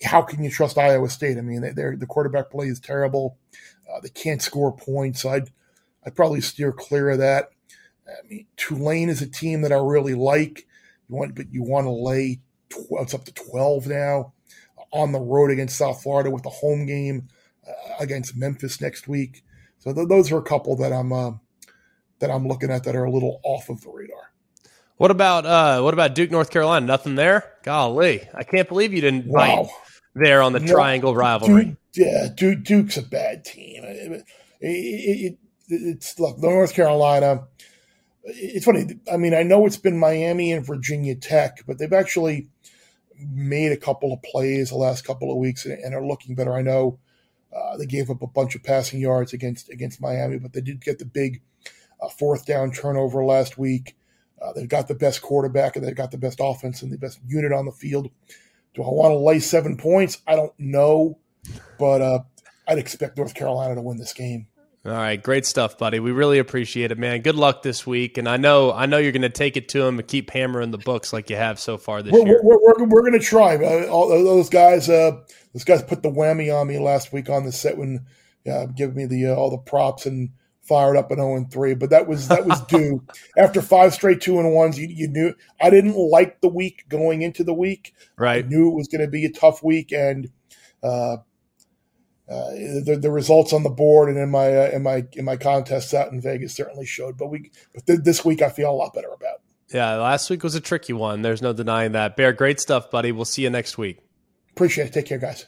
how 0.02 0.22
can 0.22 0.44
you 0.44 0.50
trust 0.50 0.78
Iowa 0.78 1.08
State? 1.08 1.38
I 1.38 1.40
mean, 1.40 1.62
the 1.62 2.06
quarterback 2.08 2.50
play 2.50 2.66
is 2.66 2.80
terrible. 2.80 3.38
Uh, 3.90 4.00
they 4.00 4.08
can't 4.08 4.42
score 4.42 4.76
points. 4.76 5.22
So 5.22 5.30
I'd 5.30 5.50
I'd 6.04 6.14
probably 6.14 6.40
steer 6.40 6.72
clear 6.72 7.10
of 7.10 7.18
that. 7.18 7.50
I 8.06 8.26
mean, 8.28 8.46
Tulane 8.56 9.08
is 9.08 9.22
a 9.22 9.26
team 9.26 9.62
that 9.62 9.72
I 9.72 9.76
really 9.76 10.14
like. 10.14 10.66
You 11.08 11.16
want, 11.16 11.34
but 11.34 11.50
you 11.50 11.62
want 11.62 11.86
to 11.86 11.90
lay. 11.90 12.40
It's 12.70 13.14
up 13.14 13.24
to 13.24 13.32
twelve 13.32 13.86
now 13.86 14.32
on 14.90 15.12
the 15.12 15.20
road 15.20 15.50
against 15.50 15.76
South 15.76 16.02
Florida 16.02 16.30
with 16.30 16.46
a 16.46 16.50
home 16.50 16.86
game 16.86 17.28
uh, 17.66 17.94
against 17.98 18.36
Memphis 18.36 18.80
next 18.80 19.08
week. 19.08 19.42
So 19.84 19.92
th- 19.92 20.08
those 20.08 20.32
are 20.32 20.38
a 20.38 20.42
couple 20.42 20.76
that 20.76 20.92
I'm 20.92 21.12
uh, 21.12 21.32
that 22.18 22.30
I'm 22.30 22.48
looking 22.48 22.70
at 22.70 22.84
that 22.84 22.96
are 22.96 23.04
a 23.04 23.10
little 23.10 23.40
off 23.44 23.68
of 23.68 23.82
the 23.82 23.90
radar. 23.90 24.32
What 24.96 25.10
about 25.10 25.44
uh, 25.44 25.82
what 25.82 25.92
about 25.92 26.14
Duke, 26.14 26.30
North 26.30 26.50
Carolina? 26.50 26.86
Nothing 26.86 27.16
there. 27.16 27.52
Golly, 27.62 28.26
I 28.34 28.44
can't 28.44 28.66
believe 28.66 28.94
you 28.94 29.02
didn't 29.02 29.26
wow. 29.26 29.64
bite 29.64 29.70
there 30.14 30.40
on 30.40 30.54
the 30.54 30.60
no, 30.60 30.72
triangle 30.72 31.14
rivalry. 31.14 31.64
Duke, 31.64 31.76
yeah, 31.94 32.28
Duke, 32.34 32.64
Duke's 32.64 32.96
a 32.96 33.02
bad 33.02 33.44
team. 33.44 33.84
It, 33.84 34.24
it, 34.60 34.66
it, 34.66 35.38
it's 35.68 36.18
look 36.18 36.38
North 36.38 36.72
Carolina. 36.72 37.44
It's 38.22 38.64
funny. 38.64 38.86
I 39.12 39.18
mean, 39.18 39.34
I 39.34 39.42
know 39.42 39.66
it's 39.66 39.76
been 39.76 39.98
Miami 39.98 40.50
and 40.50 40.64
Virginia 40.64 41.14
Tech, 41.14 41.58
but 41.66 41.78
they've 41.78 41.92
actually 41.92 42.48
made 43.18 43.70
a 43.70 43.76
couple 43.76 44.14
of 44.14 44.22
plays 44.22 44.70
the 44.70 44.76
last 44.76 45.04
couple 45.04 45.30
of 45.30 45.36
weeks 45.36 45.66
and 45.66 45.94
are 45.94 46.06
looking 46.06 46.34
better. 46.34 46.54
I 46.54 46.62
know 46.62 47.00
uh, 47.54 47.76
they 47.76 47.86
gave 47.86 48.10
up 48.10 48.22
a 48.22 48.26
bunch 48.26 48.54
of 48.54 48.62
passing 48.62 49.00
yards 49.00 49.32
against 49.32 49.70
against 49.70 50.00
Miami, 50.00 50.38
but 50.38 50.52
they 50.52 50.60
did 50.60 50.84
get 50.84 50.98
the 50.98 51.04
big 51.04 51.42
uh, 52.00 52.08
fourth 52.08 52.46
down 52.46 52.72
turnover 52.72 53.24
last 53.24 53.56
week. 53.56 53.96
Uh, 54.42 54.52
they've 54.52 54.68
got 54.68 54.88
the 54.88 54.94
best 54.94 55.22
quarterback 55.22 55.76
and 55.76 55.86
they've 55.86 55.94
got 55.94 56.10
the 56.10 56.18
best 56.18 56.40
offense 56.42 56.82
and 56.82 56.92
the 56.92 56.98
best 56.98 57.20
unit 57.26 57.52
on 57.52 57.64
the 57.64 57.72
field. 57.72 58.10
Do 58.74 58.82
I 58.82 58.88
want 58.88 59.12
to 59.12 59.18
lay 59.18 59.38
seven 59.38 59.76
points? 59.76 60.20
I 60.26 60.34
don't 60.34 60.52
know, 60.58 61.18
but 61.78 62.02
uh, 62.02 62.18
I'd 62.66 62.78
expect 62.78 63.16
North 63.16 63.34
Carolina 63.34 63.76
to 63.76 63.82
win 63.82 63.96
this 63.96 64.12
game. 64.12 64.48
All 64.86 64.92
right, 64.92 65.22
great 65.22 65.46
stuff, 65.46 65.78
buddy. 65.78 65.98
We 65.98 66.12
really 66.12 66.38
appreciate 66.38 66.92
it, 66.92 66.98
man. 66.98 67.22
Good 67.22 67.36
luck 67.36 67.62
this 67.62 67.86
week, 67.86 68.18
and 68.18 68.28
I 68.28 68.36
know 68.36 68.70
I 68.70 68.84
know 68.84 68.98
you're 68.98 69.12
going 69.12 69.22
to 69.22 69.30
take 69.30 69.56
it 69.56 69.70
to 69.70 69.78
them 69.78 69.98
and 69.98 70.06
keep 70.06 70.28
hammering 70.28 70.72
the 70.72 70.78
books 70.78 71.10
like 71.10 71.30
you 71.30 71.36
have 71.36 71.58
so 71.58 71.78
far 71.78 72.02
this 72.02 72.12
we're, 72.12 72.26
year. 72.26 72.40
We're, 72.42 72.58
we're, 72.60 72.84
we're 72.84 73.00
going 73.00 73.18
to 73.18 73.24
try. 73.24 73.56
All 73.86 74.08
those 74.08 74.50
guys, 74.50 74.90
uh, 74.90 75.22
those 75.54 75.64
guys 75.64 75.82
put 75.82 76.02
the 76.02 76.10
whammy 76.10 76.54
on 76.54 76.66
me 76.66 76.78
last 76.78 77.12
week 77.12 77.30
on 77.30 77.44
the 77.44 77.52
set 77.52 77.78
when 77.78 78.04
uh, 78.50 78.66
giving 78.66 78.96
me 78.96 79.06
the 79.06 79.26
uh, 79.26 79.34
all 79.34 79.50
the 79.50 79.56
props 79.56 80.04
and 80.04 80.30
fired 80.62 80.96
up 80.96 81.10
an 81.10 81.18
0 81.18 81.36
and 81.36 81.50
3. 81.50 81.74
But 81.74 81.90
that 81.90 82.08
was 82.08 82.28
that 82.28 82.44
was 82.44 82.60
due 82.68 83.04
after 83.36 83.62
five 83.62 83.94
straight 83.94 84.20
two 84.20 84.38
and 84.38 84.52
ones. 84.52 84.78
You, 84.78 84.88
you 84.90 85.08
knew 85.08 85.34
I 85.60 85.70
didn't 85.70 85.96
like 85.96 86.40
the 86.40 86.48
week 86.48 86.84
going 86.88 87.22
into 87.22 87.44
the 87.44 87.54
week. 87.54 87.94
Right, 88.18 88.44
I 88.44 88.48
knew 88.48 88.70
it 88.70 88.74
was 88.74 88.88
going 88.88 89.02
to 89.02 89.08
be 89.08 89.24
a 89.24 89.32
tough 89.32 89.62
week 89.62 89.92
and. 89.92 90.30
Uh, 90.82 91.18
uh, 92.26 92.52
the, 92.84 92.98
the 92.98 93.10
results 93.10 93.52
on 93.52 93.64
the 93.64 93.68
board 93.68 94.08
and 94.08 94.16
in 94.16 94.30
my 94.30 94.46
uh, 94.56 94.70
in 94.70 94.82
my 94.82 95.04
in 95.12 95.26
my 95.26 95.36
contests 95.36 95.92
out 95.92 96.10
in 96.10 96.22
Vegas 96.22 96.54
certainly 96.54 96.86
showed. 96.86 97.18
But 97.18 97.26
we 97.26 97.50
but 97.74 97.86
th- 97.86 98.00
this 98.02 98.24
week 98.24 98.40
I 98.40 98.48
feel 98.48 98.70
a 98.70 98.72
lot 98.72 98.94
better 98.94 99.12
about. 99.12 99.42
Yeah, 99.68 99.96
last 99.96 100.30
week 100.30 100.42
was 100.42 100.54
a 100.54 100.60
tricky 100.60 100.94
one. 100.94 101.20
There's 101.20 101.42
no 101.42 101.52
denying 101.52 101.92
that. 101.92 102.16
Bear, 102.16 102.32
great 102.32 102.60
stuff, 102.60 102.90
buddy. 102.90 103.12
We'll 103.12 103.26
see 103.26 103.42
you 103.42 103.50
next 103.50 103.76
week. 103.76 104.03
Appreciate 104.54 104.86
it. 104.86 104.92
Take 104.92 105.06
care, 105.06 105.18
guys. 105.18 105.46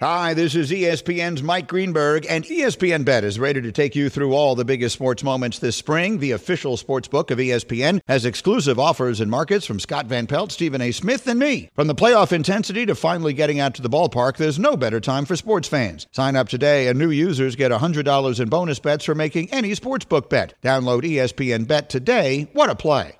Hi, 0.00 0.32
this 0.32 0.54
is 0.54 0.70
ESPN's 0.70 1.42
Mike 1.42 1.68
Greenberg, 1.68 2.24
and 2.26 2.42
ESPN 2.42 3.04
Bet 3.04 3.22
is 3.22 3.38
ready 3.38 3.60
to 3.60 3.70
take 3.70 3.94
you 3.94 4.08
through 4.08 4.32
all 4.32 4.54
the 4.54 4.64
biggest 4.64 4.94
sports 4.94 5.22
moments 5.22 5.58
this 5.58 5.76
spring. 5.76 6.18
The 6.18 6.30
official 6.30 6.78
sports 6.78 7.06
book 7.06 7.30
of 7.30 7.38
ESPN 7.38 8.00
has 8.08 8.24
exclusive 8.24 8.78
offers 8.78 9.20
and 9.20 9.30
markets 9.30 9.66
from 9.66 9.78
Scott 9.78 10.06
Van 10.06 10.26
Pelt, 10.26 10.52
Stephen 10.52 10.80
A. 10.80 10.90
Smith, 10.90 11.26
and 11.28 11.38
me. 11.38 11.68
From 11.74 11.86
the 11.86 11.94
playoff 11.94 12.32
intensity 12.32 12.86
to 12.86 12.94
finally 12.94 13.34
getting 13.34 13.60
out 13.60 13.74
to 13.74 13.82
the 13.82 13.90
ballpark, 13.90 14.38
there's 14.38 14.58
no 14.58 14.74
better 14.74 15.00
time 15.00 15.26
for 15.26 15.36
sports 15.36 15.68
fans. 15.68 16.06
Sign 16.12 16.34
up 16.34 16.48
today, 16.48 16.88
and 16.88 16.98
new 16.98 17.10
users 17.10 17.54
get 17.54 17.70
$100 17.70 18.40
in 18.40 18.48
bonus 18.48 18.78
bets 18.78 19.04
for 19.04 19.14
making 19.14 19.52
any 19.52 19.74
sports 19.74 20.06
book 20.06 20.30
bet. 20.30 20.54
Download 20.62 21.02
ESPN 21.02 21.68
Bet 21.68 21.90
today. 21.90 22.48
What 22.54 22.70
a 22.70 22.74
play! 22.74 23.19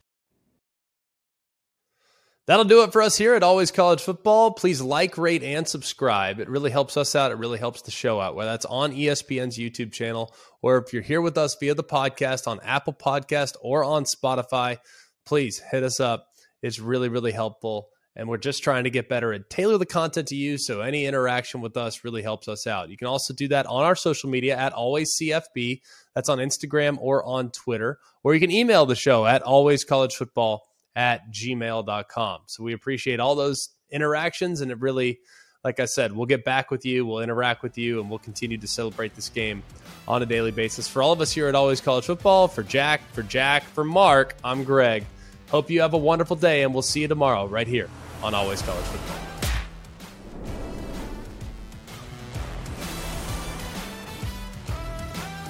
That'll 2.47 2.65
do 2.65 2.83
it 2.83 2.91
for 2.91 3.01
us 3.01 3.17
here 3.17 3.35
at 3.35 3.43
Always 3.43 3.69
College 3.71 4.01
Football. 4.01 4.51
Please 4.51 4.81
like, 4.81 5.17
rate, 5.17 5.43
and 5.43 5.67
subscribe. 5.67 6.39
It 6.39 6.49
really 6.49 6.71
helps 6.71 6.97
us 6.97 7.15
out. 7.15 7.31
It 7.31 7.37
really 7.37 7.59
helps 7.59 7.83
the 7.83 7.91
show 7.91 8.19
out, 8.19 8.35
whether 8.35 8.49
that's 8.49 8.65
on 8.65 8.93
ESPN's 8.93 9.59
YouTube 9.59 9.91
channel 9.91 10.33
or 10.61 10.77
if 10.77 10.91
you're 10.91 11.03
here 11.03 11.21
with 11.21 11.37
us 11.37 11.55
via 11.59 11.75
the 11.75 11.83
podcast 11.83 12.47
on 12.47 12.59
Apple 12.63 12.93
Podcast 12.93 13.55
or 13.61 13.83
on 13.83 14.05
Spotify, 14.05 14.77
please 15.25 15.61
hit 15.71 15.83
us 15.83 15.99
up. 15.99 16.27
It's 16.63 16.79
really, 16.79 17.09
really 17.09 17.31
helpful 17.31 17.89
and 18.15 18.27
we're 18.27 18.37
just 18.37 18.63
trying 18.63 18.83
to 18.83 18.89
get 18.89 19.07
better 19.07 19.31
and 19.31 19.49
tailor 19.49 19.77
the 19.77 19.85
content 19.85 20.27
to 20.27 20.35
you 20.35 20.57
so 20.57 20.81
any 20.81 21.05
interaction 21.05 21.61
with 21.61 21.77
us 21.77 22.03
really 22.03 22.21
helps 22.21 22.47
us 22.47 22.67
out 22.67 22.89
you 22.89 22.97
can 22.97 23.07
also 23.07 23.33
do 23.33 23.47
that 23.47 23.65
on 23.65 23.83
our 23.83 23.95
social 23.95 24.29
media 24.29 24.55
at 24.57 24.73
always 24.73 25.17
cfb 25.17 25.81
that's 26.13 26.29
on 26.29 26.39
instagram 26.39 26.97
or 26.99 27.23
on 27.23 27.49
twitter 27.51 27.99
or 28.23 28.33
you 28.33 28.39
can 28.39 28.51
email 28.51 28.85
the 28.85 28.95
show 28.95 29.25
at 29.25 29.43
alwayscollegefootball 29.43 30.59
at 30.95 31.31
gmail.com 31.31 32.41
so 32.47 32.63
we 32.63 32.73
appreciate 32.73 33.19
all 33.19 33.35
those 33.35 33.69
interactions 33.91 34.61
and 34.61 34.71
it 34.71 34.79
really 34.79 35.19
like 35.63 35.79
i 35.79 35.85
said 35.85 36.11
we'll 36.13 36.25
get 36.25 36.43
back 36.43 36.69
with 36.69 36.85
you 36.85 37.05
we'll 37.05 37.19
interact 37.19 37.63
with 37.63 37.77
you 37.77 38.01
and 38.01 38.09
we'll 38.09 38.19
continue 38.19 38.57
to 38.57 38.67
celebrate 38.67 39.15
this 39.15 39.29
game 39.29 39.63
on 40.07 40.23
a 40.23 40.25
daily 40.25 40.51
basis. 40.51 40.87
For 40.87 41.01
all 41.03 41.11
of 41.13 41.21
us 41.21 41.31
here 41.31 41.47
at 41.47 41.55
always 41.55 41.79
college 41.79 42.05
football 42.05 42.47
for 42.47 42.63
jack 42.63 43.01
for 43.13 43.23
jack 43.23 43.63
for 43.63 43.83
mark 43.83 44.35
i'm 44.43 44.63
greg. 44.63 45.05
Hope 45.51 45.69
you 45.69 45.81
have 45.81 45.93
a 45.93 45.97
wonderful 45.97 46.37
day, 46.37 46.63
and 46.63 46.73
we'll 46.73 46.81
see 46.81 47.01
you 47.01 47.09
tomorrow 47.09 47.45
right 47.45 47.67
here 47.67 47.89
on 48.23 48.33
Always 48.33 48.61
College 48.61 48.85
Football. 48.85 49.30